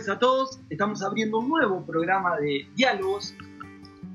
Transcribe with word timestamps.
tardes 0.00 0.08
a 0.08 0.18
todos. 0.18 0.60
Estamos 0.70 1.02
abriendo 1.02 1.38
un 1.38 1.48
nuevo 1.48 1.84
programa 1.84 2.36
de 2.38 2.66
diálogos, 2.74 3.34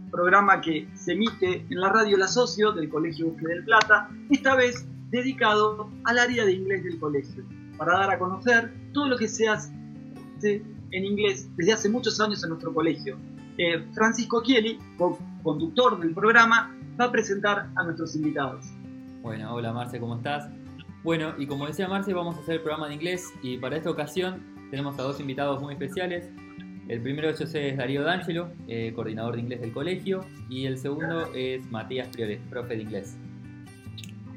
programa 0.09 0.59
que 0.61 0.87
se 0.95 1.13
emite 1.13 1.65
en 1.69 1.79
la 1.79 1.89
radio 1.89 2.17
La 2.17 2.27
Socio 2.27 2.71
del 2.71 2.89
Colegio 2.89 3.27
Bosque 3.27 3.47
del 3.47 3.63
Plata, 3.63 4.09
esta 4.31 4.55
vez 4.55 4.87
dedicado 5.11 5.89
al 6.05 6.17
área 6.17 6.45
de 6.45 6.53
inglés 6.53 6.83
del 6.83 6.99
colegio, 6.99 7.43
para 7.77 7.99
dar 7.99 8.11
a 8.11 8.19
conocer 8.19 8.73
todo 8.93 9.09
lo 9.09 9.17
que 9.17 9.27
se 9.27 9.47
hace 9.47 9.71
en 10.41 11.05
inglés 11.05 11.49
desde 11.55 11.73
hace 11.73 11.89
muchos 11.89 12.19
años 12.19 12.43
en 12.43 12.49
nuestro 12.49 12.73
colegio. 12.73 13.17
Eh, 13.57 13.85
Francisco 13.93 14.41
Chieli, 14.43 14.79
conductor 15.43 15.99
del 15.99 16.13
programa, 16.13 16.75
va 16.99 17.05
a 17.05 17.11
presentar 17.11 17.69
a 17.75 17.83
nuestros 17.83 18.15
invitados. 18.15 18.65
Bueno, 19.21 19.53
hola 19.53 19.71
Marce, 19.71 19.99
¿cómo 19.99 20.15
estás? 20.15 20.49
Bueno, 21.03 21.33
y 21.37 21.45
como 21.45 21.67
decía 21.67 21.87
Marce, 21.87 22.13
vamos 22.13 22.37
a 22.37 22.39
hacer 22.39 22.55
el 22.55 22.61
programa 22.61 22.87
de 22.87 22.95
inglés 22.95 23.31
y 23.43 23.57
para 23.57 23.77
esta 23.77 23.91
ocasión 23.91 24.54
tenemos 24.69 24.97
a 24.99 25.03
dos 25.03 25.19
invitados 25.19 25.61
muy 25.61 25.73
especiales. 25.73 26.29
El 26.87 27.01
primero 27.01 27.27
de 27.27 27.33
ellos 27.33 27.55
es 27.55 27.77
Darío 27.77 28.03
D'Angelo, 28.03 28.49
eh, 28.67 28.93
coordinador 28.95 29.35
de 29.35 29.41
inglés 29.41 29.61
del 29.61 29.71
colegio, 29.71 30.25
y 30.49 30.65
el 30.65 30.77
segundo 30.77 31.33
es 31.33 31.69
Matías 31.71 32.07
Priores, 32.09 32.39
profe 32.49 32.75
de 32.75 32.83
inglés. 32.83 33.17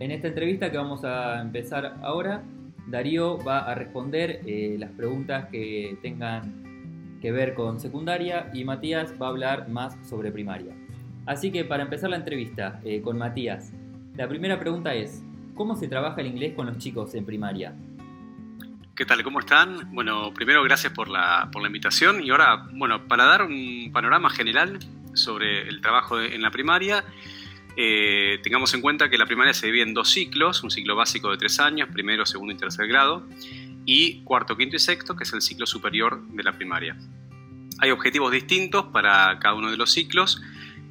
En 0.01 0.10
esta 0.10 0.28
entrevista 0.28 0.70
que 0.70 0.78
vamos 0.78 1.04
a 1.04 1.41
empezar 1.41 1.96
ahora, 2.02 2.42
Darío 2.87 3.38
va 3.38 3.59
a 3.59 3.74
responder 3.74 4.41
eh, 4.46 4.77
las 4.78 4.91
preguntas 4.92 5.48
que 5.51 5.98
tengan 6.01 7.18
que 7.20 7.32
ver 7.32 7.54
con 7.54 7.80
secundaria 7.80 8.51
y 8.54 8.65
Matías 8.65 9.15
va 9.20 9.26
a 9.26 9.30
hablar 9.30 9.68
más 9.68 9.98
sobre 10.09 10.32
primaria. 10.32 10.73
Así 11.26 11.51
que 11.51 11.65
para 11.65 11.82
empezar 11.82 12.09
la 12.10 12.16
entrevista 12.16 12.80
eh, 12.84 13.02
con 13.02 13.18
Matías, 13.18 13.73
la 14.16 14.26
primera 14.29 14.59
pregunta 14.59 14.95
es, 14.95 15.23
¿Cómo 15.59 15.74
se 15.74 15.88
trabaja 15.88 16.20
el 16.20 16.29
inglés 16.29 16.54
con 16.54 16.66
los 16.66 16.79
chicos 16.79 17.16
en 17.16 17.24
primaria? 17.24 17.74
¿Qué 18.99 19.07
tal? 19.07 19.23
¿Cómo 19.23 19.38
están? 19.38 19.95
Bueno, 19.95 20.35
primero 20.35 20.60
gracias 20.65 20.93
por 20.93 21.09
la, 21.09 21.49
por 21.52 21.63
la 21.63 21.68
invitación 21.68 22.21
y 22.21 22.30
ahora, 22.30 22.66
bueno, 22.73 23.07
para 23.07 23.27
dar 23.27 23.45
un 23.45 23.93
panorama 23.93 24.29
general 24.29 24.80
sobre 25.15 25.68
el 25.68 25.80
trabajo 25.80 26.21
en 26.21 26.43
la 26.43 26.51
primaria, 26.51 27.04
eh, 27.76 28.41
tengamos 28.43 28.74
en 28.74 28.80
cuenta 28.80 29.09
que 29.09 29.16
la 29.16 29.26
primaria 29.26 29.54
se 29.54 29.66
divide 29.66 29.85
en 29.85 29.95
dos 29.95 30.10
ciclos, 30.10 30.65
un 30.65 30.73
ciclo 30.73 30.96
básico 30.96 31.30
de 31.30 31.37
tres 31.37 31.60
años, 31.60 31.88
primero, 31.93 32.26
segundo 32.26 32.52
y 32.54 32.57
tercer 32.57 32.88
grado, 32.88 33.24
y 33.87 34.24
cuarto, 34.24 34.57
quinto 34.57 34.74
y 34.74 34.80
sexto, 34.80 35.15
que 35.15 35.23
es 35.23 35.32
el 35.32 35.43
ciclo 35.43 35.65
superior 35.65 36.21
de 36.30 36.43
la 36.43 36.54
primaria. 36.54 36.96
Hay 37.79 37.93
objetivos 37.93 38.32
distintos 38.32 38.87
para 38.87 39.38
cada 39.38 39.54
uno 39.54 39.71
de 39.71 39.76
los 39.76 39.93
ciclos 39.93 40.43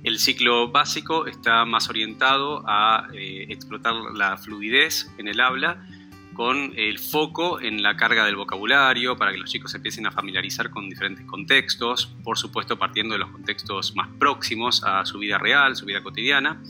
el 0.04 0.20
ciclo 0.20 0.72
básico 0.72 1.26
está 1.26 1.66
más 1.66 1.90
orientado 1.90 2.64
a 2.66 3.10
eh, 3.14 3.48
explotar 3.50 3.94
la 4.14 4.38
fluidez 4.38 5.12
en 5.18 5.28
el 5.28 5.42
habla 5.42 5.86
con 6.38 6.72
el 6.76 7.00
foco 7.00 7.60
en 7.60 7.82
la 7.82 7.98
carga 7.98 8.24
del 8.24 8.36
vocabulario 8.36 9.18
para 9.18 9.32
que 9.32 9.40
los 9.40 9.50
chicos 9.50 9.74
empiecen 9.74 10.06
a 10.06 10.12
familiarizar 10.12 10.70
con 10.70 10.88
diferentes 10.88 11.26
contextos, 11.26 12.16
por 12.24 12.38
supuesto 12.38 12.78
partiendo 12.78 13.16
de 13.16 13.20
los 13.20 13.32
contextos 13.32 13.96
más 13.96 14.08
próximos 14.20 14.84
a 14.84 15.04
su 15.04 15.18
vida 15.18 15.40
real, 15.40 15.76
su 15.76 15.88
vida 15.88 16.04
cotidiana, 16.04 16.62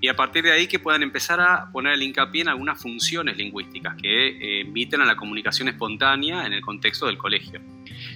y 0.00 0.08
a 0.08 0.16
partir 0.16 0.44
de 0.44 0.52
ahí 0.52 0.66
que 0.66 0.78
puedan 0.78 1.02
empezar 1.02 1.38
a 1.38 1.70
poner 1.70 1.92
el 1.92 2.02
hincapié 2.02 2.40
en 2.40 2.48
algunas 2.48 2.80
funciones 2.80 3.36
lingüísticas 3.36 3.94
que 4.00 4.62
eh, 4.62 4.86
a 4.94 5.04
la 5.04 5.16
comunicación 5.16 5.68
espontánea 5.68 6.46
en 6.46 6.54
el 6.54 6.62
contexto 6.62 7.04
del 7.04 7.18
colegio. 7.18 7.60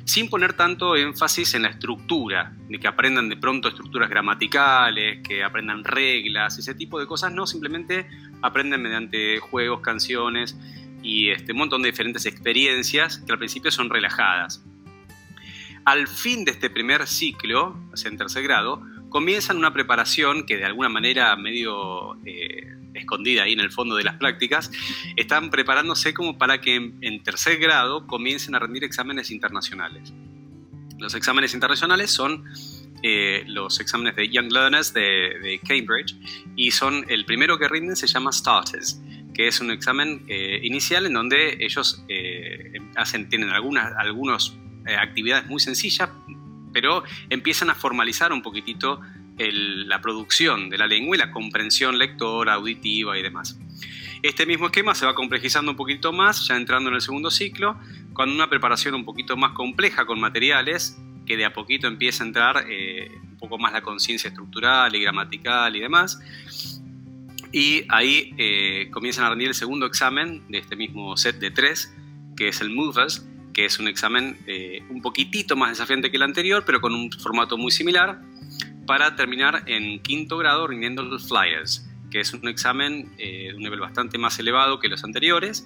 Sin 0.07 0.31
poner 0.31 0.55
tanto 0.55 0.97
énfasis 0.97 1.53
en 1.53 1.63
la 1.63 1.69
estructura, 1.69 2.57
de 2.71 2.79
que 2.79 2.89
aprendan 2.89 3.29
de 3.29 3.37
pronto 3.37 3.69
estructuras 3.69 4.09
gramaticales, 4.09 5.21
que 5.23 5.45
aprendan 5.45 5.85
reglas, 5.85 6.59
ese 6.59 6.75
tipo 6.75 6.99
de 6.99 7.07
cosas, 7.07 7.31
no, 7.31 7.47
simplemente 7.47 8.07
aprenden 8.41 8.81
mediante 8.81 9.39
juegos, 9.41 9.81
canciones 9.81 10.57
y 11.05 11.31
este, 11.31 11.53
montón 11.53 11.83
de 11.83 11.91
diferentes 11.91 12.27
experiencias 12.27 13.19
que 13.19 13.31
al 13.31 13.39
principio 13.39 13.71
son 13.71 13.91
relajadas. 13.91 14.65
Al 15.85 16.09
fin 16.09 16.45
de 16.45 16.53
este 16.53 16.71
primer 16.71 17.07
ciclo, 17.07 17.79
o 17.93 17.97
sea, 17.97 18.11
en 18.11 18.17
tercer 18.17 18.43
grado, 18.43 18.83
comienzan 19.11 19.59
una 19.59 19.73
preparación 19.73 20.47
que 20.47 20.57
de 20.57 20.65
alguna 20.65 20.89
manera 20.89 21.37
medio 21.37 22.17
eh, 22.25 22.75
escondida 22.95 23.43
ahí 23.43 23.53
en 23.53 23.61
el 23.61 23.71
fondo 23.71 23.97
de 23.97 24.05
las 24.05 24.17
prácticas, 24.17 24.71
están 25.17 25.51
preparándose 25.51 26.15
como 26.15 26.39
para 26.39 26.61
que 26.61 26.77
en, 26.77 27.23
tercer 27.23 27.59
grado 27.59 28.07
comiencen 28.07 28.55
a 28.55 28.59
rendir 28.59 28.83
exámenes 28.83 29.31
internacionales. 29.31 30.13
Los 30.99 31.15
exámenes 31.15 31.53
internacionales 31.53 32.11
son 32.11 32.45
eh, 33.03 33.45
los 33.47 33.79
exámenes 33.79 34.17
de 34.17 34.31
Young 34.31 34.51
Learners 34.51 34.95
de, 34.95 35.61
Cambridge 35.69 36.17
y 36.57 36.71
son 36.71 37.05
el 37.09 37.27
primero 37.27 37.59
que 37.59 37.69
rinden 37.69 37.97
se 37.97 38.07
llama 38.07 38.33
Starters 38.33 39.01
que 39.35 39.49
es 39.49 39.61
un 39.61 39.71
examen 39.71 40.23
eh, 40.29 40.61
inicial 40.63 41.07
en 41.07 41.13
donde 41.13 41.59
ellos 41.61 42.05
eh, 42.09 42.73
tienen 43.29 43.51
algunas 43.51 43.93
algunos, 43.97 44.57
actividades 44.99 45.47
muy 45.47 45.61
sencillas, 45.61 46.11
pero 46.73 47.05
empiezan 47.31 47.71
a 47.71 47.75
formalizar 47.75 48.33
un 48.33 48.43
poquitito 48.43 49.01
la 49.39 50.01
producción 50.01 50.69
de 50.69 50.77
la 50.79 50.87
lengua 50.87 51.17
y 51.17 51.19
la 51.19 51.31
comprensión 51.31 51.99
lectora, 51.99 52.55
auditiva 52.55 53.19
y 53.19 53.23
demás. 53.23 53.59
Este 54.25 54.47
mismo 54.47 54.67
esquema 54.67 54.95
se 54.95 55.05
va 55.05 55.15
complejizando 55.15 55.71
un 55.71 55.77
poquito 55.77 56.13
más, 56.13 56.47
ya 56.47 56.57
entrando 56.57 56.89
en 56.89 56.97
el 56.97 57.03
segundo 57.03 57.31
ciclo, 57.31 57.79
con 58.15 58.31
una 58.31 58.49
preparación 58.49 58.95
un 58.95 59.05
poquito 59.05 59.37
más 59.37 59.53
compleja 59.53 60.07
con 60.07 60.19
materiales, 60.19 60.99
que 61.27 61.37
de 61.37 61.45
a 61.45 61.53
poquito 61.53 61.89
empieza 61.89 62.25
a 62.25 62.27
entrar 62.27 62.65
eh, 62.69 63.11
un 63.23 63.37
poco 63.37 63.59
más 63.59 63.73
la 63.73 63.83
conciencia 63.83 64.29
estructural 64.29 64.95
y 64.95 65.01
gramatical 65.03 65.77
y 65.77 65.81
demás. 65.81 66.21
Y 67.55 67.85
ahí 67.89 68.35
eh, 68.37 68.89
comienzan 68.91 69.27
a 69.27 69.31
rendir 69.31 69.47
el 69.47 69.55
segundo 69.55 69.87
examen 69.87 70.43
de 70.49 70.59
este 70.59 70.75
mismo 70.75 71.17
set 71.17 71.39
de 71.39 71.53
tres, 71.53 71.95
que 72.37 72.49
es 72.49 72.61
el 72.61 72.71
MOVES, 72.71 73.29
que 73.53 73.65
es 73.65 73.79
un 73.79 73.87
examen 73.87 74.37
eh, 74.49 74.83
un 74.91 75.01
poquitito 75.01 75.55
más 75.55 75.71
desafiante 75.71 76.11
que 76.11 76.17
el 76.17 76.25
anterior, 76.25 76.65
pero 76.67 76.81
con 76.81 76.93
un 76.97 77.13
formato 77.13 77.57
muy 77.57 77.71
similar, 77.71 78.21
para 78.89 79.15
terminar 79.15 79.63
en 79.67 80.03
quinto 80.03 80.37
grado 80.37 80.67
rindiendo 80.67 81.05
los 81.05 81.29
Flyers, 81.29 81.89
que 82.11 82.19
es 82.19 82.35
un 82.35 82.49
examen 82.49 83.13
eh, 83.19 83.51
de 83.51 83.55
un 83.55 83.63
nivel 83.63 83.79
bastante 83.79 84.19
más 84.19 84.37
elevado 84.41 84.81
que 84.81 84.89
los 84.89 85.05
anteriores 85.05 85.65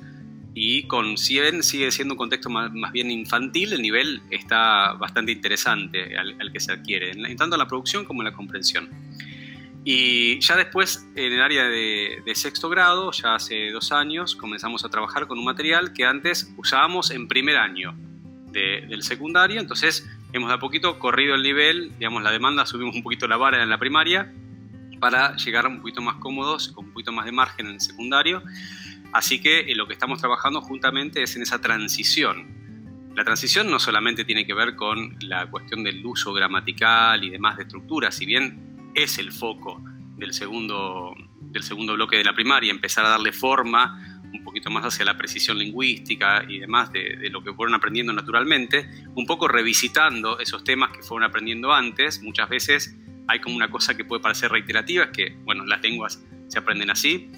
y 0.52 0.82
con 0.88 1.16
100 1.16 1.62
sigue 1.62 1.90
siendo 1.90 2.14
un 2.14 2.18
contexto 2.18 2.50
más, 2.50 2.70
bien 2.92 3.10
infantil, 3.10 3.72
el 3.72 3.80
nivel 3.80 4.20
está 4.30 4.92
bastante 4.92 5.32
interesante 5.32 6.18
al, 6.18 6.52
que 6.52 6.60
se 6.60 6.70
adquiere, 6.70 7.14
tanto 7.36 7.54
en 7.56 7.58
la 7.58 7.66
producción 7.66 8.04
como 8.04 8.20
en 8.20 8.26
la 8.26 8.32
comprensión. 8.34 8.90
Y 9.90 10.38
ya 10.40 10.54
después, 10.54 11.08
en 11.16 11.32
el 11.32 11.40
área 11.40 11.64
de, 11.64 12.20
sexto 12.34 12.68
grado, 12.68 13.10
ya 13.10 13.36
hace 13.36 13.70
dos 13.70 13.90
años, 13.90 14.36
comenzamos 14.36 14.84
a 14.84 14.90
trabajar 14.90 15.26
con 15.26 15.38
un 15.38 15.46
material 15.46 15.94
que 15.94 16.04
antes 16.04 16.52
usábamos 16.58 17.10
en 17.10 17.26
primer 17.26 17.56
año 17.56 17.96
del 18.52 19.02
secundario, 19.02 19.58
entonces 19.58 20.06
hemos 20.34 20.50
de 20.50 20.56
a 20.56 20.58
poquito 20.58 20.98
corrido 20.98 21.36
el 21.36 21.42
nivel, 21.42 21.96
digamos, 21.96 22.22
la 22.22 22.30
demanda, 22.30 22.66
subimos 22.66 22.96
un 22.96 23.02
poquito 23.02 23.26
la 23.26 23.38
vara 23.38 23.62
en 23.62 23.70
la 23.70 23.78
primaria 23.78 24.30
para 25.00 25.34
llegar 25.36 25.66
un 25.66 25.78
poquito 25.78 26.02
más 26.02 26.16
cómodos, 26.16 26.68
con 26.68 26.84
un 26.84 26.92
poquito 26.92 27.10
más 27.10 27.24
de 27.24 27.32
margen 27.32 27.68
en 27.68 27.72
el 27.72 27.80
secundario. 27.80 28.42
Así 29.14 29.40
que 29.40 29.60
eh, 29.60 29.74
lo 29.74 29.86
que 29.86 29.94
estamos 29.94 30.20
trabajando 30.20 30.60
juntamente 30.60 31.22
es 31.22 31.34
en 31.34 31.40
esa 31.40 31.62
transición. 31.62 33.08
La 33.16 33.24
transición 33.24 33.70
no 33.70 33.78
solamente 33.78 34.26
tiene 34.26 34.46
que 34.46 34.52
ver 34.52 34.76
con 34.76 35.16
la 35.20 35.46
cuestión 35.46 35.82
del 35.82 36.04
uso 36.04 36.34
gramatical 36.34 37.24
y 37.24 37.30
demás 37.30 37.56
de 37.56 37.62
estructura, 37.62 38.10
si 38.10 38.26
bien 38.26 38.67
es 38.94 39.18
el 39.18 39.32
foco 39.32 39.82
del 40.16 40.32
segundo, 40.32 41.14
del 41.40 41.62
segundo 41.62 41.94
bloque 41.94 42.16
de 42.16 42.24
la 42.24 42.34
primaria, 42.34 42.70
empezar 42.70 43.04
a 43.04 43.10
darle 43.10 43.32
forma 43.32 44.20
un 44.32 44.44
poquito 44.44 44.70
más 44.70 44.84
hacia 44.84 45.04
la 45.04 45.16
precisión 45.16 45.58
lingüística 45.58 46.44
y 46.48 46.58
demás 46.58 46.92
de, 46.92 47.28
lo 47.30 47.42
que 47.42 47.52
fueron 47.52 47.74
aprendiendo 47.74 48.12
naturalmente, 48.12 48.88
un 49.14 49.26
poco 49.26 49.48
revisitando 49.48 50.38
esos 50.38 50.64
temas 50.64 50.90
que 50.92 51.02
fueron 51.02 51.28
aprendiendo 51.28 51.72
antes. 51.72 52.22
Muchas 52.22 52.48
veces 52.48 52.96
hay 53.26 53.40
como 53.40 53.56
una 53.56 53.70
cosa 53.70 53.96
que 53.96 54.04
puede 54.04 54.22
parecer 54.22 54.50
reiterativa, 54.50 55.04
es 55.04 55.10
que, 55.10 55.36
bueno, 55.44 55.64
las 55.64 55.82
lenguas 55.82 56.22
se 56.48 56.58
aprenden 56.58 56.90
así. 56.90 57.30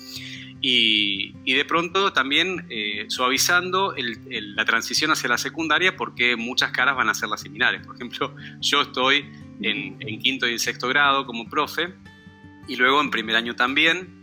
Y, 0.63 1.33
de 1.53 1.65
pronto 1.65 2.13
también 2.13 2.67
eh, 2.71 3.07
suavizando 3.09 3.95
la 3.97 4.65
transición 4.65 5.11
hacia 5.11 5.29
la 5.29 5.39
secundaria 5.39 5.97
porque 5.97 6.37
muchas 6.37 6.71
caras 6.71 6.97
van 6.97 7.09
a 7.09 7.15
ser 7.15 7.29
las 7.29 7.41
similares. 7.41 7.85
Por 7.85 7.97
ejemplo, 7.97 8.35
yo 8.61 8.83
estoy 8.83 9.27
en, 9.63 9.97
en 10.01 10.19
quinto 10.21 10.49
y 10.49 10.59
sexto 10.59 10.89
grado 10.89 11.27
como 11.27 11.49
profe 11.49 11.93
y 12.69 12.77
luego 12.77 13.01
en 13.01 13.11
primer 13.11 13.37
año 13.37 13.55
también 13.57 14.21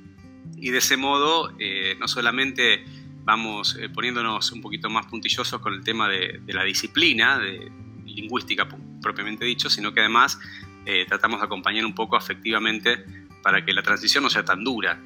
y 0.58 0.72
de 0.72 0.80
ese 0.80 0.98
modo 0.98 1.54
eh, 1.60 1.96
no 2.00 2.08
solamente 2.08 2.84
vamos 3.24 3.78
eh, 3.80 3.90
poniéndonos 3.90 4.52
un 4.52 4.62
poquito 4.62 4.90
más 4.90 5.06
puntillosos 5.06 5.60
con 5.62 5.74
el 5.74 5.84
tema 5.84 6.08
de, 6.10 6.42
la 6.48 6.64
disciplina, 6.64 7.38
de 7.38 7.72
lingüística 8.06 8.68
propiamente 9.02 9.46
dicho, 9.46 9.70
sino 9.70 9.94
que 9.94 10.00
además 10.00 10.40
eh, 10.86 11.06
tratamos 11.08 11.40
de 11.40 11.46
acompañar 11.46 11.86
un 11.86 11.94
poco 11.94 12.16
afectivamente 12.16 13.04
para 13.44 13.64
que 13.64 13.74
la 13.74 13.84
transición 13.84 14.24
no 14.24 14.30
sea 14.30 14.44
tan 14.44 14.64
dura. 14.64 15.00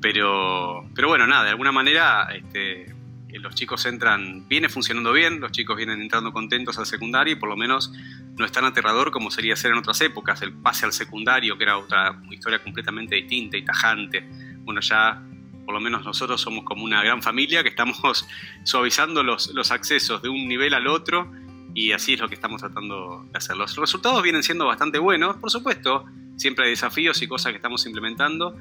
Pero, 0.00 0.88
pero 0.94 1.08
bueno, 1.08 1.26
nada, 1.26 1.44
de 1.44 1.50
alguna 1.50 1.72
manera 1.72 2.28
este, 2.34 2.93
los 3.38 3.54
chicos 3.54 3.84
entran, 3.86 4.46
viene 4.48 4.68
funcionando 4.68 5.12
bien, 5.12 5.40
los 5.40 5.52
chicos 5.52 5.76
vienen 5.76 6.00
entrando 6.00 6.32
contentos 6.32 6.78
al 6.78 6.86
secundario 6.86 7.34
y 7.34 7.36
por 7.36 7.48
lo 7.48 7.56
menos 7.56 7.92
no 8.36 8.44
es 8.44 8.52
tan 8.52 8.64
aterrador 8.64 9.10
como 9.10 9.30
sería 9.30 9.56
ser 9.56 9.72
en 9.72 9.78
otras 9.78 10.00
épocas, 10.00 10.42
el 10.42 10.52
pase 10.52 10.86
al 10.86 10.92
secundario, 10.92 11.56
que 11.58 11.64
era 11.64 11.78
otra 11.78 12.20
historia 12.30 12.62
completamente 12.62 13.16
distinta 13.16 13.56
y 13.56 13.64
tajante 13.64 14.24
bueno, 14.64 14.80
ya 14.80 15.22
por 15.64 15.74
lo 15.74 15.80
menos 15.80 16.04
nosotros 16.04 16.40
somos 16.40 16.64
como 16.64 16.84
una 16.84 17.02
gran 17.02 17.22
familia 17.22 17.62
que 17.62 17.68
estamos 17.68 18.26
suavizando 18.64 19.22
los, 19.22 19.48
los 19.54 19.70
accesos 19.70 20.22
de 20.22 20.28
un 20.28 20.48
nivel 20.48 20.74
al 20.74 20.86
otro 20.86 21.30
y 21.74 21.92
así 21.92 22.14
es 22.14 22.20
lo 22.20 22.28
que 22.28 22.34
estamos 22.34 22.60
tratando 22.60 23.26
de 23.30 23.38
hacer. 23.38 23.56
Los 23.56 23.76
resultados 23.76 24.22
vienen 24.22 24.42
siendo 24.42 24.66
bastante 24.66 24.98
buenos, 24.98 25.36
por 25.36 25.50
supuesto, 25.50 26.04
siempre 26.36 26.66
hay 26.66 26.70
desafíos 26.70 27.20
y 27.22 27.26
cosas 27.26 27.52
que 27.52 27.56
estamos 27.56 27.84
implementando. 27.86 28.56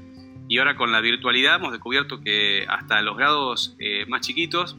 Y 0.54 0.60
ahora 0.60 0.76
con 0.76 0.92
la 0.92 1.02
virtualidad 1.02 1.56
hemos 1.56 1.72
descubierto 1.72 2.22
que 2.22 2.68
hasta 2.70 3.02
los 3.02 3.18
grados 3.18 3.76
eh, 3.80 4.06
más 4.06 4.22
chiquitos, 4.22 4.78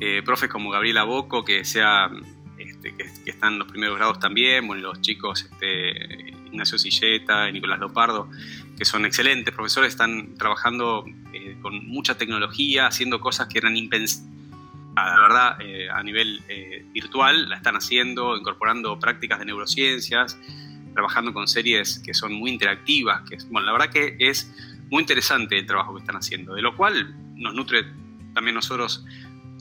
eh, 0.00 0.22
profes 0.24 0.48
como 0.48 0.70
Gabriela 0.70 1.04
Boco, 1.04 1.44
que 1.44 1.66
sea 1.66 2.10
este, 2.56 2.96
que, 2.96 3.30
están 3.30 3.52
en 3.52 3.58
los 3.58 3.68
primeros 3.68 3.98
grados 3.98 4.20
también, 4.20 4.66
bueno, 4.66 4.80
los 4.80 5.02
chicos 5.02 5.42
este, 5.42 6.30
Ignacio 6.46 6.78
Silleta 6.78 7.50
y 7.50 7.52
Nicolás 7.52 7.78
Lopardo, 7.78 8.30
que 8.78 8.86
son 8.86 9.04
excelentes 9.04 9.52
profesores, 9.54 9.90
están 9.90 10.34
trabajando 10.36 11.04
eh, 11.34 11.58
con 11.60 11.86
mucha 11.86 12.16
tecnología, 12.16 12.86
haciendo 12.86 13.20
cosas 13.20 13.48
que 13.48 13.58
eran 13.58 13.76
impensables. 13.76 14.32
La 14.96 15.20
verdad, 15.20 15.60
eh, 15.60 15.90
a 15.90 16.02
nivel 16.02 16.40
eh, 16.48 16.86
virtual, 16.94 17.50
la 17.50 17.56
están 17.56 17.76
haciendo, 17.76 18.34
incorporando 18.34 18.98
prácticas 18.98 19.40
de 19.40 19.44
neurociencias, 19.44 20.38
trabajando 20.94 21.32
con 21.32 21.46
series 21.46 21.98
que 21.98 22.14
son 22.14 22.32
muy 22.32 22.50
interactivas, 22.50 23.28
que 23.28 23.36
bueno, 23.50 23.66
la 23.66 23.72
verdad 23.72 23.90
que 23.90 24.16
es 24.18 24.52
muy 24.90 25.02
interesante 25.02 25.58
el 25.58 25.66
trabajo 25.66 25.94
que 25.94 26.00
están 26.00 26.16
haciendo, 26.16 26.54
de 26.54 26.62
lo 26.62 26.76
cual 26.76 27.14
nos 27.36 27.54
nutre 27.54 27.84
también 28.34 28.54
nosotros 28.54 29.04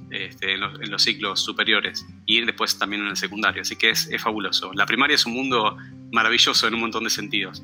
este, 0.10 0.54
en, 0.54 0.62
los, 0.62 1.02
ciclos 1.02 1.42
superiores 1.42 2.08
y 2.26 2.44
después 2.46 2.80
también 2.80 3.02
en 3.02 3.10
el 3.10 3.18
secundario, 3.18 3.62
así 3.62 3.76
que 3.76 3.90
es, 3.90 4.10
fabuloso. 4.20 4.72
La 4.74 4.86
primaria 4.86 5.16
es 5.16 5.26
un 5.26 5.34
mundo 5.34 5.78
maravilloso 6.12 6.68
en 6.68 6.76
un 6.76 6.82
montón 6.82 7.04
de 7.04 7.10
sentidos. 7.10 7.64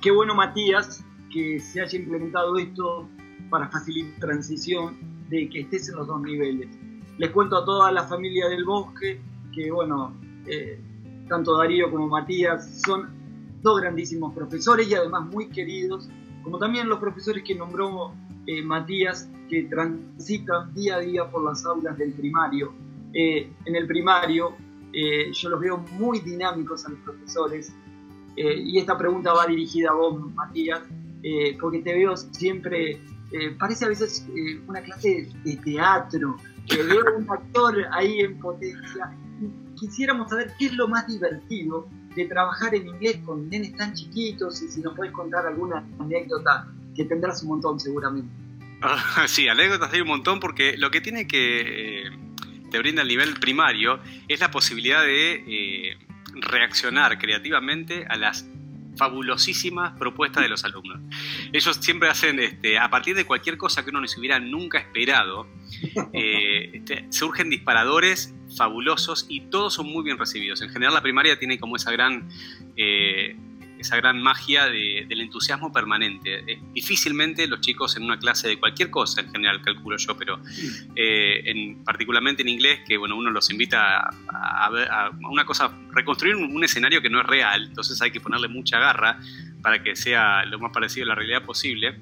qué 0.00 0.10
bueno, 0.10 0.34
Matías, 0.34 1.04
que 1.30 1.60
se 1.60 1.82
haya 1.82 1.98
implementado 1.98 2.58
esto 2.58 3.08
para 3.50 3.68
facilitar 3.68 4.18
transición 4.20 4.96
de 5.28 5.48
que 5.48 5.60
estés 5.60 5.88
en 5.90 5.96
los 5.96 6.06
dos 6.06 6.20
niveles. 6.22 6.68
Les 7.18 7.30
cuento 7.30 7.58
a 7.58 7.64
toda 7.64 7.92
la 7.92 8.04
familia 8.04 8.48
del 8.48 8.64
bosque 8.64 9.20
que, 9.54 9.70
bueno, 9.70 10.16
eh, 10.46 10.80
tanto 11.30 11.56
Darío 11.56 11.90
como 11.90 12.08
Matías 12.08 12.82
son 12.84 13.08
dos 13.62 13.80
grandísimos 13.80 14.34
profesores 14.34 14.86
y 14.86 14.94
además 14.94 15.26
muy 15.26 15.48
queridos, 15.48 16.10
como 16.42 16.58
también 16.58 16.88
los 16.88 16.98
profesores 16.98 17.42
que 17.42 17.54
nombró 17.54 18.12
eh, 18.46 18.62
Matías, 18.62 19.30
que 19.48 19.62
transitan 19.62 20.74
día 20.74 20.96
a 20.96 20.98
día 21.00 21.30
por 21.30 21.42
las 21.42 21.64
aulas 21.64 21.96
del 21.96 22.12
primario. 22.12 22.74
Eh, 23.14 23.50
en 23.64 23.76
el 23.76 23.86
primario 23.86 24.54
yo 24.92 25.48
los 25.50 25.60
veo 25.60 25.78
muy 25.92 26.18
dinámicos 26.18 26.84
a 26.84 26.90
los 26.90 26.98
profesores 26.98 27.72
y 28.36 28.76
esta 28.76 28.98
pregunta 28.98 29.32
va 29.32 29.46
dirigida 29.46 29.90
a 29.90 29.94
vos, 29.94 30.34
Matías, 30.34 30.80
porque 31.60 31.78
te 31.78 31.94
veo 31.94 32.16
siempre 32.16 33.00
eh, 33.32 33.54
parece 33.56 33.84
a 33.84 33.88
veces 33.88 34.26
eh, 34.34 34.60
una 34.66 34.82
clase 34.82 35.28
de 35.44 35.56
teatro, 35.56 36.36
que 36.66 36.82
veo 36.82 37.16
un 37.16 37.30
actor 37.30 37.76
ahí 37.92 38.20
en 38.20 38.38
potencia. 38.40 39.16
Quisiéramos 39.80 40.28
saber 40.28 40.52
qué 40.58 40.66
es 40.66 40.74
lo 40.74 40.88
más 40.88 41.06
divertido 41.06 41.88
de 42.14 42.26
trabajar 42.26 42.74
en 42.74 42.86
inglés 42.86 43.18
con 43.24 43.48
nenes 43.48 43.74
tan 43.76 43.94
chiquitos 43.94 44.62
y 44.62 44.68
si 44.68 44.80
nos 44.80 44.94
puedes 44.94 45.12
contar 45.12 45.46
alguna 45.46 45.84
anécdota 45.98 46.68
que 46.94 47.04
tendrás 47.04 47.42
un 47.42 47.48
montón 47.50 47.80
seguramente. 47.80 48.30
Ah, 48.82 49.24
sí, 49.26 49.48
anécdotas 49.48 49.92
hay 49.92 50.00
un 50.02 50.08
montón 50.08 50.38
porque 50.38 50.76
lo 50.76 50.90
que 50.90 51.00
tiene 51.00 51.26
que 51.26 52.04
eh, 52.06 52.10
te 52.70 52.78
brinda 52.78 53.02
el 53.02 53.08
nivel 53.08 53.34
primario 53.34 54.00
es 54.28 54.40
la 54.40 54.50
posibilidad 54.50 55.02
de 55.02 55.96
reaccionar 56.34 57.18
creativamente 57.18 58.06
a 58.08 58.16
las 58.16 58.46
fabulosísimas 58.96 59.98
propuestas 59.98 60.42
de 60.42 60.48
los 60.48 60.64
alumnos. 60.64 61.00
Ellos 61.52 61.76
siempre 61.80 62.08
hacen, 62.08 62.38
este, 62.38 62.78
a 62.78 62.90
partir 62.90 63.16
de 63.16 63.24
cualquier 63.24 63.56
cosa 63.56 63.82
que 63.82 63.90
uno 63.90 64.00
no 64.00 64.06
se 64.06 64.18
hubiera 64.18 64.38
nunca 64.38 64.78
esperado, 64.78 65.46
eh, 66.12 66.70
este, 66.74 67.06
surgen 67.10 67.48
disparadores 67.48 68.34
fabulosos 68.56 69.26
y 69.28 69.40
todos 69.42 69.74
son 69.74 69.86
muy 69.86 70.04
bien 70.04 70.18
recibidos. 70.18 70.62
En 70.62 70.70
general 70.70 70.94
la 70.94 71.02
primaria 71.02 71.38
tiene 71.38 71.58
como 71.58 71.76
esa 71.76 71.90
gran 71.90 72.28
eh, 72.76 73.36
esa 73.80 73.96
gran 73.96 74.22
magia 74.22 74.66
del 74.66 75.20
entusiasmo 75.20 75.72
permanente. 75.72 76.44
difícilmente 76.72 77.46
los 77.48 77.60
chicos 77.60 77.96
en 77.96 78.04
una 78.04 78.18
clase 78.18 78.48
de 78.48 78.58
cualquier 78.58 78.90
cosa, 78.90 79.22
en 79.22 79.30
general 79.30 79.62
calculo 79.62 79.96
yo, 79.96 80.16
pero 80.16 80.40
eh, 80.94 81.42
en, 81.46 81.82
particularmente 81.82 82.42
en 82.42 82.48
inglés, 82.48 82.80
que 82.86 82.98
bueno, 82.98 83.16
uno 83.16 83.30
los 83.30 83.50
invita 83.50 84.10
a, 84.28 84.66
a, 84.66 85.10
una 85.28 85.44
cosa, 85.44 85.72
reconstruir 85.92 86.36
un, 86.36 86.60
escenario 86.62 87.00
que 87.00 87.08
no 87.08 87.20
es 87.20 87.26
real, 87.26 87.64
entonces 87.68 88.00
hay 88.02 88.10
que 88.10 88.20
ponerle 88.20 88.48
mucha 88.48 88.78
garra 88.78 89.18
para 89.62 89.82
que 89.82 89.96
sea 89.96 90.44
lo 90.44 90.58
más 90.58 90.72
parecido 90.72 91.04
a 91.04 91.08
la 91.08 91.14
realidad 91.14 91.42
posible. 91.42 91.96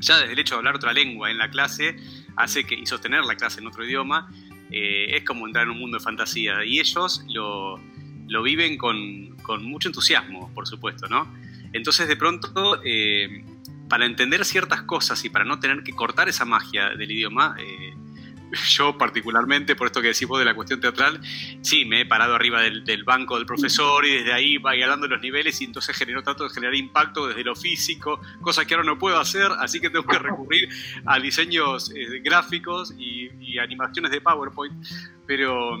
Ya 0.00 0.18
desde 0.18 0.32
el 0.32 0.38
hecho 0.40 0.56
de 0.56 0.58
hablar 0.58 0.74
otra 0.74 0.92
lengua 0.92 1.30
en 1.30 1.38
la 1.38 1.48
clase 1.48 1.96
hace 2.36 2.64
que, 2.64 2.74
y 2.74 2.86
sostener 2.86 3.24
la 3.24 3.36
clase 3.36 3.60
en 3.60 3.68
otro 3.68 3.84
idioma, 3.84 4.28
eh, 4.70 5.16
es 5.16 5.24
como 5.24 5.46
entrar 5.46 5.64
en 5.64 5.70
un 5.70 5.78
mundo 5.78 5.98
de 5.98 6.04
fantasía. 6.04 6.64
Y 6.64 6.80
ellos 6.80 7.24
lo, 7.28 7.80
lo 8.28 8.42
viven 8.42 8.76
con, 8.76 9.36
con 9.42 9.64
mucho 9.64 9.88
entusiasmo, 9.88 10.52
por 10.54 10.66
supuesto, 10.66 11.08
¿no? 11.08 11.28
Entonces, 11.72 12.08
de 12.08 12.16
pronto, 12.16 12.80
eh, 12.84 13.44
para 13.88 14.06
entender 14.06 14.44
ciertas 14.44 14.82
cosas 14.82 15.24
y 15.24 15.28
para 15.28 15.44
no 15.44 15.60
tener 15.60 15.82
que 15.82 15.92
cortar 15.92 16.28
esa 16.28 16.44
magia 16.44 16.90
del 16.90 17.10
idioma, 17.10 17.56
eh, 17.58 17.94
yo 18.68 18.96
particularmente, 18.96 19.76
por 19.76 19.86
esto 19.86 20.00
que 20.00 20.08
decimos 20.08 20.38
de 20.38 20.44
la 20.44 20.54
cuestión 20.54 20.80
teatral, 20.80 21.20
sí, 21.62 21.84
me 21.84 22.02
he 22.02 22.06
parado 22.06 22.34
arriba 22.34 22.62
del, 22.62 23.04
banco 23.04 23.36
del 23.36 23.46
profesor 23.46 24.04
y 24.06 24.16
desde 24.16 24.32
ahí 24.32 24.58
va 24.58 24.74
dando 24.86 25.06
los 25.06 25.20
niveles 25.20 25.60
y 25.60 25.64
entonces 25.64 25.96
generó 25.96 26.22
trato 26.22 26.44
de 26.44 26.50
generar 26.50 26.74
impacto 26.74 27.26
desde 27.26 27.44
lo 27.44 27.54
físico, 27.54 28.20
cosa 28.40 28.64
que 28.64 28.74
ahora 28.74 28.86
no 28.86 28.98
puedo 28.98 29.18
hacer, 29.18 29.50
así 29.58 29.80
que 29.80 29.90
tengo 29.90 30.06
que 30.06 30.18
recurrir 30.18 30.68
a 31.06 31.18
diseños 31.18 31.90
eh, 31.94 32.20
gráficos 32.20 32.94
y, 32.98 33.24
animaciones 33.54 34.10
de 34.10 34.20
PowerPoint, 34.20 34.74
pero 35.26 35.78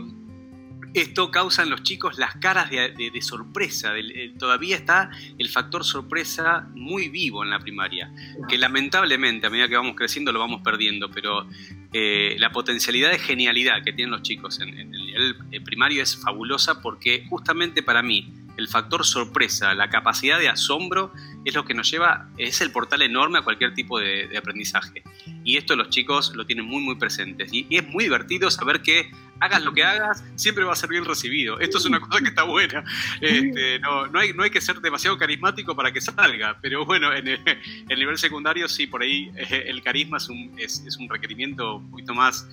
esto 0.94 1.30
causa 1.30 1.64
en 1.64 1.70
los 1.70 1.82
chicos 1.82 2.18
las 2.18 2.36
caras 2.36 2.70
de, 2.70 3.12
sorpresa. 3.20 3.92
todavía 4.38 4.76
está 4.76 5.10
el 5.38 5.48
factor 5.48 5.84
sorpresa 5.84 6.68
muy 6.74 7.08
vivo 7.08 7.42
en 7.42 7.50
la 7.50 7.58
primaria, 7.58 8.12
que 8.48 8.56
lamentablemente 8.56 9.46
a 9.46 9.50
medida 9.50 9.68
que 9.68 9.76
vamos 9.76 9.96
creciendo 9.96 10.32
lo 10.32 10.38
vamos 10.38 10.62
perdiendo, 10.62 11.10
pero 11.10 11.46
eh, 11.92 12.36
la 12.38 12.50
potencialidad 12.50 13.10
de 13.10 13.18
genialidad 13.18 13.82
que 13.84 13.92
tienen 13.92 14.12
los 14.12 14.22
chicos 14.22 14.60
en, 14.60 14.78
el 14.78 15.36
eh, 15.50 15.60
primario 15.60 16.02
es 16.02 16.16
fabulosa 16.16 16.80
porque 16.80 17.24
justamente 17.28 17.82
para 17.82 18.02
mí 18.02 18.32
el 18.56 18.68
factor 18.68 19.04
sorpresa, 19.04 19.74
la 19.74 19.88
capacidad 19.88 20.38
de 20.38 20.48
asombro 20.48 21.12
es 21.44 21.54
lo 21.54 21.64
que 21.64 21.74
nos 21.74 21.90
lleva, 21.90 22.28
es 22.38 22.60
el 22.60 22.70
portal 22.70 23.02
enorme 23.02 23.38
a 23.38 23.42
cualquier 23.42 23.74
tipo 23.74 23.98
de, 23.98 24.36
aprendizaje. 24.36 25.02
Y 25.44 25.56
esto 25.56 25.76
los 25.76 25.90
chicos 25.90 26.32
lo 26.34 26.46
tienen 26.46 26.64
muy, 26.64 26.82
muy 26.82 26.94
presentes. 26.94 27.52
Y, 27.52 27.66
es 27.70 27.86
muy 27.88 28.04
divertido 28.04 28.50
saber 28.50 28.82
que 28.82 29.10
hagas 29.40 29.62
lo 29.62 29.72
que 29.72 29.84
hagas, 29.84 30.24
siempre 30.36 30.64
va 30.64 30.72
a 30.72 30.76
ser 30.76 30.88
bien 30.88 31.04
recibido. 31.04 31.58
Esto 31.58 31.78
es 31.78 31.84
una 31.84 32.00
cosa 32.00 32.20
que 32.20 32.28
está 32.28 32.44
buena. 32.44 32.84
Este, 33.20 33.78
no, 33.80 34.08
hay, 34.18 34.32
no 34.32 34.42
hay 34.42 34.50
que 34.50 34.60
ser 34.60 34.80
demasiado 34.80 35.18
carismático 35.18 35.74
para 35.74 35.92
que 35.92 36.00
salga, 36.00 36.58
pero 36.62 36.84
bueno, 36.84 37.12
en 37.12 37.28
el, 37.28 37.98
nivel 37.98 38.18
secundario 38.18 38.68
sí, 38.68 38.86
por 38.86 39.02
ahí 39.02 39.30
eh, 39.36 39.64
el 39.66 39.82
carisma 39.82 40.18
es 40.18 40.28
un, 40.28 40.52
es, 40.58 40.96
un 40.98 41.08
requerimiento 41.08 41.76
un 41.76 41.90
poquito 41.90 42.14
más 42.14 42.48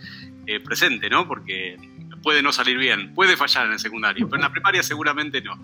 eh, 0.48 0.60
presente, 0.60 1.10
¿no? 1.10 1.28
Porque 1.28 1.78
puede 2.24 2.42
no 2.42 2.52
salir 2.52 2.78
bien, 2.78 3.14
puede 3.14 3.36
fallar 3.36 3.68
en 3.68 3.74
el 3.74 3.80
secundario, 3.80 4.28
pero 4.28 4.38
en 4.38 4.44
la 4.44 4.52
primaria 4.52 4.84
seguramente 4.84 5.42
no. 5.42 5.58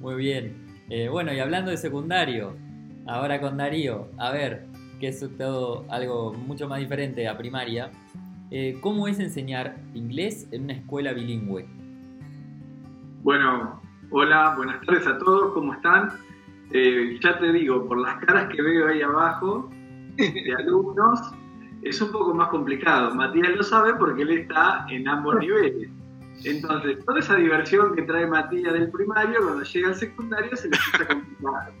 Muy 0.00 0.14
bien. 0.16 0.68
Eh, 0.90 1.08
bueno, 1.08 1.32
y 1.32 1.40
hablando 1.40 1.70
de 1.70 1.76
secundario, 1.76 2.56
ahora 3.06 3.40
con 3.40 3.56
Darío, 3.56 4.08
a 4.18 4.30
ver, 4.30 4.66
que 5.00 5.08
es 5.08 5.24
todo 5.36 5.86
algo 5.90 6.32
mucho 6.32 6.68
más 6.68 6.80
diferente 6.80 7.28
a 7.28 7.36
primaria, 7.36 7.90
eh, 8.50 8.78
¿cómo 8.80 9.08
es 9.08 9.18
enseñar 9.18 9.76
inglés 9.94 10.48
en 10.52 10.64
una 10.64 10.72
escuela 10.74 11.12
bilingüe? 11.12 11.66
Bueno, 13.22 13.82
hola, 14.10 14.54
buenas 14.56 14.80
tardes 14.86 15.06
a 15.06 15.18
todos, 15.18 15.52
¿cómo 15.52 15.74
están? 15.74 16.10
Eh, 16.72 17.18
ya 17.22 17.38
te 17.38 17.52
digo, 17.52 17.86
por 17.86 17.98
las 17.98 18.16
caras 18.24 18.48
que 18.54 18.62
veo 18.62 18.88
ahí 18.88 19.02
abajo 19.02 19.68
de 20.16 20.54
alumnos, 20.56 21.20
es 21.82 22.00
un 22.00 22.12
poco 22.12 22.34
más 22.34 22.48
complicado. 22.48 23.14
Matías 23.14 23.56
lo 23.56 23.62
sabe 23.62 23.94
porque 23.94 24.22
él 24.22 24.30
está 24.30 24.86
en 24.88 25.08
ambos 25.08 25.36
niveles. 25.38 25.90
Entonces, 26.44 27.04
toda 27.04 27.18
esa 27.18 27.36
diversión 27.36 27.94
que 27.94 28.02
trae 28.02 28.26
Matías 28.26 28.72
del 28.72 28.90
primario, 28.90 29.42
cuando 29.42 29.62
llega 29.64 29.88
al 29.88 29.94
secundario 29.94 30.56
se 30.56 30.68
le 30.68 30.76
empieza 30.76 31.04
a 31.04 31.14
complicar. 31.14 31.72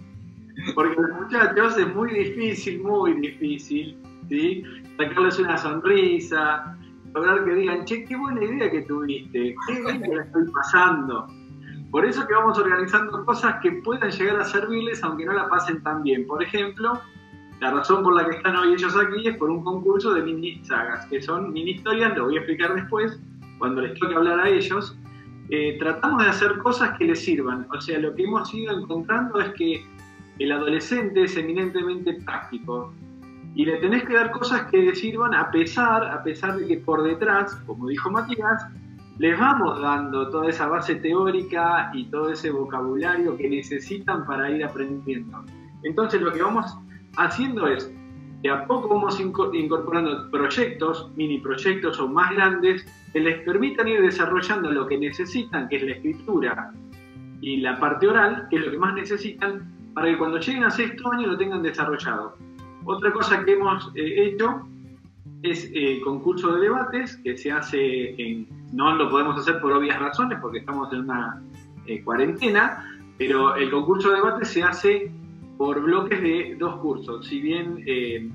Porque 0.74 1.00
los 1.00 1.10
muchachos 1.20 1.78
es 1.78 1.94
muy 1.94 2.12
difícil, 2.12 2.82
muy 2.82 3.14
difícil, 3.14 3.96
¿sí? 4.28 4.64
Sacarles 4.96 5.38
una 5.38 5.56
sonrisa, 5.56 6.76
lograr 7.14 7.44
que 7.44 7.54
digan, 7.54 7.84
che, 7.84 8.04
qué 8.04 8.16
buena 8.16 8.42
idea 8.42 8.70
que 8.70 8.82
tuviste, 8.82 9.54
qué 9.66 9.80
bien 9.80 10.02
que 10.02 10.16
la 10.16 10.22
estoy 10.24 10.50
pasando. 10.50 11.28
Por 11.90 12.04
eso 12.04 12.26
que 12.26 12.34
vamos 12.34 12.58
organizando 12.58 13.24
cosas 13.24 13.56
que 13.62 13.72
puedan 13.72 14.10
llegar 14.10 14.40
a 14.40 14.44
servirles 14.44 15.02
aunque 15.02 15.24
no 15.24 15.32
la 15.32 15.48
pasen 15.48 15.82
tan 15.82 16.02
bien. 16.02 16.26
Por 16.26 16.42
ejemplo, 16.42 17.00
la 17.60 17.72
razón 17.72 18.02
por 18.04 18.14
la 18.14 18.24
que 18.28 18.36
están 18.36 18.56
hoy 18.56 18.74
ellos 18.74 18.96
aquí 18.96 19.26
es 19.26 19.36
por 19.36 19.50
un 19.50 19.64
concurso 19.64 20.14
de 20.14 20.22
mini 20.22 20.64
sagas, 20.64 21.06
que 21.06 21.20
son 21.20 21.52
mini 21.52 21.72
historias, 21.72 22.16
lo 22.16 22.26
voy 22.26 22.36
a 22.36 22.38
explicar 22.38 22.74
después, 22.74 23.18
cuando 23.58 23.82
les 23.82 23.98
toque 23.98 24.14
hablar 24.14 24.40
a 24.40 24.48
ellos. 24.48 24.96
Eh, 25.50 25.76
tratamos 25.78 26.22
de 26.22 26.28
hacer 26.28 26.58
cosas 26.58 26.96
que 26.98 27.06
les 27.06 27.24
sirvan. 27.24 27.66
O 27.74 27.80
sea, 27.80 27.98
lo 27.98 28.14
que 28.14 28.24
hemos 28.24 28.52
ido 28.54 28.78
encontrando 28.78 29.40
es 29.40 29.48
que 29.54 29.84
el 30.38 30.52
adolescente 30.52 31.24
es 31.24 31.36
eminentemente 31.36 32.14
práctico 32.24 32.92
y 33.54 33.64
le 33.64 33.78
tenés 33.78 34.04
que 34.04 34.14
dar 34.14 34.30
cosas 34.30 34.70
que 34.70 34.94
sirvan 34.94 35.34
a 35.34 35.50
pesar, 35.50 36.04
a 36.04 36.22
pesar 36.22 36.56
de 36.56 36.66
que 36.66 36.76
por 36.76 37.02
detrás, 37.02 37.56
como 37.66 37.88
dijo 37.88 38.10
Matías, 38.10 38.66
les 39.18 39.36
vamos 39.36 39.80
dando 39.80 40.30
toda 40.30 40.48
esa 40.48 40.68
base 40.68 40.94
teórica 40.96 41.90
y 41.92 42.04
todo 42.04 42.30
ese 42.30 42.50
vocabulario 42.50 43.36
que 43.36 43.48
necesitan 43.48 44.24
para 44.26 44.48
ir 44.50 44.62
aprendiendo. 44.64 45.44
Entonces 45.82 46.20
lo 46.20 46.32
que 46.32 46.42
vamos 46.42 46.78
haciendo 47.18 47.66
es, 47.66 47.92
de 48.42 48.50
a 48.50 48.66
poco 48.66 48.88
vamos 48.88 49.20
incorporando 49.20 50.30
proyectos, 50.30 51.10
mini 51.16 51.38
proyectos 51.38 51.98
o 51.98 52.08
más 52.08 52.30
grandes, 52.30 52.86
que 53.12 53.20
les 53.20 53.40
permitan 53.42 53.88
ir 53.88 54.00
desarrollando 54.00 54.70
lo 54.70 54.86
que 54.86 54.96
necesitan, 54.98 55.68
que 55.68 55.76
es 55.76 55.82
la 55.82 55.92
escritura 55.92 56.72
y 57.40 57.58
la 57.58 57.78
parte 57.78 58.06
oral, 58.06 58.46
que 58.50 58.56
es 58.56 58.64
lo 58.64 58.70
que 58.70 58.78
más 58.78 58.94
necesitan, 58.94 59.74
para 59.94 60.08
que 60.08 60.18
cuando 60.18 60.38
lleguen 60.38 60.64
a 60.64 60.70
sexto 60.70 61.10
año 61.12 61.26
lo 61.26 61.36
tengan 61.36 61.62
desarrollado. 61.62 62.36
Otra 62.84 63.12
cosa 63.12 63.44
que 63.44 63.52
hemos 63.52 63.90
eh, 63.94 64.26
hecho 64.26 64.66
es 65.42 65.70
eh, 65.74 66.00
concurso 66.04 66.54
de 66.54 66.62
debates 66.62 67.16
que 67.18 67.36
se 67.36 67.52
hace 67.52 68.46
no 68.72 68.94
lo 68.94 69.08
podemos 69.10 69.40
hacer 69.40 69.60
por 69.60 69.72
obvias 69.72 69.98
razones 69.98 70.38
porque 70.40 70.58
estamos 70.58 70.92
en 70.92 71.00
una 71.00 71.42
eh, 71.86 72.02
cuarentena, 72.02 72.84
pero 73.16 73.56
el 73.56 73.70
concurso 73.70 74.10
de 74.10 74.16
debates 74.16 74.48
se 74.48 74.62
hace 74.62 75.10
por 75.58 75.82
bloques 75.82 76.22
de 76.22 76.56
dos 76.58 76.76
cursos. 76.76 77.26
Si 77.26 77.40
bien 77.40 77.84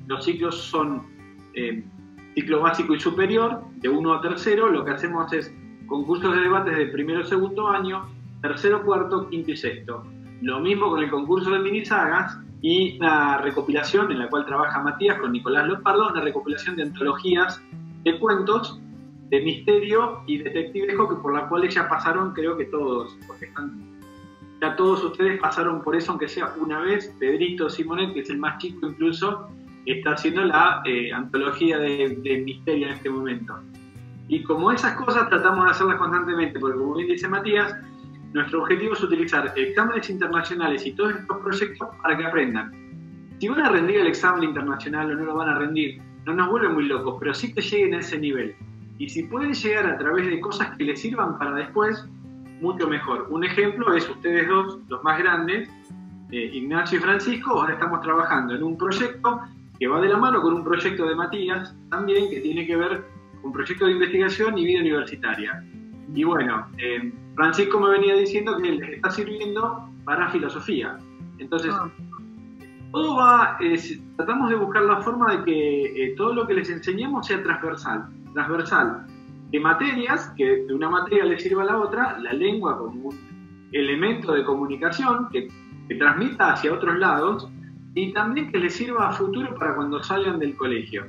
los 0.06 0.24
ciclos 0.24 0.56
son 0.56 1.02
ciclo 2.36 2.62
básico 2.62 2.94
y 2.94 3.00
superior, 3.00 3.64
de 3.78 3.90
uno 3.90 4.14
a 4.14 4.22
tercero, 4.22 4.70
lo 4.70 4.86
que 4.86 4.92
hacemos 4.92 5.34
es 5.34 5.52
concursos 5.88 6.36
de 6.36 6.42
debates 6.42 6.78
de 6.78 6.88
primero 6.88 7.22
y 7.22 7.26
segundo 7.26 7.70
año, 7.70 8.08
tercero, 8.42 8.84
cuarto, 8.84 9.30
quinto 9.30 9.52
y 9.52 9.58
sexto. 9.58 10.04
Lo 10.42 10.60
mismo 10.60 10.90
con 10.90 11.02
el 11.02 11.10
concurso 11.10 11.50
de 11.50 11.60
mini 11.60 11.86
sagas, 11.86 12.38
y 12.64 12.98
una 12.98 13.40
recopilación 13.40 14.10
en 14.12 14.20
la 14.20 14.30
cual 14.30 14.46
trabaja 14.46 14.82
Matías 14.82 15.20
con 15.20 15.34
Nicolás 15.34 15.68
Lopardo, 15.68 16.10
una 16.10 16.22
recopilación 16.22 16.78
de 16.78 16.84
antologías 16.84 17.62
de 18.04 18.18
cuentos 18.20 18.80
de 19.30 19.42
misterio 19.42 20.22
y 20.28 20.38
detectivesco 20.38 21.10
que 21.10 21.16
por 21.16 21.34
la 21.34 21.50
cual 21.50 21.68
ya 21.68 21.90
pasaron 21.90 22.34
creo 22.34 22.56
que 22.56 22.66
todos, 22.66 23.18
porque 23.28 23.46
están, 23.46 23.93
ya 24.64 24.78
todos 24.78 25.04
ustedes 25.04 25.42
pasaron 25.42 25.82
por 25.82 25.94
eso, 25.94 26.12
aunque 26.12 26.30
sea 26.30 26.54
una 26.58 26.80
vez, 26.80 27.14
Pedrito 27.20 27.70
Simonet, 27.70 28.14
que 28.14 28.22
es 28.22 28.30
el 28.30 28.38
más 28.38 28.60
chico 28.60 28.88
incluso, 28.88 29.50
está 29.86 30.12
haciendo 30.12 30.46
la 30.46 30.82
eh, 30.86 31.12
antología 31.12 31.78
de, 31.80 32.18
de 32.24 32.38
misterio 32.38 32.88
en 32.88 32.94
este 32.94 33.10
momento. 33.10 33.60
Y 34.30 34.42
como 34.44 34.72
esas 34.72 34.94
cosas 34.94 35.28
tratamos 35.28 35.66
de 35.66 35.72
hacerlas 35.72 35.98
constantemente, 35.98 36.62
porque 36.62 36.78
como 36.78 36.96
bien 36.96 37.10
dice 37.10 37.28
Matías, 37.28 37.76
nuestro 38.32 38.62
objetivo 38.62 38.94
es 38.94 39.04
utilizar 39.04 39.52
exámenes 39.54 40.10
internacionales 40.10 40.86
y 40.86 40.94
todos 40.94 41.14
estos 41.14 41.38
proyectos 41.40 41.90
para 42.02 42.18
que 42.18 42.26
aprendan. 42.26 42.72
Si 43.40 43.50
van 43.50 43.66
a 43.66 43.70
rendir 43.70 43.98
el 43.98 44.08
examen 44.08 44.46
internacional 44.46 45.12
o 45.12 45.16
no 45.16 45.26
lo 45.26 45.36
van 45.36 45.50
a 45.50 45.60
rendir, 45.60 46.02
no 46.26 46.34
nos 46.36 46.50
vuelven 46.50 46.74
muy 46.74 46.86
locos, 46.86 47.18
pero 47.20 47.34
sí 47.34 47.54
que 47.54 47.60
lleguen 47.60 47.96
a 47.96 48.00
ese 48.00 48.18
nivel. 48.18 48.56
Y 48.98 49.10
si 49.10 49.24
pueden 49.24 49.54
llegar 49.54 49.88
a 49.88 49.98
través 49.98 50.26
de 50.28 50.40
cosas 50.40 50.78
que 50.78 50.86
les 50.86 51.02
sirvan 51.02 51.38
para 51.38 51.54
después, 51.54 52.08
mucho 52.64 52.88
mejor. 52.88 53.28
Un 53.30 53.44
ejemplo 53.44 53.94
es 53.94 54.10
ustedes 54.10 54.48
dos, 54.48 54.80
los 54.88 55.04
más 55.04 55.20
grandes, 55.20 55.70
eh, 56.32 56.50
Ignacio 56.54 56.98
y 56.98 57.02
Francisco, 57.02 57.52
ahora 57.52 57.74
estamos 57.74 58.02
trabajando 58.02 58.56
en 58.56 58.64
un 58.64 58.78
proyecto 58.78 59.42
que 59.78 59.88
va 59.88 60.00
de 60.00 60.08
la 60.08 60.18
mano 60.18 60.42
con 60.42 60.54
un 60.54 60.64
proyecto 60.64 61.06
de 61.06 61.14
Matías, 61.14 61.76
también 61.90 62.30
que 62.30 62.40
tiene 62.40 62.66
que 62.66 62.76
ver 62.76 63.04
con 63.42 63.52
proyecto 63.52 63.86
de 63.86 63.92
investigación 63.92 64.58
y 64.58 64.66
vida 64.66 64.80
universitaria. 64.80 65.64
Y 66.16 66.24
bueno, 66.24 66.66
eh, 66.78 67.12
Francisco 67.36 67.80
me 67.80 67.90
venía 67.90 68.16
diciendo 68.16 68.58
que 68.58 68.72
les 68.72 68.90
está 68.90 69.12
sirviendo 69.12 69.90
para 70.06 70.30
filosofía. 70.30 70.98
Entonces, 71.40 71.72
ah. 71.74 71.90
todo 72.92 73.18
va, 73.18 73.58
tratamos 74.16 74.50
de 74.50 74.56
buscar 74.56 74.84
la 74.84 75.02
forma 75.02 75.36
de 75.36 75.44
que 75.44 76.04
eh, 76.04 76.16
todo 76.16 76.34
lo 76.34 76.48
que 76.48 76.54
les 76.54 76.70
enseñemos 76.70 77.28
sea 77.28 77.44
transversal, 77.44 78.08
transversal 78.34 79.06
de 79.54 79.60
materias, 79.60 80.34
que 80.36 80.66
de 80.66 80.74
una 80.74 80.90
materia 80.90 81.24
le 81.26 81.40
sirva 81.40 81.62
a 81.62 81.66
la 81.68 81.78
otra, 81.78 82.18
la 82.18 82.34
lengua 82.34 82.76
como 82.76 83.10
un 83.10 83.70
elemento 83.72 84.34
de 84.34 84.44
comunicación 84.44 85.30
que, 85.32 85.48
transmita 86.00 86.54
hacia 86.54 86.74
otros 86.74 86.98
lados 86.98 87.48
y 87.94 88.12
también 88.14 88.52
que 88.52 88.58
les 88.58 88.74
sirva 88.74 89.10
a 89.10 89.12
futuro 89.12 89.54
para 89.54 89.76
cuando 89.76 90.02
salgan 90.02 90.40
del 90.40 90.56
colegio 90.56 91.06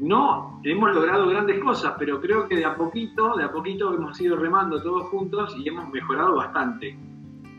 no 0.00 0.60
hemos 0.64 0.94
logrado 0.94 1.28
grandes 1.28 1.58
cosas, 1.62 1.94
pero 1.98 2.20
creo 2.20 2.46
que 2.46 2.56
de 2.56 2.64
a 2.66 2.74
poquito, 2.74 3.34
de 3.36 3.44
a 3.44 3.50
poquito 3.50 3.94
hemos 3.94 4.20
ido 4.20 4.36
remando 4.36 4.82
todos 4.82 5.04
juntos 5.04 5.56
y 5.58 5.68
hemos 5.68 5.88
mejorado 5.90 6.36
bastante. 6.36 6.98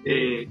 Eh, 0.06 0.48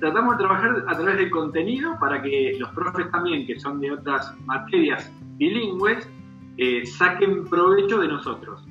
tratamos 0.00 0.38
de 0.38 0.44
trabajar 0.44 0.84
a 0.88 0.96
través 0.96 1.16
del 1.18 1.30
contenido 1.30 1.98
para 2.00 2.22
que 2.22 2.56
los 2.58 2.70
profes 2.70 3.10
también, 3.10 3.46
que 3.46 3.60
son 3.60 3.80
de 3.80 3.92
otras 3.92 4.34
materias 4.46 5.12
bilingües, 5.36 6.08
eh, 6.58 6.86
saquen 6.86 7.44
provecho 7.44 7.98
de 7.98 8.08
nosotros. 8.08 8.64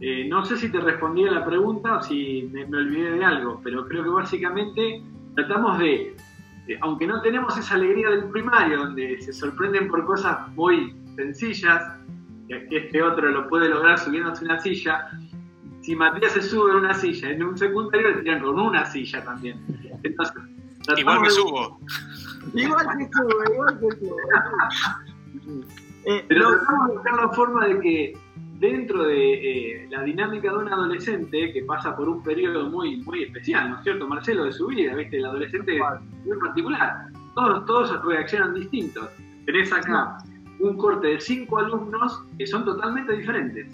Eh, 0.00 0.26
no 0.28 0.44
sé 0.44 0.56
si 0.56 0.70
te 0.70 0.80
respondí 0.80 1.26
a 1.26 1.32
la 1.32 1.44
pregunta 1.44 1.98
o 1.98 2.02
si 2.02 2.48
me 2.52 2.64
olvidé 2.64 3.12
de 3.12 3.24
algo, 3.24 3.60
pero 3.62 3.86
creo 3.86 4.02
que 4.02 4.10
básicamente 4.10 5.02
tratamos 5.34 5.78
de 5.78 6.16
aunque 6.82 7.06
no 7.06 7.20
tenemos 7.20 7.56
esa 7.56 7.74
alegría 7.74 8.10
del 8.10 8.24
primario, 8.26 8.78
donde 8.78 9.20
se 9.20 9.32
sorprenden 9.32 9.88
por 9.88 10.04
cosas 10.04 10.48
muy 10.54 10.94
sencillas, 11.16 11.82
que 12.48 12.76
este 12.76 13.02
otro 13.02 13.28
lo 13.28 13.48
puede 13.48 13.68
lograr 13.68 13.98
subiéndose 13.98 14.44
una 14.44 14.60
silla, 14.60 15.08
si 15.82 15.96
Matías 15.96 16.32
se 16.32 16.42
sube 16.42 16.70
en 16.72 16.76
una 16.78 16.94
silla, 16.94 17.30
en 17.30 17.42
un 17.42 17.56
secundario 17.56 18.10
le 18.10 18.22
tiran 18.22 18.42
con 18.42 18.58
una 18.58 18.84
silla 18.84 19.24
también. 19.24 19.58
igual 20.96 21.20
me 21.20 21.30
subo. 21.30 21.80
Igual 22.54 22.86
que 22.98 23.08
subo, 23.12 23.52
igual 23.52 23.80
que 23.80 23.90
subo. 23.98 24.16
Eh, 26.04 26.24
Pero 26.28 26.50
de 26.50 26.56
buscar 26.92 27.14
la 27.14 27.28
forma 27.30 27.66
de 27.66 27.80
que 27.80 28.18
dentro 28.58 29.04
de 29.04 29.82
eh, 29.82 29.88
la 29.90 30.02
dinámica 30.02 30.50
de 30.50 30.58
un 30.58 30.68
adolescente 30.68 31.52
que 31.52 31.62
pasa 31.64 31.96
por 31.96 32.08
un 32.08 32.22
periodo 32.22 32.68
muy, 32.68 32.98
muy 33.02 33.24
especial, 33.24 33.70
¿no 33.70 33.76
es 33.76 33.82
cierto, 33.82 34.06
Marcelo, 34.06 34.44
de 34.44 34.52
su 34.52 34.66
vida, 34.66 34.94
¿viste? 34.94 35.16
El 35.16 35.26
adolescente 35.26 35.76
es 35.76 35.82
muy 36.26 36.38
particular. 36.38 37.06
Todos, 37.34 37.64
todos 37.66 38.04
reaccionan 38.04 38.54
distintos. 38.54 39.08
Tenés 39.46 39.72
acá 39.72 40.18
un 40.58 40.76
corte 40.76 41.08
de 41.08 41.20
cinco 41.20 41.58
alumnos 41.58 42.22
que 42.38 42.46
son 42.46 42.64
totalmente 42.64 43.16
diferentes. 43.16 43.72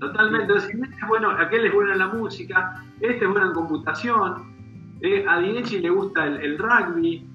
Totalmente. 0.00 0.52
Este 0.54 1.06
bueno, 1.08 1.30
aquel 1.30 1.66
es 1.66 1.72
bueno 1.72 1.92
en 1.92 1.98
la 1.98 2.08
música, 2.08 2.82
este 3.00 3.24
es 3.24 3.30
bueno 3.30 3.46
en 3.46 3.54
computación, 3.54 4.56
eh, 5.00 5.24
a 5.28 5.40
Dinechi 5.40 5.78
le 5.78 5.90
gusta 5.90 6.26
el 6.26 6.58
rugby, 6.58 7.26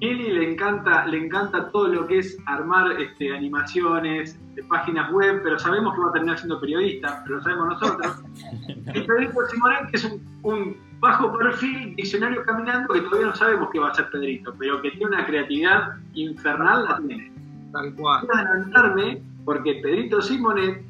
Kelly 0.00 0.30
le 0.32 0.52
encanta, 0.52 1.06
le 1.06 1.18
encanta 1.24 1.70
todo 1.70 1.88
lo 1.88 2.06
que 2.06 2.18
es 2.18 2.38
armar 2.46 3.00
este, 3.00 3.34
animaciones, 3.34 4.38
de 4.54 4.62
páginas 4.64 5.10
web, 5.12 5.40
pero 5.42 5.58
sabemos 5.58 5.94
que 5.94 6.00
va 6.00 6.08
a 6.08 6.12
terminar 6.12 6.38
siendo 6.38 6.60
periodista, 6.60 7.22
pero 7.24 7.36
lo 7.36 7.42
sabemos 7.42 7.68
nosotros. 7.68 8.22
y 8.94 9.00
Pedrito 9.00 9.46
Simonet, 9.50 9.90
que 9.90 9.96
es 9.96 10.18
un, 10.42 10.76
bajo 11.00 11.36
perfil 11.38 11.94
diccionario 11.96 12.42
caminando, 12.44 12.92
que 12.92 13.00
todavía 13.02 13.26
no 13.28 13.34
sabemos 13.34 13.68
qué 13.72 13.78
va 13.78 13.90
a 13.90 13.94
ser 13.94 14.10
Pedrito, 14.10 14.54
pero 14.58 14.80
que 14.82 14.90
tiene 14.90 15.06
una 15.06 15.26
creatividad 15.26 15.96
infernal, 16.14 16.84
la 16.84 16.98
tiene. 17.06 17.32
Tal 17.72 17.94
cual. 17.94 18.20
Quiero 18.20 18.34
adelantarme, 18.34 19.22
porque 19.44 19.74
Pedrito 19.82 20.20
Simonet 20.20 20.82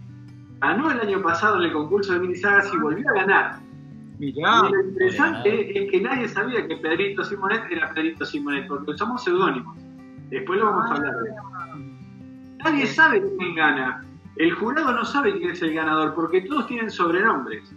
ganó 0.60 0.90
el 0.90 1.00
año 1.00 1.22
pasado 1.22 1.56
en 1.56 1.64
el 1.64 1.72
concurso 1.72 2.12
de 2.12 2.20
minisagas 2.20 2.72
y 2.72 2.78
volvió 2.78 3.08
a 3.10 3.14
ganar. 3.14 3.56
Y 4.18 4.32
lo 4.32 4.80
interesante 4.80 5.78
es 5.78 5.90
que 5.90 6.00
nadie 6.00 6.28
sabía 6.28 6.66
que 6.66 6.76
Pedrito 6.76 7.22
Simonet 7.24 7.70
era 7.70 7.92
Pedrito 7.92 8.24
Simonet, 8.24 8.66
porque 8.66 8.96
somos 8.96 9.22
seudónimos. 9.22 9.76
Después 10.30 10.58
lo 10.58 10.66
vamos 10.66 10.90
a 10.90 10.94
hablar. 10.94 11.14
Nadie 12.64 12.86
sabe 12.86 13.22
quién 13.38 13.54
gana. 13.54 14.04
El 14.36 14.52
jurado 14.52 14.92
no 14.92 15.04
sabe 15.04 15.36
quién 15.38 15.50
es 15.50 15.62
el 15.62 15.74
ganador, 15.74 16.14
porque 16.14 16.42
todos 16.42 16.66
tienen 16.66 16.90
sobrenombres. 16.90 17.70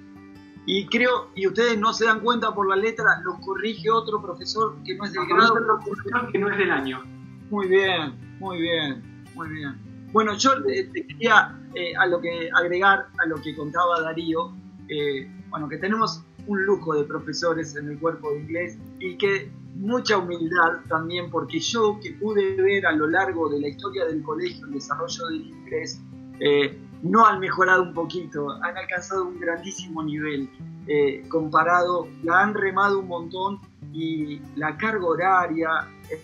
Y 0.66 0.86
creo, 0.88 1.30
y 1.36 1.48
ustedes 1.48 1.78
no 1.80 1.94
se 1.94 2.06
dan 2.06 2.20
cuenta 2.20 2.54
por 2.54 2.70
la 2.70 2.76
letra, 2.76 3.06
los 3.24 3.40
corrige 3.40 3.90
otro 3.90 4.22
profesor 4.22 4.76
que 4.86 4.96
no 4.96 5.06
es 5.06 5.14
del 5.14 5.26
grado. 5.28 5.54
Otro 5.54 5.80
profesor 5.84 6.32
que 6.32 6.40
no 6.40 6.50
es 6.50 6.58
del 6.58 6.72
año. 6.72 7.02
Muy 7.50 7.68
bien, 7.68 8.14
muy 8.40 8.62
bien, 8.62 9.26
muy 9.36 9.50
bien. 9.50 9.76
Bueno, 10.12 10.36
yo 10.38 10.52
eh, 10.68 10.90
quería 10.92 11.56
eh, 11.76 11.94
a 11.98 12.06
lo 12.08 12.20
que 12.20 12.50
agregar 12.54 13.08
a 13.20 13.26
lo 13.26 13.42
que 13.42 13.56
contaba 13.56 14.02
Darío, 14.02 14.54
eh, 14.88 15.30
bueno, 15.50 15.70
que 15.70 15.78
tenemos 15.78 16.24
un 16.50 16.66
lujo 16.66 16.96
de 16.96 17.04
profesores 17.04 17.76
en 17.76 17.90
el 17.90 18.00
cuerpo 18.00 18.32
de 18.32 18.40
inglés 18.40 18.78
y 19.00 19.18
que 19.18 19.52
mucha 19.76 20.18
humildad 20.18 20.80
también 20.88 21.30
porque 21.30 21.60
yo 21.60 22.00
que 22.02 22.12
pude 22.14 22.56
ver 22.56 22.88
a 22.88 22.92
lo 22.92 23.08
largo 23.08 23.50
de 23.50 23.62
la 23.62 23.68
historia 23.68 24.06
del 24.06 24.24
colegio 24.24 24.66
el 24.66 24.74
desarrollo 24.74 25.28
del 25.28 25.42
inglés, 25.42 26.02
eh, 26.40 26.76
no 27.04 27.26
han 27.26 27.40
mejorado 27.40 27.84
un 27.84 27.94
poquito, 27.94 28.52
han 28.64 28.76
alcanzado 28.76 29.28
un 29.28 29.40
grandísimo 29.40 30.02
nivel 30.04 30.50
eh, 30.88 31.24
comparado, 31.30 32.08
la 32.24 32.42
han 32.42 32.56
remado 32.56 33.00
un 33.00 33.08
montón 33.08 33.60
y 33.94 34.42
la 34.56 34.76
carga 34.76 35.06
horaria, 35.06 35.70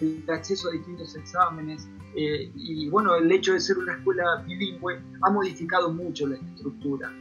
el 0.01 0.23
acceso 0.27 0.69
a 0.69 0.71
distintos 0.71 1.15
exámenes 1.15 1.87
eh, 2.15 2.51
y 2.55 2.89
bueno, 2.89 3.13
el 3.15 3.31
hecho 3.31 3.53
de 3.53 3.59
ser 3.59 3.77
una 3.77 3.93
escuela 3.93 4.43
bilingüe 4.47 4.99
ha 5.21 5.29
modificado 5.29 5.91
mucho 5.91 6.25
la 6.25 6.37
estructura 6.37 7.13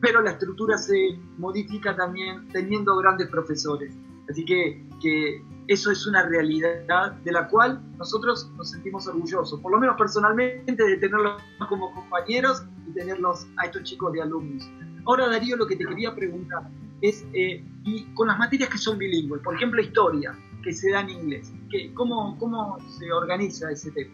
pero 0.00 0.22
la 0.22 0.30
estructura 0.32 0.78
se 0.78 1.18
modifica 1.38 1.94
también 1.96 2.48
teniendo 2.48 2.96
grandes 2.96 3.28
profesores. 3.28 3.94
Así 4.28 4.44
que, 4.44 5.42
eso 5.66 5.90
es 5.90 6.06
una 6.06 6.24
realidad 6.24 7.12
de 7.24 7.32
la 7.32 7.46
cual 7.48 7.80
nosotros 7.96 8.50
nos 8.56 8.70
sentimos 8.70 9.06
orgullosos, 9.06 9.60
por 9.60 9.70
lo 9.70 9.78
menos 9.78 9.96
personalmente, 9.96 10.84
de 10.84 10.96
tenerlos 10.96 11.40
como 11.68 11.94
compañeros 11.94 12.64
y 12.88 12.92
tenerlos 12.92 13.46
a 13.56 13.66
estos 13.66 13.84
chicos 13.84 14.12
de 14.12 14.22
alumnos. 14.22 14.68
Ahora, 15.06 15.28
Darío, 15.28 15.56
lo 15.56 15.66
que 15.66 15.76
te 15.76 15.86
quería 15.86 16.14
preguntar 16.14 16.68
es, 17.02 17.24
eh, 17.32 17.64
y 17.84 18.04
con 18.14 18.28
las 18.28 18.38
materias 18.38 18.68
que 18.68 18.78
son 18.78 18.98
bilingües, 18.98 19.42
por 19.42 19.54
ejemplo, 19.54 19.80
historia, 19.80 20.36
que 20.62 20.72
se 20.72 20.90
da 20.90 21.00
en 21.00 21.10
inglés, 21.10 21.52
¿cómo, 21.94 22.36
¿cómo 22.38 22.78
se 22.98 23.12
organiza 23.12 23.70
ese 23.70 23.90
tema? 23.92 24.12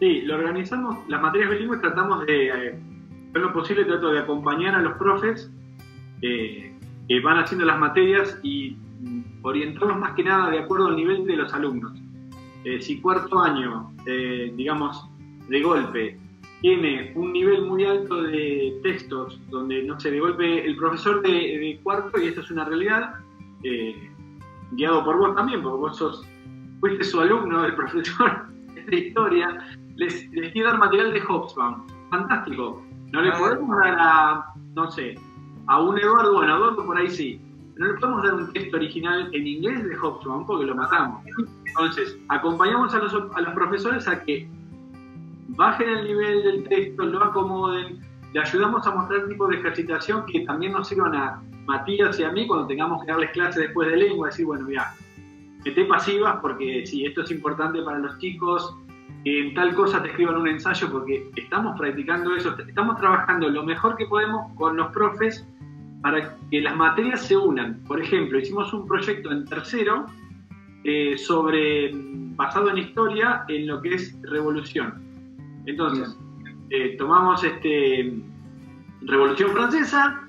Sí, 0.00 0.22
lo 0.22 0.36
organizamos, 0.36 1.06
las 1.08 1.20
materias 1.20 1.50
bilingües 1.50 1.80
tratamos 1.80 2.26
de, 2.26 2.48
eh, 2.48 2.80
lo 3.40 3.52
posible, 3.52 3.84
trato 3.84 4.10
de 4.10 4.20
acompañar 4.20 4.74
a 4.74 4.82
los 4.82 4.94
profes 4.94 5.50
eh, 6.22 6.74
que 7.08 7.20
van 7.20 7.38
haciendo 7.38 7.66
las 7.66 7.78
materias 7.78 8.38
y 8.42 8.76
orientarlos 9.42 9.98
más 9.98 10.14
que 10.14 10.24
nada 10.24 10.50
de 10.50 10.58
acuerdo 10.60 10.88
al 10.88 10.96
nivel 10.96 11.26
de 11.26 11.36
los 11.36 11.52
alumnos. 11.52 11.92
Eh, 12.64 12.80
si 12.80 13.00
cuarto 13.00 13.38
año, 13.38 13.92
digamos, 14.04 15.08
de 15.48 15.62
golpe, 15.62 16.18
tiene 16.62 17.12
un 17.14 17.32
nivel 17.32 17.62
muy 17.66 17.84
alto 17.84 18.22
de 18.22 18.80
textos, 18.82 19.40
donde, 19.50 19.84
no 19.84 20.00
sé, 20.00 20.10
de 20.10 20.18
golpe 20.18 20.66
el 20.66 20.76
profesor 20.76 21.22
de, 21.22 21.78
cuarto, 21.82 22.20
y 22.20 22.28
esto 22.28 22.40
es 22.40 22.50
una 22.50 22.64
realidad, 22.64 23.14
guiado 24.72 25.04
por 25.04 25.18
vos 25.18 25.36
también, 25.36 25.62
porque 25.62 25.78
vos 25.78 25.96
sos, 25.96 26.26
fuiste 26.80 27.04
su 27.04 27.20
alumno, 27.20 27.64
el 27.64 27.74
profesor 27.76 28.46
de 28.88 28.96
historia, 28.96 29.64
les, 29.96 30.28
les 30.32 30.52
quiero 30.52 30.70
dar 30.70 30.78
material 30.78 31.12
de 31.12 31.20
Hobsbawm. 31.20 31.86
Fantástico. 32.10 32.85
No 33.12 33.22
le 33.22 33.32
podemos 33.32 33.76
dar 33.76 33.96
a, 33.98 34.46
no 34.74 34.90
sé, 34.90 35.18
a 35.66 35.80
un 35.80 35.98
Eduardo, 35.98 36.34
bueno, 36.34 36.54
a 36.54 36.56
Eduardo 36.56 36.84
por 36.84 36.98
ahí 36.98 37.08
sí. 37.08 37.40
No 37.76 37.86
le 37.86 37.94
podemos 37.94 38.22
dar 38.22 38.34
un 38.34 38.52
texto 38.52 38.76
original 38.76 39.28
en 39.32 39.46
inglés 39.46 39.84
de 39.84 39.96
Hobsbawm 39.96 40.46
porque 40.46 40.66
lo 40.66 40.74
matamos. 40.74 41.22
Entonces, 41.66 42.16
acompañamos 42.28 42.94
a 42.94 42.98
los, 42.98 43.14
a 43.34 43.40
los 43.40 43.54
profesores 43.54 44.08
a 44.08 44.22
que 44.22 44.48
bajen 45.48 45.88
el 45.88 46.04
nivel 46.04 46.42
del 46.42 46.68
texto, 46.68 47.04
lo 47.04 47.22
acomoden, 47.22 48.00
le 48.32 48.40
ayudamos 48.40 48.86
a 48.86 48.94
mostrar 48.94 49.26
tipos 49.28 49.48
de 49.50 49.56
ejercitación 49.56 50.24
que 50.26 50.40
también 50.40 50.72
nos 50.72 50.88
sirvan 50.88 51.14
a 51.14 51.42
Matías 51.66 52.18
y 52.18 52.24
a 52.24 52.30
mí 52.30 52.46
cuando 52.46 52.66
tengamos 52.66 53.04
que 53.04 53.10
darles 53.10 53.30
clases 53.30 53.62
después 53.62 53.90
de 53.90 53.96
lengua, 53.96 54.28
decir, 54.28 54.46
bueno, 54.46 54.66
que 55.64 55.70
te 55.70 55.84
pasivas 55.84 56.38
porque 56.40 56.86
si 56.86 57.04
esto 57.04 57.22
es 57.22 57.30
importante 57.30 57.82
para 57.82 57.98
los 57.98 58.18
chicos, 58.18 58.76
en 59.24 59.54
tal 59.54 59.74
cosa 59.74 60.02
te 60.02 60.08
escriban 60.08 60.36
un 60.36 60.48
ensayo 60.48 60.90
porque 60.90 61.28
estamos 61.34 61.76
practicando 61.78 62.36
eso, 62.36 62.56
estamos 62.58 62.96
trabajando 62.96 63.48
lo 63.48 63.64
mejor 63.64 63.96
que 63.96 64.06
podemos 64.06 64.52
con 64.54 64.76
los 64.76 64.92
profes 64.92 65.44
para 66.00 66.36
que 66.50 66.60
las 66.60 66.76
materias 66.76 67.26
se 67.26 67.36
unan. 67.36 67.82
Por 67.88 68.00
ejemplo, 68.00 68.38
hicimos 68.38 68.72
un 68.72 68.86
proyecto 68.86 69.32
en 69.32 69.44
tercero 69.44 70.06
eh, 70.84 71.18
sobre, 71.18 71.90
basado 72.36 72.70
en 72.70 72.78
historia, 72.78 73.44
en 73.48 73.66
lo 73.66 73.82
que 73.82 73.94
es 73.94 74.16
revolución. 74.22 75.02
Entonces, 75.66 76.16
eh, 76.70 76.94
tomamos 76.96 77.42
este, 77.42 78.14
Revolución 79.02 79.50
Francesa, 79.50 80.22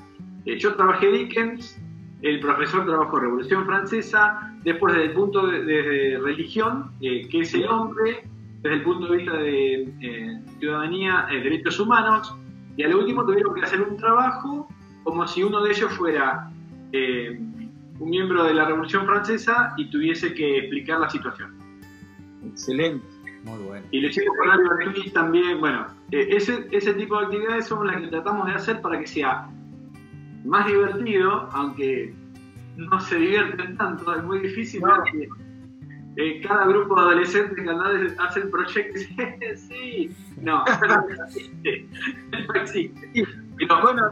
eh, 0.46 0.58
yo 0.58 0.74
trabajé 0.74 1.12
Dickens, 1.12 1.80
el 2.24 2.40
profesor 2.40 2.86
trabajó 2.86 3.20
Revolución 3.20 3.68
Francesa, 3.68 4.56
después 4.64 4.96
desde 4.96 5.10
el 5.10 5.14
punto 5.14 5.46
de, 5.46 6.20
religión, 6.24 6.92
que 7.00 7.28
es 7.32 7.54
el 7.54 7.68
hombre, 7.68 8.24
desde 8.68 8.80
el 8.80 8.84
punto 8.84 9.08
de 9.08 9.18
vista 9.18 9.38
de 9.38 9.94
eh, 10.02 10.42
ciudadanía, 10.60 11.26
eh, 11.32 11.40
derechos 11.40 11.80
humanos, 11.80 12.36
y 12.76 12.84
al 12.84 12.96
último 12.96 13.26
tuvieron 13.26 13.56
que 13.56 13.62
hacer 13.62 13.82
un 13.82 13.96
trabajo 13.96 14.68
como 15.04 15.26
si 15.26 15.42
uno 15.42 15.64
de 15.64 15.72
ellos 15.72 15.94
fuera 15.94 16.52
eh, 16.92 17.40
un 18.00 18.10
miembro 18.10 18.44
de 18.44 18.54
la 18.54 18.66
Revolución 18.66 19.06
Francesa 19.06 19.74
y 19.78 19.90
tuviese 19.90 20.34
que 20.34 20.58
explicar 20.60 21.00
la 21.00 21.10
situación. 21.10 21.58
Excelente. 22.46 23.08
Muy 23.46 23.58
bueno. 23.64 23.88
Y 23.92 24.02
lo 24.02 24.10
hicimos 24.10 24.36
con 24.38 24.94
Twist 24.94 25.14
también. 25.14 25.62
Bueno, 25.62 25.88
ese, 26.12 26.68
ese 26.72 26.94
tipo 26.96 27.18
de 27.18 27.26
actividades 27.26 27.68
son 27.68 27.88
las 27.88 28.02
que 28.02 28.08
tratamos 28.08 28.48
de 28.48 28.54
hacer 28.54 28.82
para 28.82 29.00
que 29.00 29.08
sea 29.08 29.50
más 30.44 30.68
divertido, 30.68 31.50
aunque 31.54 32.14
no 32.76 33.00
se 33.00 33.16
divierten 33.16 33.78
tanto, 33.78 34.14
es 34.14 34.24
muy 34.24 34.40
difícil 34.42 34.82
eh, 36.18 36.42
cada 36.42 36.66
grupo 36.66 36.96
de 36.96 37.02
adolescentes 37.02 37.64
que 37.64 38.22
hace 38.22 38.40
el 38.40 38.50
proyecto 38.50 39.00
y 39.00 39.06
dice, 39.06 39.58
sí, 39.58 40.16
no, 40.42 40.64
no 40.66 41.26
existe, 41.26 41.88
no 42.32 42.54
existe. 42.56 43.12
Pero 43.58 43.82
bueno, 43.82 44.12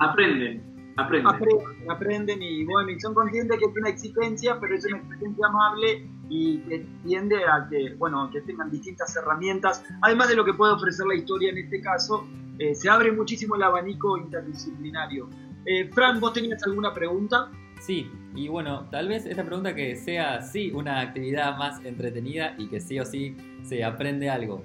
aprenden, 0.00 0.62
aprenden. 0.96 1.26
Aprenden, 1.26 1.90
aprenden 1.90 2.42
y 2.42 2.64
bueno, 2.66 2.90
y 2.90 3.00
son 3.00 3.14
conscientes 3.14 3.58
que 3.58 3.64
es 3.64 3.76
una 3.76 3.88
exigencia, 3.88 4.60
pero 4.60 4.74
es 4.74 4.84
una 4.84 4.98
exigencia 4.98 5.46
amable 5.46 6.06
y 6.28 6.58
que 6.58 6.86
tiende 7.04 7.36
a 7.44 7.66
que, 7.70 7.94
bueno, 7.94 8.28
que 8.30 8.42
tengan 8.42 8.70
distintas 8.70 9.16
herramientas, 9.16 9.82
además 10.02 10.28
de 10.28 10.36
lo 10.36 10.44
que 10.44 10.52
puede 10.52 10.74
ofrecer 10.74 11.06
la 11.06 11.14
historia 11.14 11.50
en 11.50 11.58
este 11.58 11.80
caso, 11.80 12.26
eh, 12.58 12.74
se 12.74 12.90
abre 12.90 13.12
muchísimo 13.12 13.54
el 13.54 13.62
abanico 13.62 14.18
interdisciplinario. 14.18 15.30
Eh, 15.64 15.88
Fran, 15.92 16.20
¿vos 16.20 16.34
tenías 16.34 16.62
alguna 16.64 16.92
pregunta? 16.92 17.50
Sí, 17.80 18.10
y 18.34 18.48
bueno, 18.48 18.88
tal 18.90 19.08
vez 19.08 19.26
esta 19.26 19.44
pregunta 19.44 19.74
que 19.74 19.96
sea 19.96 20.40
sí 20.40 20.72
una 20.72 21.00
actividad 21.00 21.56
más 21.58 21.84
entretenida 21.84 22.54
y 22.58 22.68
que 22.68 22.80
sí 22.80 22.98
o 22.98 23.04
sí 23.04 23.36
se 23.62 23.84
aprende 23.84 24.30
algo. 24.30 24.64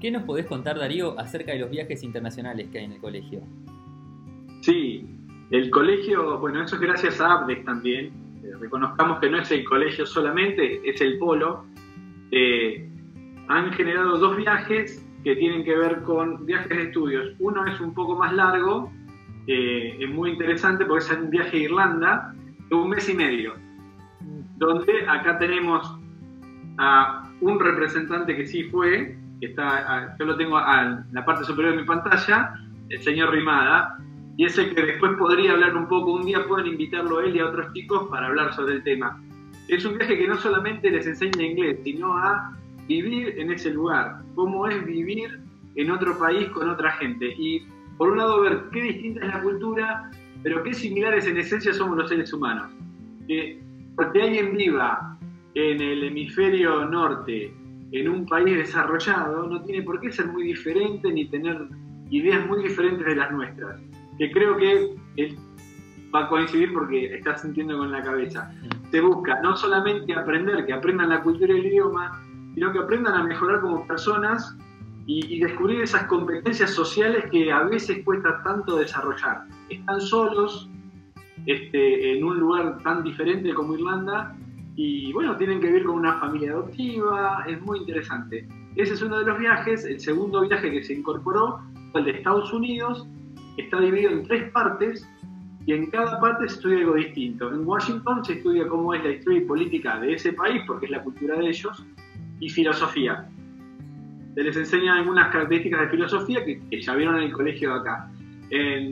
¿Qué 0.00 0.10
nos 0.10 0.24
podés 0.24 0.46
contar, 0.46 0.78
Darío, 0.78 1.18
acerca 1.18 1.52
de 1.52 1.60
los 1.60 1.70
viajes 1.70 2.02
internacionales 2.02 2.68
que 2.70 2.78
hay 2.78 2.84
en 2.86 2.92
el 2.92 3.00
colegio? 3.00 3.40
Sí, 4.60 5.06
el 5.50 5.70
colegio, 5.70 6.38
bueno, 6.40 6.62
eso 6.62 6.76
es 6.76 6.82
gracias 6.82 7.20
a 7.20 7.34
Abdes 7.34 7.64
también. 7.64 8.06
Eh, 8.42 8.52
reconozcamos 8.58 9.20
que 9.20 9.30
no 9.30 9.38
es 9.38 9.50
el 9.52 9.64
colegio 9.64 10.06
solamente, 10.06 10.80
es 10.88 11.00
el 11.00 11.18
polo. 11.18 11.66
Eh, 12.30 12.88
han 13.48 13.72
generado 13.74 14.18
dos 14.18 14.36
viajes 14.36 15.06
que 15.22 15.36
tienen 15.36 15.62
que 15.64 15.76
ver 15.76 16.02
con 16.02 16.46
viajes 16.46 16.76
de 16.76 16.82
estudios. 16.84 17.34
Uno 17.38 17.66
es 17.66 17.80
un 17.80 17.94
poco 17.94 18.16
más 18.16 18.32
largo, 18.32 18.90
eh, 19.46 19.96
es 19.98 20.10
muy 20.10 20.30
interesante 20.30 20.84
porque 20.84 21.04
es 21.04 21.10
un 21.12 21.30
viaje 21.30 21.56
a 21.56 21.60
Irlanda 21.60 22.34
de 22.68 22.74
un 22.74 22.88
mes 22.88 23.08
y 23.08 23.14
medio, 23.14 23.54
donde 24.56 25.06
acá 25.08 25.38
tenemos 25.38 25.98
a 26.78 27.30
un 27.40 27.58
representante 27.58 28.36
que 28.36 28.46
sí 28.46 28.64
fue, 28.64 29.18
que 29.40 29.46
está, 29.46 30.16
yo 30.18 30.24
lo 30.24 30.36
tengo 30.36 30.58
en 30.58 31.04
la 31.12 31.24
parte 31.24 31.44
superior 31.44 31.74
de 31.74 31.82
mi 31.82 31.86
pantalla, 31.86 32.54
el 32.88 33.02
señor 33.02 33.30
Rimada, 33.30 33.98
y 34.36 34.46
ese 34.46 34.70
que 34.70 34.82
después 34.82 35.12
podría 35.18 35.52
hablar 35.52 35.76
un 35.76 35.88
poco, 35.88 36.12
un 36.12 36.24
día 36.24 36.46
pueden 36.46 36.68
invitarlo 36.68 37.18
a 37.18 37.24
él 37.24 37.36
y 37.36 37.40
a 37.40 37.46
otros 37.46 37.72
chicos 37.74 38.08
para 38.10 38.28
hablar 38.28 38.54
sobre 38.54 38.74
el 38.74 38.82
tema. 38.82 39.20
Es 39.68 39.84
un 39.84 39.98
viaje 39.98 40.16
que 40.16 40.26
no 40.26 40.36
solamente 40.36 40.90
les 40.90 41.06
enseña 41.06 41.44
inglés, 41.44 41.80
sino 41.84 42.16
a 42.16 42.56
vivir 42.86 43.38
en 43.38 43.52
ese 43.52 43.72
lugar, 43.72 44.22
cómo 44.34 44.66
es 44.66 44.84
vivir 44.84 45.40
en 45.76 45.90
otro 45.90 46.18
país 46.18 46.48
con 46.50 46.68
otra 46.68 46.92
gente. 46.92 47.26
Y 47.38 47.66
por 48.02 48.10
un 48.10 48.18
lado 48.18 48.40
ver 48.40 48.64
qué 48.72 48.82
distinta 48.82 49.24
es 49.24 49.32
la 49.32 49.40
cultura, 49.40 50.10
pero 50.42 50.60
qué 50.64 50.74
similares 50.74 51.24
en 51.28 51.36
esencia 51.36 51.72
somos 51.72 51.96
los 51.96 52.08
seres 52.08 52.32
humanos. 52.32 52.68
Que 53.28 53.62
porque 53.94 54.22
alguien 54.22 54.56
viva 54.56 55.16
en 55.54 55.80
el 55.80 56.02
hemisferio 56.02 56.84
norte, 56.86 57.54
en 57.92 58.08
un 58.08 58.26
país 58.26 58.56
desarrollado, 58.56 59.46
no 59.46 59.62
tiene 59.62 59.84
por 59.84 60.00
qué 60.00 60.10
ser 60.10 60.26
muy 60.26 60.42
diferente 60.42 61.12
ni 61.12 61.28
tener 61.28 61.68
ideas 62.10 62.44
muy 62.48 62.64
diferentes 62.64 63.06
de 63.06 63.14
las 63.14 63.30
nuestras. 63.30 63.80
Que 64.18 64.32
creo 64.32 64.56
que 64.56 64.96
él 65.18 65.38
va 66.12 66.24
a 66.24 66.28
coincidir 66.28 66.72
porque 66.72 67.14
está 67.14 67.38
sintiendo 67.38 67.78
con 67.78 67.92
la 67.92 68.02
cabeza. 68.02 68.52
Se 68.90 69.00
busca 69.00 69.40
no 69.42 69.56
solamente 69.56 70.12
aprender, 70.12 70.66
que 70.66 70.72
aprendan 70.72 71.10
la 71.10 71.22
cultura 71.22 71.54
y 71.54 71.60
el 71.60 71.66
idioma, 71.66 72.20
sino 72.52 72.72
que 72.72 72.80
aprendan 72.80 73.14
a 73.14 73.22
mejorar 73.22 73.60
como 73.60 73.86
personas 73.86 74.58
y, 75.06 75.40
descubrir 75.40 75.82
esas 75.82 76.04
competencias 76.04 76.70
sociales 76.70 77.24
que 77.30 77.50
a 77.50 77.64
veces 77.64 78.04
cuesta 78.04 78.42
tanto 78.42 78.76
desarrollar. 78.76 79.44
Están 79.68 80.00
solos 80.00 80.68
este, 81.46 82.16
en 82.16 82.24
un 82.24 82.38
lugar 82.38 82.78
tan 82.82 83.02
diferente 83.02 83.52
como 83.54 83.74
Irlanda 83.74 84.36
y 84.76 85.12
bueno, 85.12 85.36
tienen 85.36 85.60
que 85.60 85.66
vivir 85.66 85.84
con 85.84 85.96
una 85.96 86.18
familia 86.18 86.52
adoptiva, 86.52 87.44
es 87.46 87.60
muy 87.60 87.80
interesante. 87.80 88.46
Ese 88.76 88.94
es 88.94 89.02
uno 89.02 89.18
de 89.18 89.26
los 89.26 89.38
viajes, 89.38 89.84
el 89.84 90.00
segundo 90.00 90.40
viaje 90.42 90.70
que 90.70 90.82
se 90.82 90.94
incorporó 90.94 91.60
fue 91.90 92.00
el 92.00 92.06
de 92.06 92.12
Estados 92.12 92.52
Unidos, 92.52 93.06
está 93.58 93.80
dividido 93.80 94.12
en 94.12 94.22
tres 94.22 94.50
partes 94.52 95.06
y 95.66 95.74
en 95.74 95.90
cada 95.90 96.18
parte 96.20 96.48
se 96.48 96.54
estudia 96.54 96.78
algo 96.78 96.94
distinto. 96.94 97.52
En 97.52 97.66
Washington 97.66 98.24
se 98.24 98.34
estudia 98.34 98.66
cómo 98.66 98.94
es 98.94 99.04
la 99.04 99.10
historia 99.10 99.40
y 99.40 99.44
política 99.44 100.00
de 100.00 100.14
ese 100.14 100.32
país, 100.32 100.62
porque 100.66 100.86
es 100.86 100.92
la 100.92 101.02
cultura 101.02 101.36
de 101.36 101.48
ellos, 101.48 101.84
y 102.40 102.48
filosofía 102.48 103.28
se 104.34 104.42
les 104.42 104.56
enseña 104.56 104.96
algunas 104.96 105.28
características 105.28 105.80
de 105.82 105.88
filosofía 105.88 106.44
que, 106.44 106.80
ya 106.80 106.94
vieron 106.94 107.16
en 107.16 107.24
el 107.24 107.32
colegio 107.32 107.74
de 107.74 107.80
acá. 107.80 108.10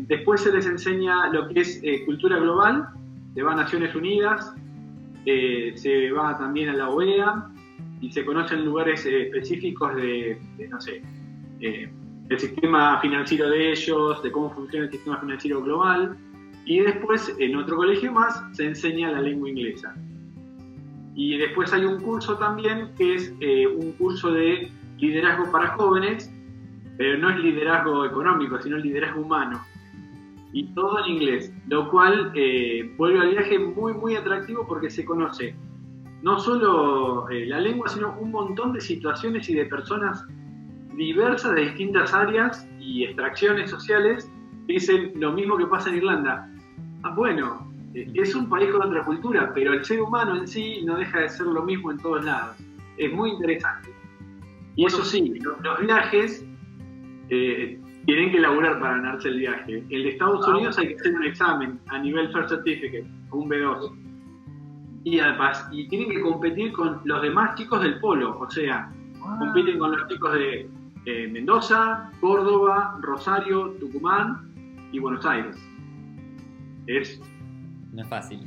después 0.09 0.43
se 0.43 0.53
les 0.53 0.67
enseña 0.67 1.29
lo 1.29 1.49
que 1.49 1.61
es 1.61 1.81
eh, 1.83 2.05
cultura 2.05 2.39
global, 2.39 2.89
se 3.35 3.43
va 3.43 3.53
a 3.53 3.57
Naciones 3.57 3.95
Unidas, 3.95 4.55
eh, 5.27 5.73
se 5.77 6.11
va 6.13 6.37
también 6.39 6.71
a 6.71 6.75
la 6.75 6.89
OEA 6.89 7.47
y 8.01 8.11
se 8.11 8.25
conocen 8.25 8.65
lugares 8.65 9.05
eh, 9.07 9.23
específicos 9.23 9.95
de, 9.97 10.41
no 10.69 10.81
sé, 10.81 11.03
el 12.31 12.39
sistema 12.39 13.01
financiero 13.01 13.51
de 13.51 13.73
ellos, 13.73 14.23
de 14.23 14.31
cómo 14.31 14.51
funciona 14.51 14.87
el 14.87 14.93
sistema 14.93 15.19
financiero 15.19 15.63
global. 15.63 16.17
Y 16.65 16.81
después, 16.81 17.35
en 17.39 17.57
otro 17.57 17.77
colegio 17.77 18.13
más, 18.13 18.43
se 18.53 18.67
enseña 18.67 19.11
la 19.11 19.21
lengua 19.21 19.51
inglesa. 19.51 19.95
Y 21.17 21.37
después 21.39 21.73
hay 21.73 21.85
un 21.85 22.01
curso 22.01 22.37
también 22.39 22.91
que 22.97 23.15
es 23.15 23.35
eh, 23.41 23.67
un 23.67 23.93
curso 23.93 24.31
de 24.31 24.71
liderazgo 25.01 25.51
para 25.51 25.69
jóvenes, 25.69 26.33
pero 26.97 27.19
no 27.19 27.31
es 27.31 27.39
liderazgo 27.39 28.05
económico, 28.05 28.61
sino 28.61 28.77
liderazgo 28.77 29.23
humano. 29.23 29.61
Y 30.53 30.67
todo 30.75 31.05
en 31.05 31.15
inglés, 31.15 31.53
lo 31.69 31.89
cual 31.91 32.33
eh, 32.35 32.93
vuelve 32.97 33.21
al 33.21 33.31
viaje 33.31 33.59
muy, 33.59 33.95
muy 33.95 34.17
atractivo 34.17 34.67
porque 34.67 34.91
se 34.91 35.05
conoce 35.05 35.55
no 36.23 36.39
solo 36.39 37.29
eh, 37.31 37.47
la 37.47 37.61
lengua, 37.61 37.89
sino 37.89 38.15
un 38.19 38.31
montón 38.31 38.73
de 38.73 38.81
situaciones 38.81 39.49
y 39.49 39.55
de 39.55 39.65
personas 39.67 40.25
diversas 40.97 41.55
de 41.55 41.63
distintas 41.63 42.13
áreas 42.13 42.69
y 42.79 43.05
extracciones 43.05 43.71
sociales 43.71 44.31
que 44.67 44.75
dicen 44.75 45.13
lo 45.17 45.33
mismo 45.33 45.57
que 45.57 45.67
pasa 45.67 45.89
en 45.89 45.97
Irlanda. 45.97 46.53
Ah, 47.03 47.15
bueno, 47.15 47.73
eh, 47.95 48.11
es 48.15 48.35
un 48.35 48.49
país 48.49 48.71
con 48.71 48.83
otra 48.83 49.05
cultura, 49.05 49.51
pero 49.55 49.73
el 49.73 49.85
ser 49.85 50.03
humano 50.03 50.37
en 50.37 50.47
sí 50.47 50.83
no 50.85 50.99
deja 50.99 51.21
de 51.21 51.29
ser 51.29 51.47
lo 51.47 51.63
mismo 51.63 51.91
en 51.91 51.99
todos 51.99 52.25
lados. 52.25 52.57
Es 52.99 53.11
muy 53.13 53.31
interesante. 53.31 54.00
Y 54.77 54.87
eso 54.87 55.05
sí, 55.05 55.35
los, 55.41 55.81
viajes 55.81 56.47
eh, 57.29 57.81
tienen 58.07 58.33
que 58.33 58.41
laburar 58.41 58.81
para 58.81 58.97
ganarse 58.97 59.29
el 59.29 59.39
viaje. 59.39 59.85
El 59.91 60.03
de 60.05 60.09
Estados 60.11 60.47
ah, 60.47 60.51
Unidos 60.53 60.79
hay 60.79 60.89
que 60.89 60.95
hacer 60.95 61.15
un 61.15 61.25
examen 61.25 61.81
a 61.89 61.99
nivel 61.99 62.33
First 62.33 62.51
Certificate, 62.51 63.07
un 63.33 63.49
B2. 63.49 63.93
Y 65.05 65.19
además, 65.19 65.69
y 65.73 65.89
tienen 65.89 66.11
que 66.11 66.21
competir 66.21 66.73
con 66.73 67.01
los 67.05 67.23
demás 67.23 67.55
chicos 67.57 67.83
del 67.83 67.99
polo, 68.01 68.39
o 68.39 68.51
sea, 68.51 68.93
ah. 69.23 69.37
compiten 69.39 69.79
con 69.79 69.93
los 69.93 70.09
chicos 70.09 70.35
de 70.35 70.71
Mendoza, 71.31 72.11
Córdoba, 72.21 72.99
Rosario, 73.01 73.71
Tucumán 73.81 74.53
y 74.93 74.99
Buenos 74.99 75.25
Aires. 75.25 75.57
Es 76.87 77.21
no 77.93 78.03
es 78.03 78.09
fácil. 78.09 78.41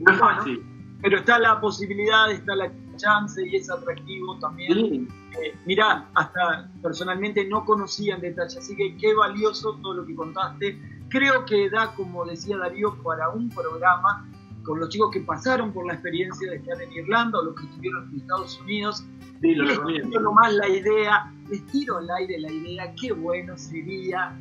No 0.00 0.12
es 0.12 0.18
fácil. 0.18 0.64
Pero 1.02 1.18
está 1.18 1.38
la 1.38 1.60
posibilidad, 1.60 2.30
está 2.30 2.56
la 2.56 2.72
chance 2.96 3.46
y 3.46 3.56
es 3.56 3.70
atractivo 3.70 4.38
también. 4.38 5.08
Eh, 5.42 5.54
mirá, 5.66 6.08
hasta 6.14 6.70
personalmente 6.82 7.46
no 7.46 7.64
conocía 7.64 8.14
en 8.14 8.20
detalle, 8.20 8.58
así 8.58 8.76
que 8.76 8.96
qué 8.96 9.14
valioso 9.14 9.78
todo 9.82 9.94
lo 9.94 10.06
que 10.06 10.14
contaste. 10.14 10.80
Creo 11.08 11.44
que 11.44 11.70
da, 11.70 11.94
como 11.94 12.24
decía 12.24 12.56
Darío, 12.58 12.96
para 13.02 13.30
un 13.30 13.48
programa 13.50 14.28
con 14.64 14.80
los 14.80 14.88
chicos 14.88 15.10
que 15.12 15.20
pasaron 15.20 15.72
por 15.72 15.86
la 15.86 15.94
experiencia 15.94 16.50
de 16.50 16.56
estar 16.56 16.80
en 16.80 16.92
Irlanda 16.92 17.38
o 17.38 17.44
los 17.44 17.54
que 17.54 17.66
estuvieron 17.66 18.10
en 18.10 18.20
Estados 18.20 18.60
Unidos. 18.60 19.04
Sí, 19.40 19.54
lo 19.54 19.64
les 19.64 20.08
tiro 20.08 20.20
nomás 20.20 20.54
la 20.54 20.68
idea, 20.68 21.32
les 21.50 21.66
tiro 21.66 21.98
al 21.98 22.10
aire 22.10 22.40
la 22.40 22.50
idea, 22.50 22.94
qué 23.00 23.12
bueno 23.12 23.56
sería 23.58 24.34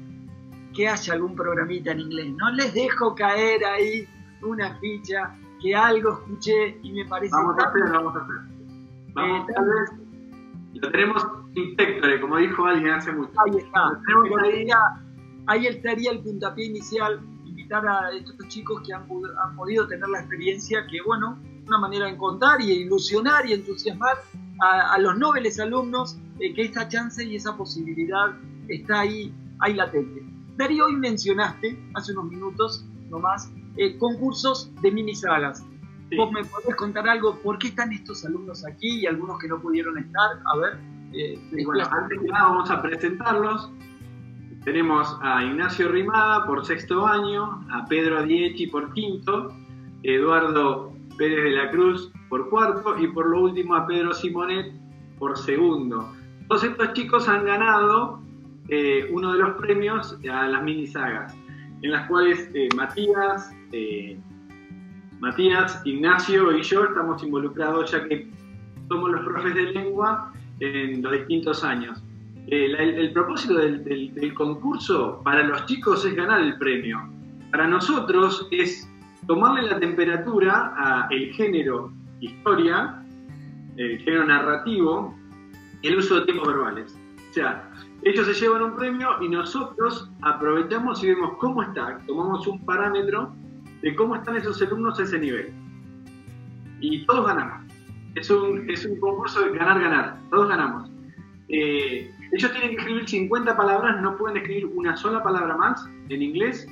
que 0.74 0.88
haya 0.88 1.14
algún 1.14 1.36
programita 1.36 1.92
en 1.92 2.00
inglés. 2.00 2.34
No 2.38 2.52
les 2.52 2.74
dejo 2.74 3.14
caer 3.14 3.64
ahí 3.66 4.08
una 4.42 4.76
ficha 4.80 5.36
que 5.64 5.74
algo 5.74 6.12
escuché 6.12 6.78
y 6.84 6.92
me 6.92 7.06
parece. 7.06 7.34
Vamos 7.34 7.58
a 7.58 7.70
hacer, 7.70 7.84
vamos 7.90 8.16
a 8.16 8.20
hacer. 8.20 8.36
Vamos 9.14 9.50
a 9.50 9.62
hacer. 9.62 9.98
Lo 10.74 10.92
tenemos 10.92 11.28
inspectore, 11.56 12.20
como 12.20 12.38
dijo 12.38 12.66
alguien 12.66 12.94
hace 12.94 13.14
mucho. 13.14 13.32
Ahí 13.46 13.58
está. 13.58 14.02
Ahí. 15.48 15.68
estaría 15.68 16.12
el 16.12 16.20
puntapié 16.20 16.66
inicial, 16.66 17.22
invitar 17.46 17.88
a 17.88 18.12
estos 18.12 18.48
chicos 18.50 18.82
que 18.86 18.94
han, 18.94 19.04
han 19.04 19.56
podido 19.56 19.88
tener 19.88 20.08
la 20.10 20.20
experiencia, 20.20 20.86
que 20.88 21.02
bueno, 21.06 21.40
una 21.66 21.78
manera 21.78 22.08
de 22.08 22.18
contar 22.18 22.60
y 22.60 22.72
ilusionar 22.72 23.46
y 23.46 23.54
entusiasmar 23.54 24.18
a, 24.60 24.98
los 25.00 25.18
nobles 25.18 25.60
alumnos 25.60 26.18
de 26.38 26.54
que 26.54 26.64
esta 26.64 26.88
chance 26.90 27.24
y 27.24 27.36
esa 27.36 27.56
posibilidad 27.56 28.34
está 28.68 29.02
ahí, 29.02 29.34
ahí 29.60 29.74
latente. 29.76 30.26
Darío, 30.58 30.86
hoy 30.86 30.96
mencionaste 30.96 31.80
hace 31.94 32.12
unos 32.12 32.26
minutos 32.26 32.86
nomás 33.10 33.50
eh, 33.78 33.98
concursos 33.98 34.72
de 34.82 34.92
mini 34.92 35.16
sagas. 35.16 35.66
¿Vos 36.16 36.32
me 36.32 36.44
podés 36.44 36.76
contar 36.76 37.08
algo? 37.08 37.40
¿Por 37.40 37.58
qué 37.58 37.70
están 37.70 37.92
estos 37.92 38.24
alumnos 38.26 38.66
aquí 38.66 39.02
y 39.02 39.06
algunos 39.08 39.40
que 39.40 39.48
no 39.48 39.60
pudieron 39.60 39.98
estar? 39.98 40.40
A 40.46 40.58
ver. 40.58 40.78
Eh, 41.14 41.40
bueno, 41.66 41.84
antes 41.90 42.20
que 42.20 42.28
nada 42.28 42.50
vamos 42.50 42.70
a 42.70 42.82
presentarlos. 42.82 43.72
Tenemos 44.64 45.18
a 45.22 45.44
Ignacio 45.44 45.90
Rimada 45.90 46.46
por 46.46 46.66
sexto 46.66 47.06
año, 47.06 47.66
a 47.72 47.86
Pedro 47.86 48.24
Dieci 48.24 48.68
por 48.68 48.94
quinto, 48.94 49.54
Eduardo 50.04 50.94
Pérez 51.18 51.44
de 51.44 51.52
la 51.52 51.70
Cruz 51.70 52.12
por 52.30 52.50
cuarto 52.50 52.98
y 52.98 53.08
por 53.08 53.28
lo 53.28 53.42
último 53.42 53.76
a 53.76 53.86
Pedro 53.86 54.14
Simonet 54.14 54.74
por 55.20 55.38
segundo. 55.38 56.14
Todos 56.48 56.64
estos 56.64 56.94
chicos 56.94 57.28
han 57.28 57.46
ganado 57.46 58.22
eh, 58.70 59.10
uno 59.12 59.34
de 59.34 59.40
los 59.40 59.56
premios 59.58 60.18
a 60.32 60.48
las 60.48 60.64
mini 60.64 60.88
sagas 60.88 61.36
en 61.84 61.92
las 61.92 62.08
cuales 62.08 62.50
eh, 62.54 62.70
Matías, 62.76 63.52
eh, 63.72 64.18
Matías, 65.20 65.82
Ignacio 65.86 66.58
y 66.58 66.64
yo 66.64 66.86
estamos 66.86 67.22
involucrados 67.24 67.92
ya 67.92 68.08
que 68.08 68.30
somos 68.88 69.12
los 69.12 69.26
profes 69.26 69.54
de 69.54 69.64
lengua 69.74 70.34
en 70.60 71.02
los 71.02 71.12
distintos 71.12 71.64
años. 71.64 72.02
Eh, 72.48 72.74
el, 72.78 73.12
propósito 73.14 73.56
del, 73.56 74.34
concurso 74.34 75.22
para 75.24 75.44
los 75.44 75.66
chicos 75.66 76.06
es 76.06 76.16
ganar 76.16 76.42
el 76.42 76.58
premio. 76.58 77.02
Para 77.52 77.68
nosotros 77.68 78.48
es 78.52 78.90
tomarle 79.28 79.64
la 79.64 79.80
temperatura 79.80 80.74
al 81.10 81.20
género 81.34 81.92
historia, 82.22 83.04
el 83.76 84.00
género 84.00 84.26
narrativo, 84.26 85.14
el 85.82 85.98
uso 85.98 86.20
de 86.20 86.26
tiempos 86.26 86.48
verbales. 86.48 86.98
O 87.34 87.36
sea, 87.36 87.68
ellos 88.04 88.28
se 88.28 88.34
llevan 88.36 88.62
un 88.62 88.76
premio 88.76 89.10
y 89.20 89.28
nosotros 89.28 90.08
aprovechamos 90.22 91.04
y 91.04 91.08
vemos 91.08 91.36
cómo 91.40 91.64
está, 91.64 91.98
tomamos 92.06 92.46
un 92.46 92.64
parámetro 92.64 93.34
de 93.82 93.96
cómo 93.96 94.16
están 94.16 94.36
esos 94.36 94.62
alumnos 94.62 95.00
a 95.00 95.04
ese 95.04 95.18
nivel. 95.18 95.52
Y 96.80 97.04
todos 97.08 97.26
ganamos. 97.26 97.74
Es 98.14 98.30
un, 98.30 98.70
es 98.70 98.86
un 98.86 99.00
concurso 99.00 99.42
de 99.42 99.58
ganar-ganar, 99.58 100.20
todos 100.30 100.48
ganamos. 100.48 100.92
Eh, 101.50 102.08
ellos 102.34 102.52
tienen 102.52 102.70
que 102.70 102.78
escribir 102.78 103.10
50 103.10 103.58
palabras, 103.58 104.00
no 104.00 104.16
pueden 104.16 104.38
escribir 104.38 104.68
una 104.68 104.96
sola 104.96 105.24
palabra 105.24 105.58
más 105.58 105.90
en 106.10 106.22
inglés. 106.22 106.68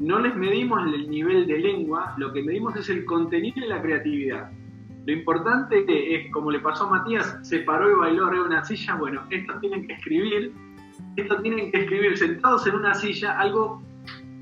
No 0.00 0.18
les 0.18 0.34
medimos 0.34 0.92
el 0.92 1.08
nivel 1.08 1.46
de 1.46 1.56
lengua, 1.56 2.16
lo 2.18 2.32
que 2.32 2.42
medimos 2.42 2.74
es 2.74 2.88
el 2.88 3.04
contenido 3.04 3.64
y 3.64 3.68
la 3.68 3.80
creatividad. 3.80 4.50
Lo 5.06 5.12
importante 5.12 5.84
es, 6.14 6.32
como 6.32 6.50
le 6.50 6.60
pasó 6.60 6.86
a 6.86 6.90
Matías, 6.90 7.38
se 7.42 7.60
paró 7.60 7.90
y 7.90 7.94
bailó 7.94 8.26
arriba 8.26 8.44
de 8.44 8.50
una 8.50 8.64
silla. 8.64 8.96
Bueno, 8.96 9.22
estos 9.30 9.60
tienen 9.60 9.86
que 9.86 9.94
escribir 9.94 10.52
esto 11.16 11.40
tienen 11.42 11.70
que 11.70 11.82
escribir 11.82 12.16
sentados 12.16 12.66
en 12.66 12.74
una 12.74 12.94
silla 12.94 13.38
algo 13.38 13.82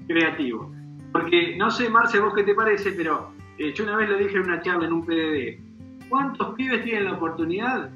creativo. 0.07 0.73
Porque 1.13 1.57
no 1.57 1.71
sé, 1.71 1.89
Marce, 1.89 2.21
vos 2.21 2.35
qué 2.35 2.43
te 2.43 2.55
parece, 2.55 2.93
pero 2.93 3.33
eh, 3.59 3.73
yo 3.73 3.85
una 3.85 3.97
vez 3.97 4.09
lo 4.09 4.19
dije 4.19 4.37
en 4.37 4.45
una 4.45 4.61
charla 4.61 4.87
en 4.87 4.93
un 4.93 5.05
PDD. 5.05 6.09
¿Cuántos 6.09 6.55
pibes 6.55 6.85
tienen 6.85 7.05
la 7.05 7.13
oportunidad 7.15 7.91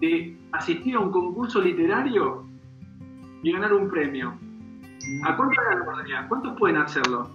de 0.00 0.36
asistir 0.52 0.96
a 0.96 1.00
un 1.00 1.10
concurso 1.10 1.60
literario 1.60 2.46
y 3.42 3.52
ganar 3.52 3.72
un 3.72 3.88
premio? 3.88 4.34
¿A 5.24 5.36
cuántos 5.36 5.64
la 5.70 5.82
oportunidad? 5.82 6.28
¿Cuántos 6.28 6.58
pueden 6.58 6.78
hacerlo? 6.78 7.30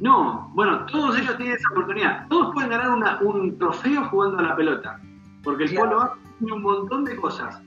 No, 0.00 0.50
bueno, 0.54 0.84
todos 0.86 1.18
ellos 1.18 1.36
tienen 1.36 1.56
esa 1.56 1.68
oportunidad. 1.72 2.28
Todos 2.28 2.52
pueden 2.52 2.70
ganar 2.70 3.22
un 3.22 3.58
trofeo 3.58 4.04
jugando 4.04 4.38
a 4.38 4.42
la 4.42 4.56
pelota. 4.56 5.00
Porque 5.42 5.64
el 5.64 5.74
polo 5.74 6.12
tiene 6.38 6.52
un 6.52 6.62
montón 6.62 7.04
de 7.04 7.16
cosas. 7.16 7.62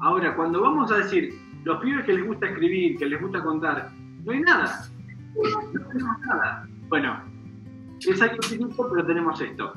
Ahora, 0.00 0.34
cuando 0.36 0.60
vamos 0.60 0.92
a 0.92 0.98
decir, 0.98 1.34
los 1.64 1.80
pibes 1.80 2.04
que 2.04 2.14
les 2.14 2.26
gusta 2.26 2.46
escribir, 2.46 2.98
que 2.98 3.06
les 3.06 3.20
gusta 3.20 3.42
contar, 3.42 3.90
no 4.24 4.32
hay 4.32 4.40
nada. 4.40 4.84
No 5.34 5.82
tenemos 5.88 6.18
nada. 6.20 6.68
Bueno, 6.88 7.20
es 8.00 8.22
algo 8.22 8.36
chiquito, 8.40 8.88
pero 8.90 9.06
tenemos 9.06 9.40
esto. 9.40 9.72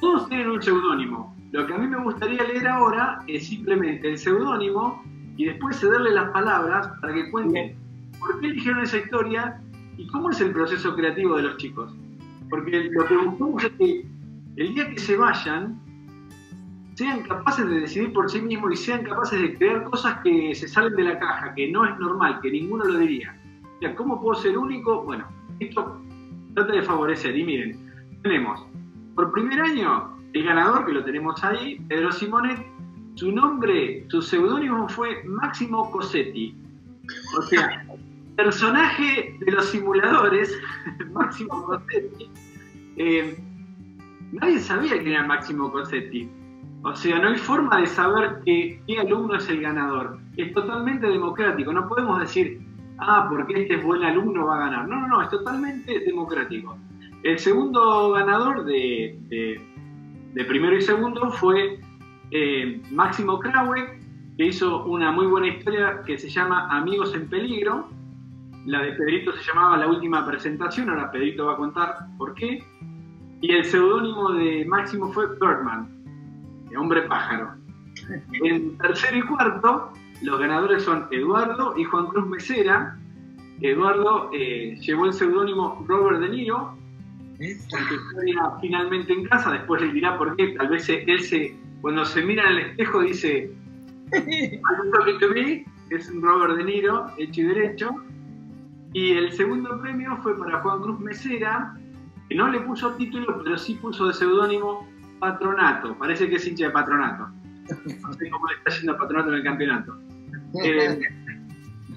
Todos 0.00 0.28
tienen 0.28 0.50
un 0.50 0.62
seudónimo. 0.62 1.34
Lo 1.52 1.66
que 1.66 1.74
a 1.74 1.78
mí 1.78 1.86
me 1.86 2.02
gustaría 2.02 2.42
leer 2.44 2.66
ahora 2.66 3.20
es 3.26 3.46
simplemente 3.48 4.10
el 4.10 4.18
seudónimo 4.18 5.02
y 5.36 5.46
después 5.46 5.78
cederle 5.78 6.10
las 6.10 6.30
palabras 6.30 6.88
para 7.00 7.14
que 7.14 7.30
cuenten 7.30 7.76
por 8.18 8.40
qué 8.40 8.46
eligieron 8.48 8.82
esa 8.82 8.98
historia 8.98 9.60
y 9.96 10.06
cómo 10.08 10.30
es 10.30 10.40
el 10.40 10.52
proceso 10.52 10.94
creativo 10.94 11.36
de 11.36 11.42
los 11.42 11.56
chicos. 11.56 11.92
Porque 12.50 12.90
lo 12.90 13.06
que 13.06 13.16
buscamos 13.16 13.64
es 13.64 13.72
que 13.72 14.06
el 14.56 14.74
día 14.74 14.90
que 14.90 14.98
se 14.98 15.16
vayan, 15.16 15.80
sean 16.94 17.22
capaces 17.22 17.68
de 17.68 17.80
decidir 17.80 18.12
por 18.12 18.30
sí 18.30 18.40
mismos 18.40 18.72
y 18.72 18.76
sean 18.76 19.04
capaces 19.04 19.40
de 19.40 19.54
crear 19.56 19.82
cosas 19.84 20.20
que 20.22 20.54
se 20.54 20.68
salen 20.68 20.94
de 20.94 21.02
la 21.02 21.18
caja, 21.18 21.54
que 21.54 21.70
no 21.70 21.84
es 21.84 21.98
normal, 21.98 22.38
que 22.40 22.50
ninguno 22.50 22.84
lo 22.84 22.98
diría. 22.98 23.36
O 23.76 23.78
sea, 23.80 23.96
¿cómo 23.96 24.20
puedo 24.20 24.40
ser 24.40 24.56
único? 24.56 25.02
Bueno, 25.02 25.26
esto 25.58 26.00
trata 26.54 26.72
de 26.72 26.82
favorecer. 26.82 27.36
Y 27.36 27.44
miren, 27.44 27.78
tenemos 28.22 28.64
por 29.14 29.32
primer 29.32 29.60
año 29.60 30.16
el 30.32 30.44
ganador, 30.44 30.86
que 30.86 30.92
lo 30.92 31.04
tenemos 31.04 31.42
ahí, 31.42 31.80
Pedro 31.88 32.12
Simonet, 32.12 32.64
su 33.14 33.30
nombre, 33.30 34.04
su 34.08 34.20
seudónimo 34.22 34.88
fue 34.88 35.22
Máximo 35.24 35.90
Cosetti. 35.90 36.54
O 37.38 37.42
sea, 37.42 37.84
personaje 38.36 39.36
de 39.40 39.52
los 39.52 39.66
simuladores, 39.70 40.58
Máximo 41.12 41.64
Cosetti. 41.64 42.30
Eh, 42.96 43.36
nadie 44.32 44.58
sabía 44.58 44.92
quién 45.00 45.14
era 45.14 45.26
Máximo 45.26 45.70
Cosetti 45.70 46.30
o 46.86 46.94
sea, 46.94 47.18
no 47.18 47.28
hay 47.28 47.38
forma 47.38 47.80
de 47.80 47.86
saber 47.86 48.42
qué 48.44 48.78
alumno 49.00 49.36
es 49.36 49.48
el 49.48 49.62
ganador. 49.62 50.18
Es 50.36 50.52
totalmente 50.52 51.06
democrático. 51.06 51.72
No 51.72 51.88
podemos 51.88 52.20
decir, 52.20 52.60
ah, 52.98 53.26
porque 53.30 53.62
este 53.62 53.76
es 53.76 53.82
buen 53.82 54.02
alumno 54.02 54.44
va 54.44 54.56
a 54.56 54.58
ganar. 54.68 54.88
No, 54.88 55.00
no, 55.00 55.08
no, 55.08 55.22
es 55.22 55.30
totalmente 55.30 56.00
democrático. 56.00 56.76
El 57.22 57.38
segundo 57.38 58.10
ganador 58.12 58.66
de, 58.66 59.16
primero 60.46 60.76
y 60.76 60.82
segundo 60.82 61.30
fue 61.30 61.80
eh, 62.30 62.82
Máximo 62.90 63.38
Kraue, 63.38 63.98
que 64.36 64.44
hizo 64.44 64.84
una 64.84 65.10
muy 65.10 65.24
buena 65.26 65.48
historia 65.48 66.02
que 66.04 66.18
se 66.18 66.28
llama 66.28 66.68
Amigos 66.70 67.14
en 67.14 67.30
Peligro. 67.30 67.88
La 68.66 68.80
de 68.82 68.92
Pedrito 68.92 69.32
se 69.32 69.44
llamaba 69.44 69.76
La 69.76 69.88
Última 69.88 70.24
Presentación, 70.26 70.88
ahora 70.88 71.10
Pedrito 71.10 71.46
va 71.46 71.54
a 71.54 71.56
contar 71.56 71.96
por 72.16 72.34
qué. 72.34 72.64
Y 73.40 73.52
el 73.52 73.64
seudónimo 73.64 74.32
de 74.32 74.64
Máximo 74.64 75.12
fue 75.12 75.26
Birdman, 75.38 75.88
hombre 76.78 77.02
pájaro. 77.02 77.54
En 78.42 78.78
tercero 78.78 79.18
y 79.18 79.22
cuarto, 79.22 79.92
los 80.22 80.40
ganadores 80.40 80.82
son 80.82 81.06
Eduardo 81.10 81.74
y 81.76 81.84
Juan 81.84 82.06
Cruz 82.06 82.26
Mesera. 82.26 82.98
Eduardo 83.60 84.30
eh, 84.32 84.76
llevó 84.80 85.06
el 85.06 85.12
seudónimo 85.12 85.84
Robert 85.86 86.20
De 86.20 86.28
Niro, 86.30 86.76
porque 87.70 87.96
finalmente 88.60 89.12
en 89.12 89.26
casa, 89.26 89.52
después 89.52 89.82
le 89.82 89.92
dirá 89.92 90.16
por 90.16 90.36
qué, 90.36 90.48
tal 90.48 90.68
vez 90.68 90.88
él 90.88 91.20
se, 91.20 91.56
cuando 91.80 92.04
se 92.04 92.22
mira 92.22 92.44
en 92.44 92.56
el 92.56 92.58
espejo 92.70 93.00
dice, 93.02 93.52
es 95.90 96.10
un 96.10 96.22
Robert 96.22 96.56
De 96.56 96.64
Niro, 96.64 97.06
hecho 97.18 97.40
y 97.42 97.44
derecho. 97.44 97.90
Y 98.94 99.12
el 99.12 99.32
segundo 99.32 99.80
premio 99.80 100.16
fue 100.22 100.38
para 100.38 100.60
Juan 100.60 100.80
Cruz 100.80 101.00
Mesera, 101.00 101.76
que 102.28 102.34
no 102.36 102.48
le 102.48 102.60
puso 102.60 102.94
título, 102.94 103.42
pero 103.42 103.58
sí 103.58 103.74
puso 103.74 104.06
de 104.06 104.14
seudónimo 104.14 104.88
Patronato. 105.18 105.98
Parece 105.98 106.28
que 106.28 106.36
es 106.36 106.46
hincha 106.46 106.66
de 106.66 106.70
Patronato. 106.70 107.28
No 108.02 108.12
sé 108.12 108.30
cómo 108.30 108.46
le 108.46 108.54
está 108.54 108.70
yendo 108.70 108.96
Patronato 108.96 109.30
en 109.30 109.34
el 109.34 109.42
campeonato. 109.42 109.96
Eh, 110.62 111.00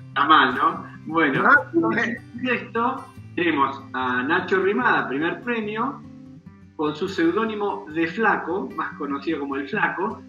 está 0.07 0.25
mal, 0.25 0.55
¿no? 0.55 0.85
Bueno, 1.05 1.47
y 2.41 2.49
esto 2.49 3.05
tenemos 3.35 3.79
a 3.93 4.23
Nacho 4.23 4.61
Rimada, 4.63 5.07
primer 5.07 5.41
premio, 5.43 6.01
con 6.75 6.95
su 6.95 7.07
seudónimo 7.07 7.85
de 7.93 8.07
Flaco, 8.07 8.69
más 8.75 8.97
conocido 8.97 9.41
como 9.41 9.55
el 9.55 9.69
Flaco. 9.69 10.23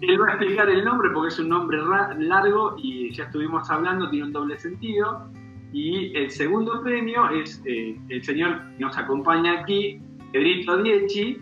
Él 0.00 0.20
va 0.20 0.28
a 0.28 0.30
explicar 0.34 0.70
el 0.70 0.84
nombre 0.84 1.10
porque 1.12 1.28
es 1.28 1.38
un 1.40 1.48
nombre 1.48 1.78
largo 2.18 2.76
y 2.78 3.12
ya 3.12 3.24
estuvimos 3.24 3.68
hablando, 3.68 4.08
tiene 4.08 4.26
un 4.26 4.32
doble 4.32 4.56
sentido. 4.56 5.28
Y 5.72 6.16
el 6.16 6.30
segundo 6.30 6.82
premio 6.82 7.30
es 7.30 7.62
eh, 7.64 7.96
el 8.08 8.22
señor 8.24 8.60
que 8.76 8.84
nos 8.84 8.96
acompaña 8.98 9.60
aquí, 9.60 10.00
Pedrito 10.32 10.82
Dieci, 10.82 11.38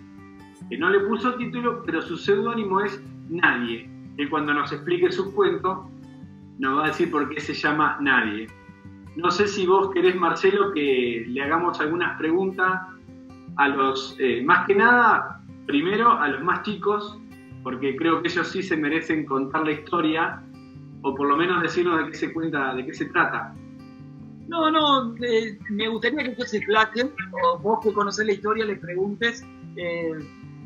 que 0.68 0.78
no 0.78 0.90
le 0.90 1.00
puso 1.00 1.34
título, 1.34 1.82
pero 1.84 2.02
su 2.02 2.16
seudónimo 2.16 2.80
es 2.80 3.02
Nadie. 3.28 3.88
Él 4.16 4.28
cuando 4.28 4.52
nos 4.52 4.72
explique 4.72 5.10
su 5.12 5.32
cuento 5.34 5.88
nos 6.58 6.78
va 6.78 6.84
a 6.84 6.88
decir 6.88 7.10
por 7.10 7.28
qué 7.30 7.40
se 7.40 7.54
llama 7.54 7.98
Nadie. 8.00 8.48
No 9.16 9.30
sé 9.30 9.46
si 9.46 9.66
vos 9.66 9.90
querés, 9.92 10.16
Marcelo, 10.16 10.72
que 10.72 11.24
le 11.26 11.42
hagamos 11.42 11.80
algunas 11.80 12.18
preguntas 12.18 12.82
a 13.56 13.68
los, 13.68 14.16
eh, 14.18 14.42
más 14.44 14.66
que 14.66 14.74
nada, 14.74 15.42
primero 15.66 16.12
a 16.12 16.28
los 16.28 16.42
más 16.42 16.62
chicos, 16.62 17.18
porque 17.62 17.96
creo 17.96 18.22
que 18.22 18.28
ellos 18.28 18.48
sí 18.48 18.62
se 18.62 18.76
merecen 18.76 19.24
contar 19.24 19.64
la 19.64 19.72
historia, 19.72 20.42
o 21.02 21.14
por 21.14 21.28
lo 21.28 21.36
menos 21.36 21.62
decirnos 21.62 21.98
de 21.98 22.10
qué 22.10 22.16
se 22.16 22.32
cuenta, 22.32 22.74
de 22.74 22.86
qué 22.86 22.94
se 22.94 23.06
trata. 23.06 23.54
No, 24.48 24.70
no, 24.70 25.14
eh, 25.22 25.58
me 25.70 25.88
gustaría 25.88 26.24
que 26.24 26.30
ellos 26.32 26.48
se 26.48 26.56
expliquen, 26.56 27.12
o 27.42 27.58
vos 27.58 27.80
que 27.82 27.92
conocés 27.92 28.26
la 28.26 28.32
historia 28.32 28.64
les 28.64 28.78
preguntes. 28.78 29.44
Eh, 29.76 30.12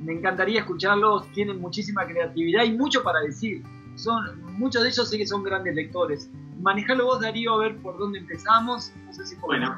me 0.03 0.15
encantaría 0.15 0.61
escucharlos, 0.61 1.31
tienen 1.33 1.61
muchísima 1.61 2.07
creatividad 2.07 2.65
y 2.65 2.73
mucho 2.73 3.03
para 3.03 3.21
decir. 3.21 3.63
Son, 3.97 4.41
muchos 4.59 4.83
de 4.83 4.89
ellos 4.89 5.11
sí 5.11 5.19
que 5.19 5.27
son 5.27 5.43
grandes 5.43 5.75
lectores. 5.75 6.31
Manejalo 6.61 7.07
vos, 7.07 7.21
Darío, 7.21 7.55
a 7.55 7.59
ver 7.59 7.77
por 7.79 7.99
dónde 7.99 8.21
empezamos. 8.21 8.93
No 9.05 9.13
sé 9.13 9.27
si 9.27 9.37
bueno, 9.37 9.77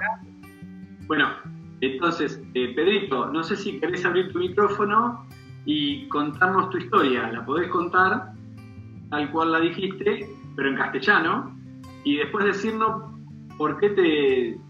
bueno, 1.07 1.29
entonces, 1.81 2.41
eh, 2.55 2.73
Pedrito, 2.75 3.27
no 3.27 3.43
sé 3.43 3.57
si 3.57 3.81
querés 3.81 4.05
abrir 4.05 4.33
tu 4.33 4.39
micrófono 4.39 5.27
y 5.65 6.09
contarnos 6.09 6.71
tu 6.71 6.79
historia. 6.79 7.31
La 7.33 7.45
podés 7.45 7.69
contar 7.69 8.33
tal 9.11 9.31
cual 9.31 9.53
la 9.53 9.61
dijiste, 9.61 10.29
pero 10.57 10.69
en 10.69 10.77
castellano, 10.77 11.59
y 12.05 12.17
después 12.17 12.45
decirnos 12.45 13.14
por 13.57 13.79
qué 13.79 13.91
te, 13.91 14.61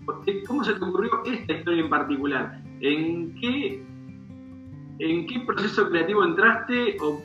cómo 0.46 0.64
se 0.64 0.74
te 0.74 0.84
ocurrió 0.84 1.22
esta 1.24 1.52
historia 1.52 1.82
en 1.84 1.90
particular. 1.90 2.60
¿En 2.80 3.34
qué, 3.40 3.84
¿En 4.98 5.26
qué 5.26 5.40
proceso 5.40 5.88
creativo 5.88 6.24
entraste 6.24 6.96
o 7.00 7.22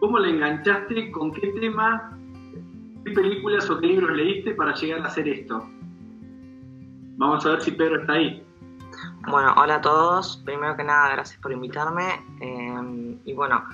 cómo 0.00 0.18
le 0.18 0.30
enganchaste? 0.30 1.10
¿Con 1.10 1.32
qué 1.32 1.48
tema? 1.60 2.18
¿Qué 3.04 3.12
películas 3.12 3.68
o 3.70 3.78
qué 3.78 3.86
libros 3.86 4.16
leíste 4.16 4.54
para 4.54 4.74
llegar 4.74 5.00
a 5.00 5.06
hacer 5.06 5.28
esto? 5.28 5.68
Vamos 7.16 7.44
a 7.46 7.50
ver 7.50 7.60
si 7.62 7.72
Pedro 7.72 8.00
está 8.00 8.14
ahí. 8.14 8.42
Bueno, 9.28 9.54
hola 9.56 9.76
a 9.76 9.80
todos. 9.80 10.42
Primero 10.44 10.76
que 10.76 10.84
nada, 10.84 11.10
gracias 11.12 11.40
por 11.40 11.52
invitarme. 11.52 12.04
Eh, 12.40 13.18
y 13.24 13.32
bueno, 13.32 13.64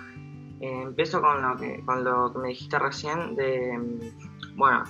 eh, 0.60 0.82
empiezo 0.82 1.20
con 1.20 1.40
lo, 1.42 1.56
que, 1.56 1.82
con 1.84 2.04
lo 2.04 2.32
que 2.32 2.38
me 2.38 2.48
dijiste 2.48 2.78
recién 2.78 3.34
de, 3.34 3.78
bueno, 4.56 4.84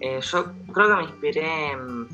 eh, 0.00 0.20
yo 0.20 0.52
creo 0.72 0.88
que 0.88 0.94
me 0.94 1.02
inspiré 1.04 1.72
en, 1.72 2.08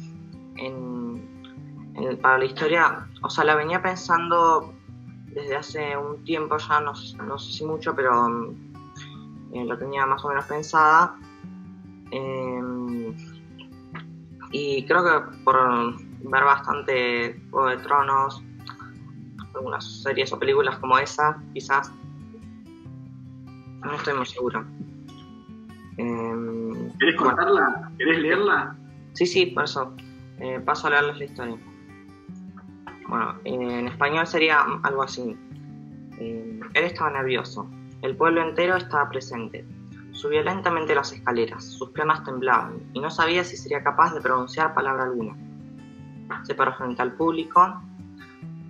para 2.21 2.39
la 2.39 2.45
historia, 2.45 3.07
o 3.23 3.31
sea, 3.31 3.45
la 3.45 3.55
venía 3.55 3.83
pensando 3.83 4.75
desde 5.27 5.57
hace 5.57 5.97
un 5.97 6.25
tiempo 6.25 6.57
ya, 6.57 6.81
no, 6.81 6.93
no 7.27 7.39
sé 7.39 7.53
si 7.53 7.65
mucho, 7.65 7.95
pero 7.95 8.29
lo 9.53 9.79
tenía 9.79 10.07
más 10.07 10.25
o 10.25 10.29
menos 10.29 10.45
pensada. 10.47 11.17
y 14.53 14.87
creo 14.87 15.05
que 15.05 15.43
por 15.45 15.57
ver 16.31 16.45
bastante 16.45 17.41
Juego 17.51 17.69
de 17.69 17.77
Tronos, 17.79 18.43
algunas 19.55 20.03
series 20.03 20.33
o 20.33 20.39
películas 20.39 20.79
como 20.79 20.99
esa, 20.99 21.43
quizás. 21.53 21.93
No 23.85 23.95
estoy 23.95 24.15
muy 24.15 24.27
seguro. 24.27 24.65
Eh, 25.97 26.93
¿Querés 26.99 27.17
contarla? 27.17 27.91
¿Querés 27.99 28.19
leerla? 28.19 28.77
Sí, 29.13 29.27
sí, 29.27 29.47
por 29.47 29.65
eso. 29.65 29.95
Eh, 30.39 30.61
paso 30.65 30.87
a 30.87 30.91
leerles 30.91 31.19
la 31.19 31.25
historia. 31.25 31.57
Bueno, 33.09 33.35
en 33.45 33.89
español 33.89 34.27
sería 34.27 34.65
algo 34.83 35.03
así. 35.03 35.37
Eh, 36.19 36.61
él 36.75 36.85
estaba 36.85 37.11
nervioso. 37.11 37.69
El 38.03 38.17
pueblo 38.17 38.43
entero 38.43 38.77
estaba 38.77 39.09
presente. 39.09 39.67
Subió 40.13 40.43
lentamente 40.43 40.95
las 40.95 41.13
escaleras. 41.13 41.65
Sus 41.65 41.91
piernas 41.91 42.25
temblaban 42.25 42.81
y 42.93 43.01
no 43.01 43.11
sabía 43.11 43.45
si 43.45 43.57
sería 43.57 43.83
capaz 43.83 44.15
de 44.15 44.21
pronunciar 44.21 44.75
palabra 44.75 45.05
alguna 45.05 45.37
se 46.43 46.55
paró 46.55 46.75
frente 46.75 47.03
al 47.03 47.13
público 47.13 47.81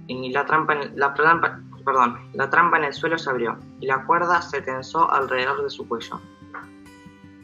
y 0.07 0.31
la 0.33 0.45
trampa, 0.45 0.75
en, 0.75 0.99
la, 0.99 1.15
perdón, 1.15 2.19
la 2.35 2.51
trampa 2.51 2.79
en 2.79 2.85
el 2.85 2.93
suelo 2.93 3.19
se 3.19 3.31
abrió 3.31 3.59
y 3.81 3.87
la 3.87 4.05
cuerda 4.05 4.43
se 4.43 4.61
tensó 4.61 5.11
alrededor 5.11 5.63
de 5.63 5.71
su 5.71 5.89
cuello. 5.89 6.21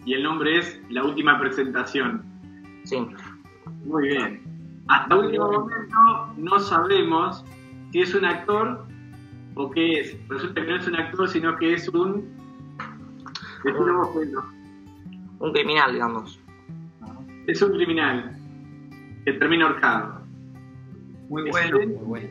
Y 0.05 0.15
el 0.15 0.23
nombre 0.23 0.59
es 0.59 0.81
La 0.91 1.05
Última 1.05 1.39
Presentación. 1.39 2.23
Sí. 2.85 2.97
Muy 3.85 4.09
bien. 4.09 4.41
Hasta 4.89 5.17
último 5.17 5.51
momento 5.51 6.35
no 6.37 6.59
sabemos 6.59 7.45
si 7.93 8.01
es 8.01 8.15
un 8.15 8.25
actor 8.25 8.87
o 9.55 9.71
qué 9.71 10.01
es. 10.01 10.29
Resulta 10.29 10.63
que 10.63 10.69
no 10.69 10.77
es 10.77 10.89
un 10.89 10.97
actor, 10.97 11.29
sino 11.29 11.57
que 11.57 11.75
es 11.75 11.89
un... 11.89 12.29
Un 15.39 15.53
criminal, 15.53 15.93
digamos. 15.93 16.41
Es 17.47 17.61
un 17.63 17.73
criminal 17.73 18.37
que 19.25 19.35
termina 19.35 19.67
ahorcado. 19.67 20.20
Muy 21.31 21.49
bueno, 21.49 21.79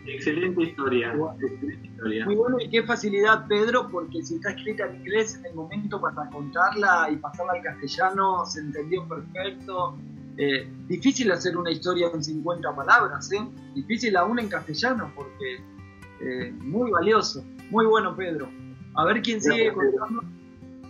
excelente, 0.07 0.61
historia, 0.61 1.13
Muy 1.13 2.35
bueno 2.35 2.57
y 2.59 2.69
qué 2.69 2.83
facilidad, 2.83 3.47
Pedro, 3.47 3.87
porque 3.89 4.21
si 4.21 4.35
está 4.35 4.51
escrita 4.51 4.87
en 4.87 4.97
inglés, 4.97 5.35
en 5.35 5.45
el 5.45 5.55
momento 5.55 6.01
para 6.01 6.29
contarla 6.29 7.07
y 7.09 7.15
pasarla 7.15 7.53
al 7.53 7.63
castellano 7.63 8.45
se 8.45 8.59
entendió 8.59 9.07
perfecto. 9.07 9.97
Eh, 10.37 10.69
difícil 10.89 11.31
hacer 11.31 11.55
una 11.55 11.71
historia 11.71 12.09
en 12.13 12.21
50 12.21 12.75
palabras, 12.75 13.31
¿eh? 13.31 13.39
Difícil 13.73 14.17
aún 14.17 14.37
en 14.37 14.49
castellano, 14.49 15.13
porque 15.15 15.63
eh, 16.19 16.51
muy 16.59 16.91
valioso. 16.91 17.41
Muy 17.69 17.85
bueno, 17.85 18.13
Pedro. 18.17 18.49
A 18.95 19.05
ver 19.05 19.21
quién 19.21 19.39
sigue 19.39 19.71
contando. 19.71 20.23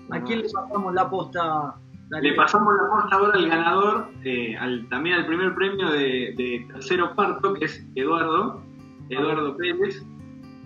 ¿A 0.09 0.23
quién 0.23 0.41
le 0.41 0.49
pasamos 0.49 0.95
la 0.95 1.07
posta 1.07 1.75
le 2.09 2.33
pasamos 2.33 2.73
la 2.75 2.89
posta 2.89 3.15
ahora 3.15 3.33
al 3.37 3.47
ganador, 3.47 4.07
eh, 4.23 4.57
también 4.89 5.15
al 5.17 5.27
primer 5.27 5.53
premio 5.53 5.91
de, 5.91 6.65
tercero 6.73 7.15
parto, 7.15 7.53
que 7.53 7.65
es 7.65 7.85
Eduardo, 7.95 8.63
Eduardo 9.09 9.55
Pérez, 9.57 10.03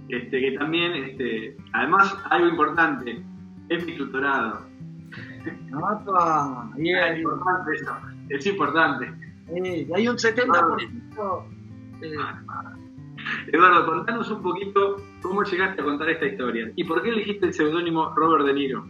este, 0.09 0.39
que 0.39 0.51
también, 0.57 0.93
este, 0.93 1.57
además, 1.73 2.17
algo 2.29 2.47
importante, 2.47 3.21
es 3.69 3.85
mi 3.85 3.97
tutorado. 3.97 4.61
es 6.95 7.17
importante 7.17 7.71
eso, 7.75 7.91
es 8.29 8.45
importante. 8.45 9.13
hay 9.95 10.07
un 10.07 10.15
70%. 10.15 11.45
Eh. 12.01 12.15
Eduardo, 13.51 13.85
contanos 13.85 14.31
un 14.31 14.41
poquito 14.41 14.97
cómo 15.21 15.43
llegaste 15.43 15.81
a 15.81 15.83
contar 15.83 16.09
esta 16.09 16.25
historia 16.25 16.71
y 16.75 16.83
por 16.83 17.01
qué 17.01 17.09
elegiste 17.09 17.47
el 17.47 17.53
seudónimo 17.53 18.13
Robert 18.15 18.45
De 18.45 18.53
Niro. 18.53 18.85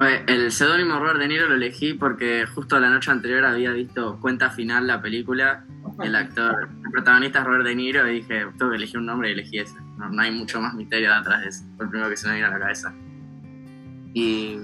El 0.00 0.50
seudónimo 0.50 0.98
Robert 0.98 1.18
De 1.18 1.28
Niro 1.28 1.46
lo 1.46 1.56
elegí 1.56 1.92
porque 1.92 2.46
justo 2.46 2.80
la 2.80 2.88
noche 2.88 3.10
anterior 3.10 3.44
había 3.44 3.70
visto 3.72 4.18
Cuenta 4.18 4.48
Final, 4.48 4.86
la 4.86 5.02
película, 5.02 5.64
el 6.02 6.16
actor, 6.16 6.70
el 6.84 6.90
protagonista 6.90 7.40
es 7.40 7.44
Robert 7.44 7.64
De 7.64 7.74
Niro 7.74 8.08
y 8.08 8.20
dije, 8.20 8.46
tengo 8.56 8.70
que 8.70 8.78
elegir 8.78 8.96
un 8.98 9.06
nombre 9.06 9.28
y 9.28 9.32
elegí 9.32 9.58
ese. 9.58 9.76
No, 9.98 10.22
hay 10.22 10.30
mucho 10.30 10.58
más 10.58 10.72
misterio 10.72 11.14
detrás 11.14 11.42
de 11.42 11.48
eso. 11.48 11.64
Fue 11.76 11.84
el 11.84 11.90
primero 11.90 12.08
que 12.08 12.16
se 12.16 12.28
me 12.28 12.36
vino 12.36 12.46
a 12.46 12.50
la 12.50 12.58
cabeza. 12.58 12.94
Y 14.14 14.56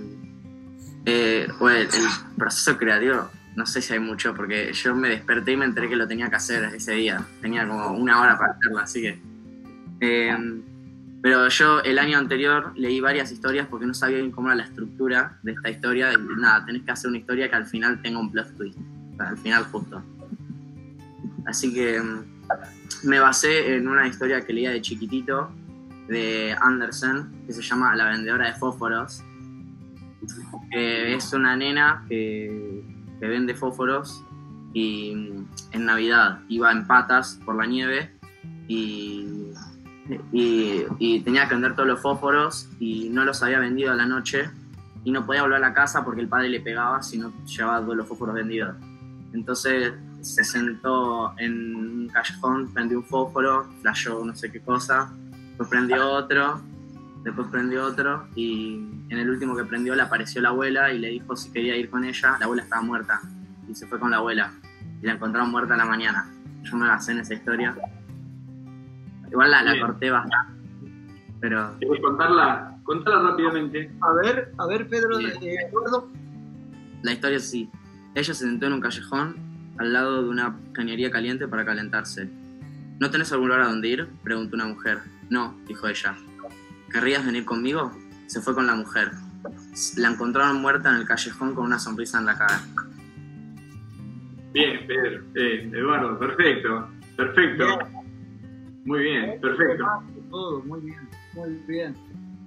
eh, 1.04 1.46
bueno, 1.58 1.80
el 1.80 1.88
proceso 2.38 2.78
creativo, 2.78 3.30
no 3.56 3.66
sé 3.66 3.82
si 3.82 3.92
hay 3.92 4.00
mucho, 4.00 4.34
porque 4.34 4.72
yo 4.72 4.94
me 4.94 5.10
desperté 5.10 5.52
y 5.52 5.56
me 5.58 5.66
enteré 5.66 5.90
que 5.90 5.96
lo 5.96 6.08
tenía 6.08 6.30
que 6.30 6.36
hacer 6.36 6.64
ese 6.74 6.92
día. 6.92 7.22
Tenía 7.42 7.68
como 7.68 7.90
una 7.90 8.22
hora 8.22 8.38
para 8.38 8.52
hacerlo, 8.52 8.78
así 8.78 9.02
que... 9.02 9.20
eh, 10.00 10.62
pero 11.26 11.48
yo 11.48 11.82
el 11.82 11.98
año 11.98 12.18
anterior 12.18 12.72
leí 12.76 13.00
varias 13.00 13.32
historias 13.32 13.66
porque 13.66 13.84
no 13.84 13.94
sabía 13.94 14.18
bien 14.18 14.30
cómo 14.30 14.46
era 14.46 14.58
la 14.58 14.62
estructura 14.62 15.40
de 15.42 15.50
esta 15.54 15.70
historia. 15.70 16.12
Y 16.12 16.40
nada, 16.40 16.64
tenés 16.64 16.84
que 16.84 16.92
hacer 16.92 17.08
una 17.08 17.18
historia 17.18 17.50
que 17.50 17.56
al 17.56 17.66
final 17.66 18.00
tenga 18.00 18.20
un 18.20 18.30
plot 18.30 18.56
twist. 18.56 18.78
Al 19.18 19.36
final 19.36 19.64
justo. 19.64 20.00
Así 21.44 21.74
que 21.74 22.00
mm, 22.00 23.08
me 23.08 23.18
basé 23.18 23.74
en 23.74 23.88
una 23.88 24.06
historia 24.06 24.46
que 24.46 24.52
leía 24.52 24.70
de 24.70 24.80
chiquitito 24.80 25.50
de 26.06 26.54
Andersen 26.60 27.44
que 27.44 27.52
se 27.52 27.60
llama 27.60 27.96
La 27.96 28.08
vendedora 28.08 28.46
de 28.46 28.52
fósforos. 28.60 29.24
Que 30.70 31.12
es 31.12 31.32
una 31.32 31.56
nena 31.56 32.04
que, 32.08 32.84
que 33.18 33.26
vende 33.26 33.56
fósforos 33.56 34.24
y 34.72 35.12
mm, 35.12 35.48
en 35.72 35.86
Navidad 35.86 36.38
iba 36.48 36.70
en 36.70 36.86
patas 36.86 37.40
por 37.44 37.56
la 37.56 37.66
nieve 37.66 38.12
y 38.68 39.26
y, 40.32 41.20
tenía 41.20 41.48
que 41.48 41.54
vender 41.54 41.74
todos 41.74 41.88
los 41.88 42.00
fósforos 42.00 42.68
y 42.78 43.08
no 43.08 43.24
los 43.24 43.42
había 43.42 43.58
vendido 43.58 43.92
a 43.92 43.94
la 43.94 44.06
noche 44.06 44.50
y 45.04 45.10
no 45.10 45.26
podía 45.26 45.42
volver 45.42 45.58
a 45.58 45.68
la 45.68 45.74
casa 45.74 46.04
porque 46.04 46.20
el 46.20 46.28
padre 46.28 46.48
le 46.48 46.60
pegaba 46.60 47.02
si 47.02 47.18
no 47.18 47.32
llevaba 47.44 47.80
todos 47.80 47.96
los 47.96 48.06
fósforos 48.06 48.34
vendidos. 48.34 48.76
Entonces 49.32 49.92
se 50.20 50.44
sentó 50.44 51.34
en 51.38 51.74
un 51.74 52.08
callejón, 52.08 52.72
prendió 52.72 52.98
un 52.98 53.04
fósforo, 53.04 53.68
flashó 53.82 54.24
no 54.24 54.34
sé 54.34 54.50
qué 54.50 54.60
cosa, 54.60 55.12
después 55.48 55.68
prendió 55.68 56.10
otro, 56.10 56.60
después 57.22 57.48
prendió 57.50 57.84
otro 57.84 58.26
y 58.34 58.76
en 59.08 59.18
el 59.18 59.30
último 59.30 59.56
que 59.56 59.64
prendió 59.64 59.94
le 59.94 60.02
apareció 60.02 60.40
la 60.40 60.48
abuela 60.50 60.92
y 60.92 60.98
le 60.98 61.08
dijo 61.08 61.36
si 61.36 61.50
quería 61.50 61.76
ir 61.76 61.90
con 61.90 62.04
ella, 62.04 62.36
la 62.38 62.44
abuela 62.44 62.62
estaba 62.62 62.82
muerta 62.82 63.20
y 63.68 63.74
se 63.74 63.86
fue 63.86 63.98
con 63.98 64.10
la 64.10 64.18
abuela 64.18 64.52
y 65.02 65.06
la 65.06 65.12
encontraron 65.12 65.50
muerta 65.50 65.74
a 65.74 65.76
la 65.76 65.84
mañana. 65.84 66.30
Yo 66.62 66.76
me 66.76 66.88
basé 66.88 67.12
en 67.12 67.20
esa 67.20 67.34
historia. 67.34 67.76
Igual 69.30 69.50
la, 69.50 69.62
la 69.62 69.80
corté 69.80 70.10
bastante, 70.10 70.60
pero 71.40 71.76
¿Querés 71.80 72.00
contarla? 72.00 72.78
Contala 72.84 73.30
rápidamente. 73.30 73.90
A 74.00 74.12
ver, 74.14 74.52
a 74.58 74.66
ver, 74.66 74.88
Pedro, 74.88 75.18
Bien. 75.18 75.32
eh, 75.42 75.56
Eduardo. 75.68 76.08
la 77.02 77.12
historia 77.12 77.36
es 77.38 77.44
así. 77.44 77.68
Ella 78.14 78.32
se 78.34 78.44
sentó 78.46 78.66
en 78.66 78.74
un 78.74 78.80
callejón 78.80 79.36
al 79.78 79.92
lado 79.92 80.22
de 80.22 80.28
una 80.28 80.56
cañería 80.72 81.10
caliente 81.10 81.48
para 81.48 81.64
calentarse. 81.64 82.30
¿No 83.00 83.10
tenés 83.10 83.30
algún 83.32 83.48
lugar 83.48 83.62
a 83.64 83.68
donde 83.68 83.88
ir? 83.88 84.08
preguntó 84.22 84.54
una 84.56 84.66
mujer. 84.66 85.00
No, 85.28 85.54
dijo 85.66 85.86
ella. 85.88 86.14
¿Querrías 86.90 87.26
venir 87.26 87.44
conmigo? 87.44 87.90
Se 88.26 88.40
fue 88.40 88.54
con 88.54 88.66
la 88.66 88.74
mujer. 88.74 89.10
La 89.98 90.08
encontraron 90.08 90.62
muerta 90.62 90.88
en 90.90 90.96
el 90.96 91.04
callejón 91.06 91.54
con 91.54 91.64
una 91.66 91.78
sonrisa 91.78 92.18
en 92.20 92.26
la 92.26 92.38
cara. 92.38 92.60
Bien, 94.52 94.86
Pedro. 94.86 95.22
Eh, 95.34 95.70
Eduardo, 95.74 96.18
perfecto. 96.18 96.88
Perfecto. 97.16 97.64
Muy 98.86 99.00
bien, 99.00 99.40
perfecto. 99.40 99.84
Todo, 100.30 100.62
muy 100.62 100.80
bien, 100.80 101.08
muy 101.34 101.50
bien. 101.66 101.94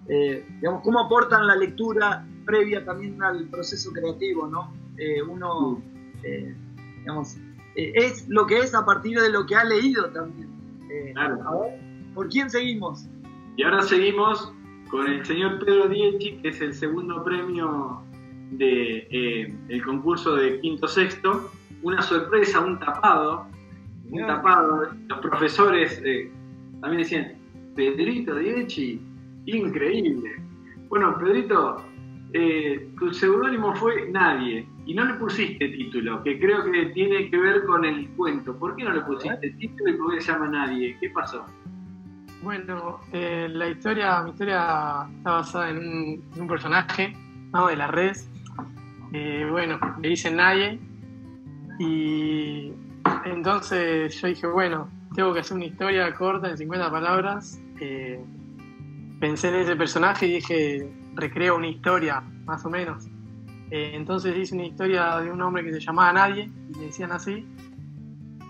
Eh, 0.07 0.43
digamos, 0.55 0.81
¿cómo 0.83 0.99
aportan 1.01 1.45
la 1.45 1.55
lectura 1.55 2.25
previa 2.45 2.83
también 2.83 3.21
al 3.21 3.45
proceso 3.49 3.91
creativo, 3.91 4.47
no? 4.47 4.73
Eh, 4.97 5.21
uno, 5.21 5.81
eh, 6.23 6.55
digamos, 6.99 7.37
eh, 7.75 7.91
es 7.93 8.27
lo 8.27 8.47
que 8.47 8.57
es 8.57 8.73
a 8.73 8.85
partir 8.85 9.19
de 9.19 9.29
lo 9.29 9.45
que 9.45 9.55
ha 9.55 9.63
leído 9.63 10.09
también. 10.09 10.49
Claro. 11.13 11.47
a 11.47 11.59
ver, 11.59 11.79
¿por 12.15 12.29
quién 12.29 12.49
seguimos? 12.49 13.05
Y 13.55 13.63
ahora 13.63 13.83
seguimos 13.83 14.51
con 14.89 15.05
el 15.05 15.23
señor 15.23 15.63
Pedro 15.63 15.87
Dieci, 15.87 16.39
que 16.41 16.49
es 16.49 16.59
el 16.61 16.73
segundo 16.73 17.23
premio 17.23 18.01
del 18.51 19.07
de, 19.09 19.55
el 19.69 19.85
concurso 19.85 20.35
de 20.35 20.59
quinto 20.61 20.87
sexto. 20.87 21.51
Una 21.83 22.01
sorpresa, 22.01 22.59
un 22.59 22.79
tapado. 22.79 23.45
Un 24.09 24.17
Bien. 24.17 24.27
tapado. 24.27 24.87
Los 25.07 25.19
profesores 25.19 26.01
eh, 26.05 26.31
también 26.81 27.03
decían, 27.03 27.33
Pedrito 27.75 28.35
Dieci, 28.35 29.01
increíble. 29.45 30.31
Bueno, 30.89 31.17
Pedrito, 31.19 31.83
eh, 32.33 32.89
tu 32.99 33.13
seudónimo 33.13 33.75
fue 33.75 34.09
Nadie 34.09 34.67
y 34.85 34.93
no 34.93 35.05
le 35.05 35.13
pusiste 35.15 35.69
título, 35.69 36.23
que 36.23 36.39
creo 36.39 36.63
que 36.71 36.87
tiene 36.87 37.29
que 37.29 37.37
ver 37.37 37.63
con 37.65 37.85
el 37.85 38.09
cuento. 38.11 38.57
¿Por 38.57 38.75
qué 38.75 38.83
no 38.83 38.93
le 38.93 39.01
pusiste 39.01 39.51
título 39.51 39.91
y 39.91 39.97
por 39.97 40.13
qué 40.13 40.21
se 40.21 40.31
llama 40.31 40.47
Nadie? 40.47 40.97
¿Qué 40.99 41.09
pasó? 41.11 41.45
Bueno, 42.41 42.99
eh, 43.11 43.47
la 43.51 43.67
historia, 43.67 44.23
mi 44.23 44.31
historia 44.31 45.07
está 45.17 45.31
basada 45.31 45.69
en 45.69 45.77
un, 45.77 46.23
en 46.35 46.41
un 46.41 46.47
personaje 46.47 47.13
¿no? 47.53 47.67
de 47.67 47.75
las 47.75 47.91
redes. 47.91 48.29
Eh, 49.13 49.47
bueno, 49.49 49.79
le 50.01 50.09
dicen 50.09 50.37
nadie. 50.37 50.79
Y 51.79 52.71
entonces 53.25 54.19
yo 54.21 54.27
dije, 54.27 54.47
bueno, 54.47 54.89
tengo 55.15 55.33
que 55.33 55.39
hacer 55.39 55.57
una 55.57 55.65
historia 55.65 56.13
corta 56.15 56.49
en 56.49 56.57
50 56.57 56.91
palabras. 56.91 57.59
Eh, 57.79 58.19
pensé 59.19 59.49
en 59.49 59.55
ese 59.55 59.75
personaje 59.75 60.27
y 60.27 60.33
dije, 60.35 60.89
recreo 61.15 61.57
una 61.57 61.67
historia, 61.67 62.21
más 62.45 62.65
o 62.65 62.69
menos. 62.69 63.07
Eh, 63.71 63.91
entonces 63.93 64.35
hice 64.35 64.55
una 64.55 64.65
historia 64.65 65.19
de 65.19 65.31
un 65.31 65.41
hombre 65.41 65.63
que 65.63 65.73
se 65.73 65.79
llamaba 65.79 66.11
Nadie, 66.13 66.49
y 66.69 66.79
le 66.79 66.85
decían 66.85 67.11
así. 67.11 67.45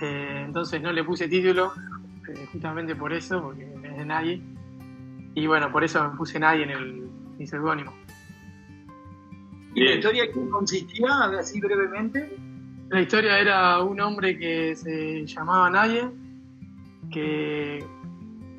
Eh, 0.02 0.43
entonces 0.45 0.82
no 0.82 0.91
le 0.93 1.04
puse 1.04 1.28
título, 1.28 1.74
eh, 2.30 2.48
justamente 2.52 2.95
por 2.95 3.12
eso, 3.12 3.41
porque 3.41 3.63
es 3.63 3.98
de 3.98 4.06
nadie. 4.06 4.41
Y 5.36 5.48
bueno, 5.48 5.72
por 5.72 5.84
eso 5.84 6.10
me 6.10 6.15
puse 6.15 6.39
nadie 6.39 6.63
en 6.63 6.69
el 6.69 7.10
mi 7.38 7.48
seudónimo. 7.48 7.93
¿Y 9.74 9.84
la 9.84 9.93
historia 9.93 10.26
que 10.28 10.50
consistía, 10.50 11.08
así 11.39 11.60
brevemente? 11.60 12.36
La 12.89 13.02
historia 13.02 13.39
era 13.39 13.80
un 13.84 14.02
hombre 14.02 14.38
que 14.38 14.75
se 14.75 15.25
llamaba 15.28 15.69
Nadie, 15.69 16.10
que 17.12 17.86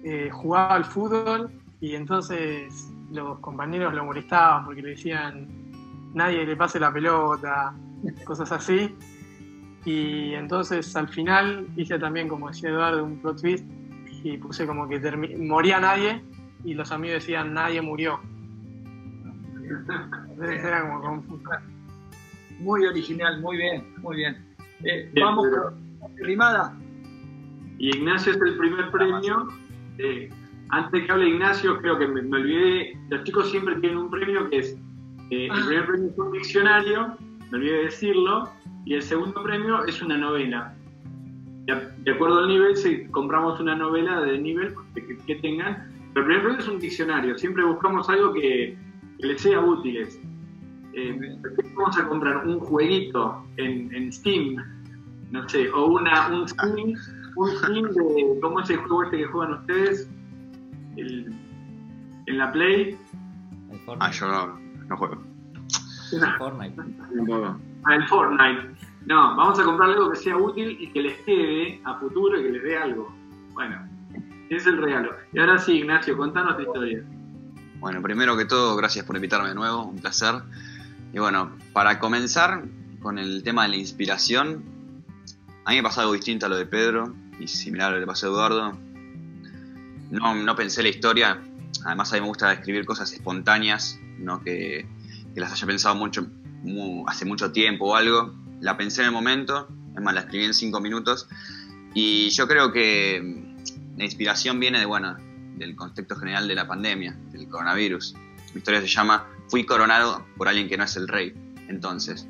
eh, 0.05 0.31
jugaba 0.31 0.77
al 0.77 0.85
fútbol 0.85 1.51
y 1.81 1.97
entonces 1.97 2.93
los 3.11 3.41
compañeros 3.41 3.93
lo 3.93 4.05
molestaban 4.05 4.65
porque 4.65 4.83
le 4.83 4.91
decían 4.91 5.49
nadie 6.15 6.47
le 6.47 6.57
pase 6.57 6.79
la 6.79 6.93
pelota, 6.93 7.75
cosas 8.25 8.53
así. 8.53 8.95
Y 9.85 10.35
entonces 10.35 10.95
al 10.95 11.09
final 11.09 11.67
hice 11.77 11.99
también, 11.99 12.29
como 12.29 12.49
decía 12.49 12.71
Eduardo, 12.71 13.03
un 13.03 13.19
plot 13.19 13.41
twist 13.41 13.65
y 14.23 14.37
puse 14.37 14.65
como 14.65 14.89
que 14.89 15.01
moría 15.39 15.81
nadie 15.81 16.23
y 16.65 16.75
los 16.75 16.93
amigos 16.93 17.23
decían 17.23 17.53
nadie 17.53 17.83
murió. 17.83 18.21
Entonces 20.31 20.65
era 20.65 20.83
como 20.83 21.01
confuso. 21.01 21.51
Muy 22.61 22.85
original, 22.87 23.41
muy 23.41 23.57
bien, 23.57 23.85
muy 24.03 24.17
bien. 24.17 24.37
Eh, 24.85 25.09
Bien, 25.13 25.27
vamos 25.27 25.47
con 25.49 26.17
Rimada. 26.17 26.77
Y 27.79 27.97
Ignacio 27.97 28.33
es 28.33 28.41
el 28.41 28.57
primer 28.57 28.91
premio. 28.91 29.49
Eh, 29.99 30.31
antes 30.71 31.05
que 31.05 31.13
hable 31.13 31.29
Ignacio, 31.29 31.79
creo 31.79 31.99
que 31.99 32.07
me, 32.07 32.23
me 32.23 32.37
olvidé. 32.39 32.97
Los 33.09 33.25
chicos 33.25 33.51
siempre 33.51 33.75
tienen 33.77 33.99
un 33.99 34.11
premio 34.11 34.49
que 34.51 34.59
es. 34.59 34.77
eh, 35.31 35.49
Ah. 35.51 35.57
El 35.59 35.67
primer 35.67 35.87
premio 35.87 36.11
es 36.11 36.19
un 36.19 36.33
diccionario, 36.33 37.17
me 37.51 37.59
olvidé 37.59 37.73
de 37.79 37.83
decirlo. 37.85 38.49
Y 38.85 38.95
el 38.95 39.03
segundo 39.03 39.43
premio 39.43 39.85
es 39.87 40.01
una 40.03 40.17
novela. 40.17 40.75
De, 41.67 41.89
de 42.05 42.11
acuerdo 42.13 42.41
al 42.41 42.49
nivel, 42.49 42.77
si 42.77 43.05
compramos 43.07 43.61
una 43.61 43.75
novela 43.75 44.21
de 44.23 44.39
nivel 44.39 44.75
que, 44.95 45.07
que- 45.07 45.17
que 45.19 45.35
tengan. 45.37 45.89
Pero 46.13 46.21
el 46.21 46.27
primer 46.27 46.43
premio 46.43 46.59
es 46.61 46.69
un 46.69 46.79
diccionario. 46.81 47.39
Siempre 47.39 47.65
buscamos 47.65 48.09
algo 48.11 48.33
que, 48.35 48.77
que 49.19 49.27
les 49.27 49.41
sea 49.41 49.61
útiles. 49.61 50.20
Eh, 50.93 51.39
vamos 51.77 51.99
a 51.99 52.09
comprar 52.09 52.47
un 52.47 52.59
jueguito 52.59 53.45
en, 53.57 53.95
en 53.95 54.13
Steam, 54.13 54.57
no 55.31 55.49
sé, 55.49 55.71
o 55.71 55.87
una, 55.87 56.29
un 56.29 56.49
skin, 56.49 56.97
un 57.37 57.51
skin 57.59 57.85
de 57.93 58.39
cómo 58.41 58.61
es 58.61 58.71
el 58.71 58.79
juego 58.79 59.05
este 59.05 59.19
que 59.19 59.27
juegan 59.27 59.55
ustedes, 59.55 60.11
el, 60.97 61.33
en 62.27 62.39
la 62.39 62.51
Play, 62.53 62.99
Ah, 63.99 64.11
yo 64.11 64.29
no, 64.29 64.59
no 64.89 64.97
juego. 64.97 65.23
El 66.13 66.37
Fortnite. 66.39 66.83
El 67.91 68.09
Fortnite. 68.09 68.77
No, 69.07 69.37
vamos 69.37 69.59
a 69.59 69.65
comprar 69.65 69.91
algo 69.91 70.11
que 70.11 70.17
sea 70.17 70.37
útil 70.37 70.77
y 70.79 70.93
que 70.93 71.03
les 71.03 71.17
quede 71.23 71.81
a 71.85 71.95
futuro 71.99 72.39
y 72.39 72.45
que 72.45 72.51
les 72.51 72.63
dé 72.63 72.77
algo. 72.77 73.13
Bueno, 73.53 73.77
ese 74.49 74.57
es 74.57 74.67
el 74.67 74.79
regalo. 74.79 75.13
Y 75.33 75.39
ahora 75.39 75.59
sí, 75.59 75.79
Ignacio, 75.79 76.17
contanos 76.17 76.57
tu 76.57 76.63
historia. 76.63 77.03
Bueno, 77.79 78.03
primero 78.03 78.37
que 78.37 78.45
todo, 78.45 78.77
gracias 78.77 79.07
por 79.07 79.17
invitarme 79.17 79.49
de 79.49 79.55
nuevo, 79.55 79.85
un 79.85 80.01
placer. 80.01 80.35
Y 81.13 81.19
bueno, 81.19 81.57
para 81.73 81.99
comenzar 81.99 82.65
con 83.01 83.19
el 83.19 83.43
tema 83.43 83.63
de 83.65 83.71
la 83.71 83.77
inspiración, 83.77 84.65
a 85.65 85.71
mí 85.71 85.77
me 85.77 85.83
pasó 85.83 86.01
algo 86.03 86.13
distinto 86.13 86.47
a 86.47 86.49
lo 86.49 86.57
de 86.57 86.67
Pedro 86.67 87.15
y 87.39 87.49
similar 87.49 87.93
a 87.93 87.95
lo 87.97 88.01
que 88.01 88.07
pasó 88.07 88.27
a 88.27 88.31
Eduardo. 88.31 88.79
No, 90.11 90.35
no 90.35 90.57
pensé 90.57 90.83
la 90.83 90.89
historia, 90.89 91.41
además 91.85 92.13
a 92.13 92.17
mí 92.17 92.21
me 92.23 92.29
gusta 92.29 92.53
escribir 92.53 92.85
cosas 92.85 93.13
espontáneas, 93.13 93.99
no 94.19 94.43
que, 94.43 94.87
que 95.35 95.41
las 95.41 95.53
haya 95.53 95.67
pensado 95.67 95.95
mucho, 95.95 96.27
mu- 96.63 97.05
hace 97.09 97.25
mucho 97.25 97.53
tiempo 97.53 97.87
o 97.87 97.97
algo. 97.97 98.35
La 98.61 98.77
pensé 98.77 99.01
en 99.03 99.07
el 99.09 99.13
momento 99.13 99.69
Es 99.97 100.03
más, 100.03 100.15
la 100.15 100.21
escribí 100.21 100.45
en 100.45 100.55
cinco 100.55 100.81
minutos. 100.81 101.29
Y 101.95 102.31
yo 102.31 102.47
creo 102.47 102.73
que 102.73 103.55
la 103.97 104.05
inspiración 104.05 104.61
viene 104.61 104.79
de, 104.79 104.87
bueno, 104.87 105.17
del 105.57 105.75
contexto 105.75 106.17
general 106.17 106.47
de 106.47 106.55
la 106.55 106.67
pandemia, 106.67 107.17
del 107.33 107.49
coronavirus. 107.49 108.15
Mi 108.55 108.59
historia 108.59 108.81
se 108.81 108.87
llama 108.87 109.27
Fui 109.51 109.67
coronado 109.67 110.25
por 110.37 110.49
alguien 110.49 110.69
que 110.69 110.77
no 110.77 110.85
es 110.85 110.97
el 110.97 111.09
rey. 111.09 111.35
Entonces, 111.69 112.29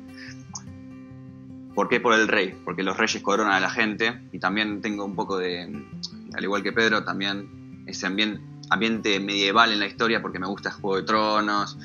¿por 1.75 1.87
qué 1.87 1.99
por 1.99 2.13
el 2.13 2.27
rey? 2.27 2.59
Porque 2.65 2.81
los 2.81 2.97
reyes 2.97 3.21
coronan 3.21 3.53
a 3.53 3.59
la 3.59 3.69
gente 3.69 4.19
y 4.31 4.39
también 4.39 4.81
tengo 4.81 5.05
un 5.05 5.15
poco 5.15 5.37
de, 5.37 5.85
al 6.33 6.43
igual 6.43 6.63
que 6.63 6.73
Pedro, 6.73 7.03
también 7.03 7.83
ese 7.85 8.07
ambiente, 8.07 8.41
ambiente 8.69 9.19
medieval 9.19 9.71
en 9.71 9.79
la 9.79 9.85
historia 9.85 10.21
porque 10.21 10.39
me 10.39 10.47
gusta 10.47 10.71
Juego 10.71 10.97
de 10.97 11.03
Tronos. 11.03 11.77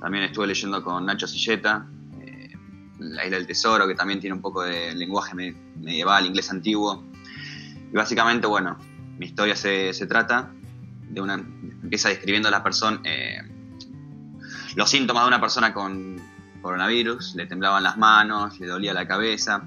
También 0.00 0.24
estuve 0.24 0.48
leyendo 0.48 0.82
con 0.82 1.06
Nacho 1.06 1.26
Silleta, 1.26 1.86
eh, 2.20 2.54
La 2.98 3.24
Isla 3.24 3.38
del 3.38 3.46
Tesoro, 3.46 3.86
que 3.86 3.94
también 3.94 4.20
tiene 4.20 4.34
un 4.34 4.42
poco 4.42 4.62
de 4.62 4.94
lenguaje 4.94 5.34
medieval, 5.34 6.26
inglés 6.26 6.50
antiguo. 6.50 7.04
Y 7.90 7.94
básicamente, 7.94 8.46
bueno, 8.46 8.78
mi 9.18 9.26
historia 9.26 9.54
se, 9.54 9.92
se 9.92 10.06
trata 10.06 10.50
de 11.08 11.20
una. 11.20 11.34
empieza 11.34 12.08
describiendo 12.08 12.48
a 12.48 12.50
la 12.50 12.62
persona. 12.62 13.00
Eh, 13.04 13.51
los 14.74 14.90
síntomas 14.90 15.24
de 15.24 15.28
una 15.28 15.40
persona 15.40 15.72
con 15.72 16.20
coronavirus, 16.60 17.34
le 17.34 17.46
temblaban 17.46 17.82
las 17.82 17.98
manos, 17.98 18.58
le 18.60 18.66
dolía 18.66 18.94
la 18.94 19.06
cabeza. 19.06 19.62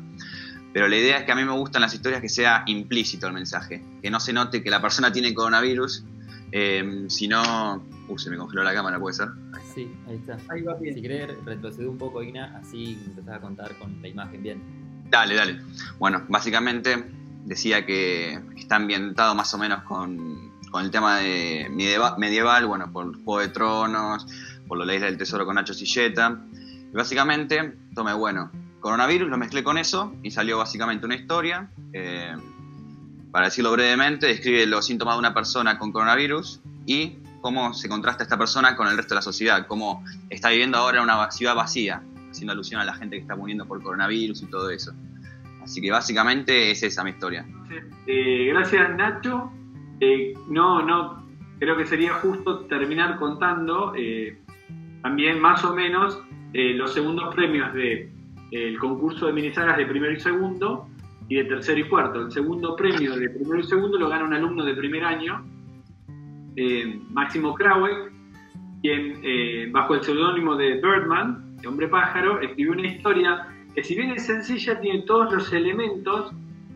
Pero 0.74 0.88
la 0.88 0.98
idea 0.98 1.20
es 1.20 1.24
que 1.26 1.32
a 1.32 1.36
mí 1.36 1.44
me 1.46 1.54
gustan 1.54 1.82
las 1.82 1.94
historias 1.94 2.22
que 2.22 2.30
sea 2.30 2.64
implícito 2.66 3.28
el 3.28 3.34
mensaje, 3.34 3.84
que 4.02 4.10
no 4.10 4.20
se 4.20 4.34
note 4.34 4.62
que 4.62 4.70
la 4.70 4.82
persona 4.82 5.12
tiene 5.12 5.34
coronavirus, 5.34 6.04
eh, 6.52 7.06
si 7.10 7.28
no... 7.28 7.84
Uh, 8.08 8.20
se 8.20 8.30
me 8.30 8.38
congeló 8.38 8.64
la 8.64 8.74
cámara, 8.74 9.00
¿puede 9.00 9.16
ser? 9.16 9.30
Sí, 9.74 9.92
ahí 10.08 10.16
está. 10.16 10.38
Ahí 10.50 10.62
va 10.62 10.76
bien. 10.76 10.94
Si 10.94 11.02
querés, 11.02 11.44
retroceder 11.44 11.90
un 11.90 11.98
poco, 11.98 12.22
Igna, 12.22 12.56
así 12.62 13.02
empezás 13.04 13.36
a 13.38 13.40
contar 13.40 13.76
con 13.80 14.00
la 14.00 14.08
imagen 14.08 14.44
bien. 14.44 14.62
Dale, 15.10 15.34
dale. 15.34 15.60
Bueno, 15.98 16.24
básicamente 16.30 17.04
decía 17.46 17.86
que 17.86 18.40
está 18.56 18.76
ambientado 18.76 19.34
más 19.34 19.52
o 19.56 19.58
menos 19.58 19.82
con, 19.84 20.52
con 20.70 20.86
el 20.86 20.92
tema 20.92 21.18
de 21.18 21.68
medieval, 21.72 22.14
medieval, 22.20 22.68
bueno, 22.68 22.92
por 22.92 23.12
Juego 23.24 23.40
de 23.40 23.48
Tronos, 23.48 24.28
por 24.68 24.78
la 24.78 24.86
Ley 24.86 25.00
del 25.00 25.18
Tesoro 25.18 25.46
con 25.46 25.56
Nacho 25.56 25.74
Silleta. 25.74 26.42
Y 26.52 26.96
básicamente 26.96 27.76
tomé, 27.94 28.14
bueno, 28.14 28.52
coronavirus, 28.80 29.30
lo 29.30 29.38
mezclé 29.38 29.64
con 29.64 29.78
eso 29.78 30.16
y 30.24 30.32
salió 30.32 30.58
básicamente 30.58 31.06
una 31.06 31.16
historia. 31.16 31.70
eh, 31.94 32.36
para 33.36 33.48
decirlo 33.48 33.74
brevemente, 33.74 34.28
describe 34.28 34.66
los 34.66 34.86
síntomas 34.86 35.16
de 35.16 35.20
una 35.20 35.34
persona 35.34 35.78
con 35.78 35.92
coronavirus 35.92 36.62
y 36.86 37.18
cómo 37.42 37.74
se 37.74 37.90
contrasta 37.90 38.24
esta 38.24 38.38
persona 38.38 38.78
con 38.78 38.88
el 38.88 38.96
resto 38.96 39.14
de 39.14 39.16
la 39.16 39.22
sociedad, 39.22 39.68
cómo 39.68 40.06
está 40.30 40.52
viviendo 40.52 40.78
ahora 40.78 41.02
una 41.02 41.30
ciudad 41.32 41.54
vacía, 41.54 42.02
haciendo 42.32 42.54
alusión 42.54 42.80
a 42.80 42.86
la 42.86 42.94
gente 42.94 43.18
que 43.18 43.24
está 43.24 43.36
muriendo 43.36 43.66
por 43.66 43.84
coronavirus 43.84 44.42
y 44.42 44.46
todo 44.46 44.70
eso. 44.70 44.94
Así 45.62 45.82
que 45.82 45.92
básicamente 45.92 46.72
es 46.72 46.82
esa 46.82 47.04
mi 47.04 47.10
historia. 47.10 47.46
Eh, 48.08 48.46
gracias 48.54 48.96
Nacho. 48.96 49.52
Eh, 50.00 50.34
no, 50.48 50.82
no, 50.82 51.28
creo 51.60 51.76
que 51.76 51.86
sería 51.86 52.14
justo 52.14 52.62
terminar 52.68 53.18
contando 53.18 53.94
también 55.06 55.40
más 55.40 55.64
o 55.64 55.76
menos 55.76 56.20
eh, 56.52 56.74
los 56.74 56.92
segundos 56.92 57.36
premios 57.36 57.72
del 57.76 58.80
concurso 58.80 59.28
de 59.28 59.34
minisagas 59.34 59.78
de 59.78 59.86
primero 59.86 60.12
y 60.12 60.20
segundo 60.20 60.88
y 61.30 61.36
de 61.36 61.44
tercero 61.44 61.80
y 61.80 61.84
cuarto. 61.84 62.22
El 62.22 62.32
segundo 62.32 62.76
premio 62.76 63.16
de 63.16 63.30
primero 63.30 63.60
y 63.60 63.64
segundo 63.66 64.00
lo 64.00 64.10
gana 64.10 64.24
un 64.24 64.34
alumno 64.34 64.66
de 64.66 64.74
primer 64.74 65.04
año, 65.04 65.46
eh, 66.56 67.00
Máximo 67.12 67.54
Kraue, 67.54 68.10
quien 68.82 69.20
eh, 69.22 69.70
bajo 69.72 69.94
el 69.94 70.02
seudónimo 70.02 70.56
de 70.56 70.82
Birdman, 70.82 71.56
de 71.58 71.68
Hombre 71.68 71.88
Pájaro, 71.88 72.42
escribió 72.42 72.72
una 72.72 72.88
historia 72.88 73.48
que 73.76 73.84
si 73.84 73.96
bien 73.96 74.10
es 74.10 74.26
sencilla, 74.26 74.82
tiene 74.82 75.04
todos 75.04 75.32
los 75.32 75.54
elementos 75.54 76.34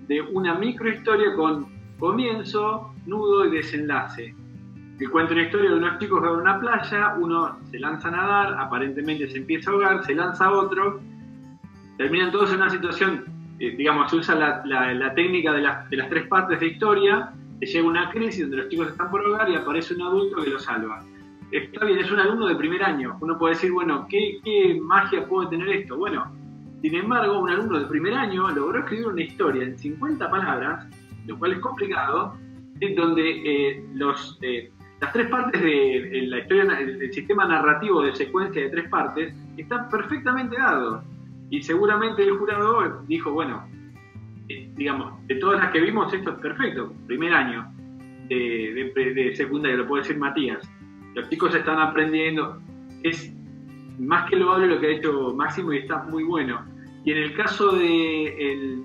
de 0.08 0.22
una 0.22 0.54
microhistoria 0.54 1.34
con 1.34 1.66
comienzo, 1.98 2.94
nudo 3.08 3.48
y 3.48 3.58
desenlace. 3.58 4.36
Que 5.00 5.08
cuenta 5.08 5.32
una 5.32 5.44
historia 5.44 5.70
de 5.70 5.78
unos 5.78 5.98
chicos 5.98 6.22
que 6.22 6.28
van 6.28 6.40
a 6.40 6.42
una 6.42 6.60
playa, 6.60 7.16
uno 7.18 7.58
se 7.72 7.80
lanza 7.80 8.10
a 8.10 8.12
nadar, 8.12 8.56
aparentemente 8.60 9.30
se 9.30 9.38
empieza 9.38 9.70
a 9.70 9.74
ahogar, 9.74 10.06
se 10.06 10.14
lanza 10.14 10.46
a 10.46 10.52
otro, 10.52 11.00
terminan 11.98 12.32
todos 12.32 12.50
en 12.52 12.58
una 12.58 12.70
situación, 12.70 13.24
eh, 13.60 13.76
digamos, 13.78 14.12
se 14.12 14.18
usa 14.18 14.36
la, 14.36 15.14
técnica 15.16 15.54
de 15.54 15.62
las, 15.62 15.88
tres 15.88 16.28
partes 16.28 16.60
de 16.60 16.68
historia, 16.68 17.32
que 17.62 17.66
llega 17.66 17.88
una 17.88 18.10
crisis 18.10 18.42
donde 18.42 18.58
los 18.58 18.70
chicos 18.70 18.90
están 18.90 19.10
por 19.10 19.22
ahogar 19.22 19.50
y 19.50 19.56
aparece 19.56 19.94
un 19.94 20.02
adulto 20.02 20.44
que 20.44 20.50
los 20.50 20.64
salva. 20.64 21.02
Está 21.52 21.86
bien, 21.86 22.00
es 22.00 22.12
un 22.12 22.20
alumno 22.20 22.48
de 22.48 22.56
primer 22.56 22.84
año. 22.84 23.18
Uno 23.22 23.38
puede 23.38 23.56
decir, 23.56 23.72
bueno, 23.72 24.06
¿qué, 24.10 24.40
qué 24.44 24.78
magia 24.82 25.26
puede 25.26 25.50
tener 25.50 25.70
esto? 25.70 25.98
Bueno, 25.98 26.32
sin 26.82 26.96
embargo, 26.96 27.40
un 27.40 27.50
alumno 27.50 27.80
de 27.80 27.86
primer 27.86 28.14
año 28.14 28.50
logró 28.52 28.80
escribir 28.80 29.08
una 29.08 29.22
historia 29.22 29.64
en 29.64 29.78
50 29.78 30.30
palabras, 30.30 30.88
lo 31.26 31.38
cual 31.38 31.54
es 31.54 31.60
complicado, 31.60 32.36
en 32.80 32.96
donde 32.96 33.42
eh, 33.44 33.86
los, 33.94 34.38
eh, 34.42 34.72
las 35.02 35.14
tres 35.14 35.30
partes 35.30 35.62
de 35.62 36.26
la 36.28 36.40
historia, 36.40 36.64
el 36.80 37.14
sistema 37.14 37.46
narrativo 37.46 38.02
de 38.02 38.16
secuencia 38.16 38.64
de 38.64 38.70
tres 38.70 38.90
partes, 38.90 39.34
está 39.58 39.88
perfectamente 39.88 40.58
dado. 40.58 41.04
Y 41.50 41.62
seguramente 41.64 42.24
el 42.24 42.38
jurado 42.38 43.04
dijo, 43.08 43.32
bueno, 43.32 43.66
eh, 44.50 44.70
digamos, 44.76 45.26
de 45.28 45.36
todas 45.36 45.62
las 45.62 45.72
que 45.72 45.80
vimos, 45.80 46.14
esto 46.14 46.32
es 46.32 46.40
perfecto, 46.40 46.94
primer 47.08 47.34
año 47.34 47.72
de, 48.28 48.92
de, 48.96 49.14
de 49.14 49.36
secundaria, 49.36 49.78
lo 49.78 49.88
puede 49.88 50.04
decir 50.04 50.18
Matías. 50.18 50.70
Los 51.16 51.30
chicos 51.30 51.56
están 51.56 51.80
aprendiendo, 51.80 52.62
es 53.04 53.34
más 54.00 54.30
que 54.30 54.36
loable 54.36 54.68
lo 54.68 54.80
que 54.80 54.88
ha 54.88 54.92
hecho 54.92 55.34
Máximo 55.34 55.74
y 55.74 55.78
está 55.78 56.04
muy 56.04 56.24
bueno. 56.24 56.66
Y 57.04 57.12
en 57.12 57.18
el 57.18 57.34
caso 57.34 57.72
del 57.72 58.84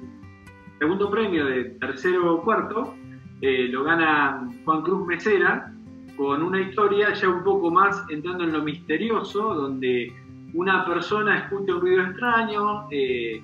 segundo 0.78 1.10
premio 1.10 1.44
de 1.44 1.64
tercero 1.80 2.34
o 2.34 2.42
cuarto, 2.42 2.94
eh, 3.40 3.68
lo 3.68 3.84
gana 3.84 4.48
Juan 4.64 4.82
Cruz 4.82 5.06
Mesera 5.06 5.73
con 6.16 6.42
una 6.42 6.60
historia 6.60 7.12
ya 7.12 7.28
un 7.28 7.42
poco 7.42 7.70
más 7.70 8.04
entrando 8.08 8.44
en 8.44 8.52
lo 8.52 8.62
misterioso, 8.62 9.54
donde 9.54 10.12
una 10.52 10.84
persona 10.84 11.38
escucha 11.38 11.74
un 11.74 11.80
ruido 11.80 12.02
extraño, 12.02 12.86
eh, 12.90 13.42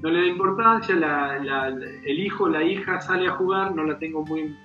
no 0.00 0.10
le 0.10 0.20
da 0.20 0.26
importancia, 0.26 0.94
el 2.04 2.18
hijo, 2.18 2.48
la 2.48 2.62
hija 2.62 3.00
sale 3.00 3.28
a 3.28 3.32
jugar, 3.32 3.74
no 3.74 3.84
la 3.84 3.98
tengo 3.98 4.24
muy 4.24 4.56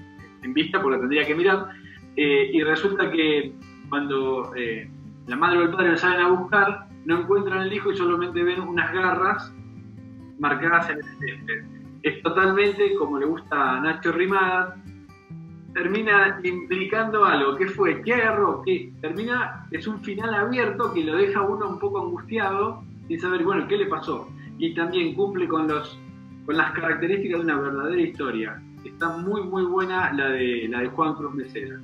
en 0.44 0.54
vista 0.54 0.82
porque 0.82 0.98
la 0.98 1.02
tendría 1.02 1.26
que 1.26 1.36
mirar, 1.36 1.70
eh, 2.16 2.50
y 2.54 2.64
resulta 2.64 3.12
que 3.12 3.54
cuando 3.90 4.54
eh, 4.56 4.90
la 5.28 5.36
madre 5.36 5.60
o 5.60 5.62
el 5.64 5.72
padre 5.72 5.98
salen 5.98 6.22
a 6.22 6.30
buscar, 6.30 6.88
no 7.06 7.22
encuentran 7.22 7.60
al 7.60 7.74
hijo 7.74 7.92
y 7.92 7.98
solamente 7.98 8.44
ven 8.44 8.62
unas 8.62 8.92
garras 8.94 9.54
marcadas 10.40 10.90
en 10.90 10.98
el 10.98 11.04
césped. 11.04 11.66
Es 12.04 12.22
totalmente 12.22 12.96
como 12.96 13.18
le 13.18 13.26
gusta 13.26 13.78
a 13.78 13.80
Nacho 13.80 14.12
Rimada, 14.12 14.76
termina 15.78 16.40
implicando 16.44 17.24
algo. 17.24 17.56
¿Qué 17.56 17.68
fue? 17.68 18.02
¿Qué 18.02 18.16
agarró? 18.16 18.64
¿Qué? 18.66 18.92
Termina, 19.00 19.68
es 19.70 19.86
un 19.86 20.00
final 20.02 20.34
abierto 20.34 20.92
que 20.92 21.04
lo 21.04 21.16
deja 21.16 21.42
uno 21.42 21.70
un 21.70 21.78
poco 21.78 22.00
angustiado 22.00 22.84
sin 23.08 23.20
saber, 23.20 23.44
bueno, 23.44 23.68
¿qué 23.68 23.78
le 23.78 23.86
pasó? 23.86 24.28
Y 24.58 24.74
también 24.74 25.14
cumple 25.14 25.48
con, 25.48 25.68
los, 25.68 26.00
con 26.48 26.58
las 26.58 26.72
características 26.72 27.40
de 27.40 27.46
una 27.46 27.60
verdadera 27.60 28.02
historia. 28.02 28.64
Está 28.84 29.18
muy, 29.18 29.44
muy 29.44 29.66
buena 29.66 30.12
la 30.14 30.30
de, 30.30 30.68
la 30.68 30.80
de 30.80 30.88
Juan 30.88 31.14
Cruz 31.14 31.36
Mesera. 31.36 31.80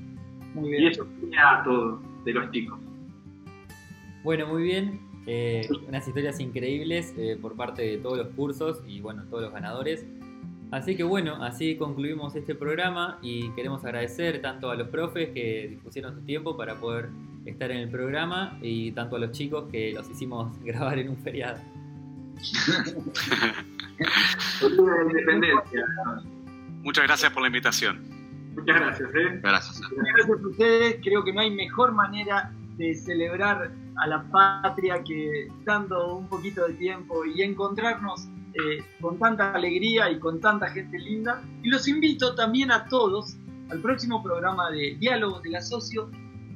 Muy 0.56 0.70
Y 0.70 0.72
bien. 0.72 0.88
eso 0.88 1.06
tenía 1.22 1.62
todo 1.64 2.02
de 2.26 2.34
los 2.34 2.50
chicos. 2.52 2.80
Bueno, 4.24 4.48
muy 4.48 4.64
bien. 4.64 5.00
Eh, 5.28 5.70
unas 5.88 6.08
historias 6.08 6.40
increíbles 6.40 7.14
eh, 7.18 7.38
por 7.40 7.56
parte 7.56 7.84
de 7.84 7.98
todos 8.00 8.18
los 8.18 8.28
cursos 8.30 8.82
y 8.88 9.02
bueno, 9.02 9.24
todos 9.30 9.44
los 9.44 9.54
ganadores. 9.54 10.06
Así 10.74 10.96
que 10.96 11.04
bueno, 11.04 11.36
así 11.44 11.78
concluimos 11.78 12.36
este 12.36 12.56
programa 12.56 13.20
y 13.22 13.52
queremos 13.52 13.86
agradecer 13.86 14.42
tanto 14.42 14.72
a 14.72 14.76
los 14.76 14.88
profes 14.88 15.30
que 15.30 15.68
dispusieron 15.70 16.16
su 16.16 16.22
tiempo 16.22 16.58
para 16.58 16.80
poder 16.80 17.10
estar 17.46 17.70
en 17.70 17.78
el 17.78 17.90
programa 17.90 18.58
y 18.60 18.92
tanto 18.94 19.18
a 19.18 19.20
los 19.20 19.34
chicos 19.34 19.70
que 19.72 19.94
los 19.94 20.10
hicimos 20.10 20.58
grabar 20.64 20.98
en 20.98 21.10
un 21.10 21.18
feriado. 21.18 21.60
Por 24.60 24.98
la 24.98 25.12
independencia. 25.12 25.86
Muchas 26.82 27.04
gracias 27.04 27.32
por 27.32 27.44
la 27.44 27.50
invitación. 27.50 28.02
Muchas 28.56 28.76
gracias, 28.76 29.10
¿eh? 29.14 29.40
Gracias. 29.44 29.80
Gracias 29.92 30.28
a 30.28 30.48
ustedes. 30.48 30.98
Creo 31.04 31.24
que 31.24 31.34
no 31.34 31.42
hay 31.42 31.52
mejor 31.52 31.92
manera 31.92 32.52
de 32.78 32.96
celebrar 32.96 33.72
a 33.98 34.08
la 34.08 34.24
patria 34.24 35.04
que 35.04 35.52
dando 35.66 36.16
un 36.16 36.28
poquito 36.28 36.66
de 36.66 36.74
tiempo 36.74 37.26
y 37.26 37.44
encontrarnos 37.44 38.28
eh, 38.54 38.84
con 39.02 39.18
tanta 39.18 39.54
alegría 39.54 40.12
y 40.12 40.20
con 40.20 40.40
tanta 40.40 40.68
gente 40.70 41.00
linda. 41.00 41.42
Y 41.64 41.70
los 41.70 41.88
invito 41.88 42.36
también 42.36 42.72
a 42.72 42.86
todos 42.88 43.36
al 43.70 43.80
próximo 43.80 44.22
programa 44.22 44.70
de 44.70 44.96
Diálogo 45.00 45.40
del 45.42 45.56
Asocio, 45.56 46.10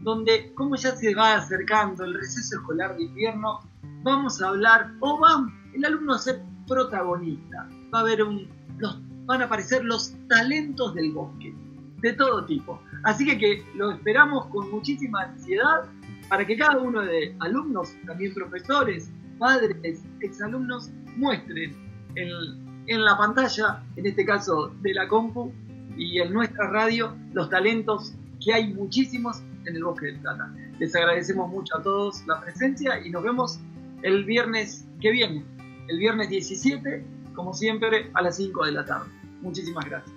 donde, 0.03 0.53
como 0.53 0.75
ya 0.75 0.95
se 0.95 1.15
va 1.15 1.35
acercando 1.35 2.03
el 2.03 2.13
receso 2.13 2.57
escolar 2.57 2.95
de 2.95 3.03
invierno, 3.03 3.61
vamos 4.03 4.41
a 4.41 4.49
hablar, 4.49 4.91
o 4.99 5.19
va 5.19 5.51
el 5.73 5.85
alumno 5.85 6.13
a 6.13 6.19
ser 6.19 6.41
protagonista. 6.67 7.67
Va 7.93 7.99
a 7.99 8.01
haber 8.01 8.21
un, 8.23 8.47
los, 8.77 8.99
van 9.25 9.41
a 9.41 9.45
aparecer 9.45 9.83
los 9.83 10.13
talentos 10.27 10.93
del 10.93 11.11
bosque, 11.13 11.53
de 12.01 12.13
todo 12.13 12.45
tipo. 12.45 12.79
Así 13.03 13.25
que, 13.25 13.37
que 13.37 13.65
lo 13.75 13.91
esperamos 13.91 14.45
con 14.47 14.69
muchísima 14.69 15.23
ansiedad 15.23 15.85
para 16.29 16.45
que 16.45 16.57
cada 16.57 16.77
uno 16.77 17.01
de 17.01 17.35
alumnos, 17.39 17.89
también 18.05 18.33
profesores, 18.33 19.11
padres, 19.39 20.03
exalumnos, 20.21 20.91
muestren 21.15 21.86
en 22.17 23.05
la 23.05 23.17
pantalla, 23.17 23.83
en 23.95 24.05
este 24.05 24.25
caso 24.25 24.73
de 24.81 24.93
la 24.93 25.07
compu, 25.07 25.53
y 25.97 26.19
en 26.19 26.33
nuestra 26.33 26.69
radio, 26.69 27.15
los 27.33 27.49
talentos 27.49 28.13
que 28.43 28.53
hay 28.53 28.73
muchísimos 28.73 29.41
en 29.65 29.75
el 29.75 29.83
Bosque 29.83 30.07
del 30.07 30.19
Plata. 30.19 30.53
Les 30.79 30.95
agradecemos 30.95 31.49
mucho 31.49 31.77
a 31.77 31.81
todos 31.81 32.25
la 32.27 32.39
presencia 32.39 33.05
y 33.05 33.09
nos 33.09 33.23
vemos 33.23 33.59
el 34.03 34.23
viernes 34.25 34.87
que 35.01 35.11
viene, 35.11 35.43
el 35.87 35.97
viernes 35.97 36.29
17, 36.29 37.03
como 37.33 37.53
siempre, 37.53 38.11
a 38.13 38.21
las 38.21 38.37
5 38.37 38.65
de 38.65 38.71
la 38.71 38.85
tarde. 38.85 39.09
Muchísimas 39.41 39.85
gracias. 39.85 40.15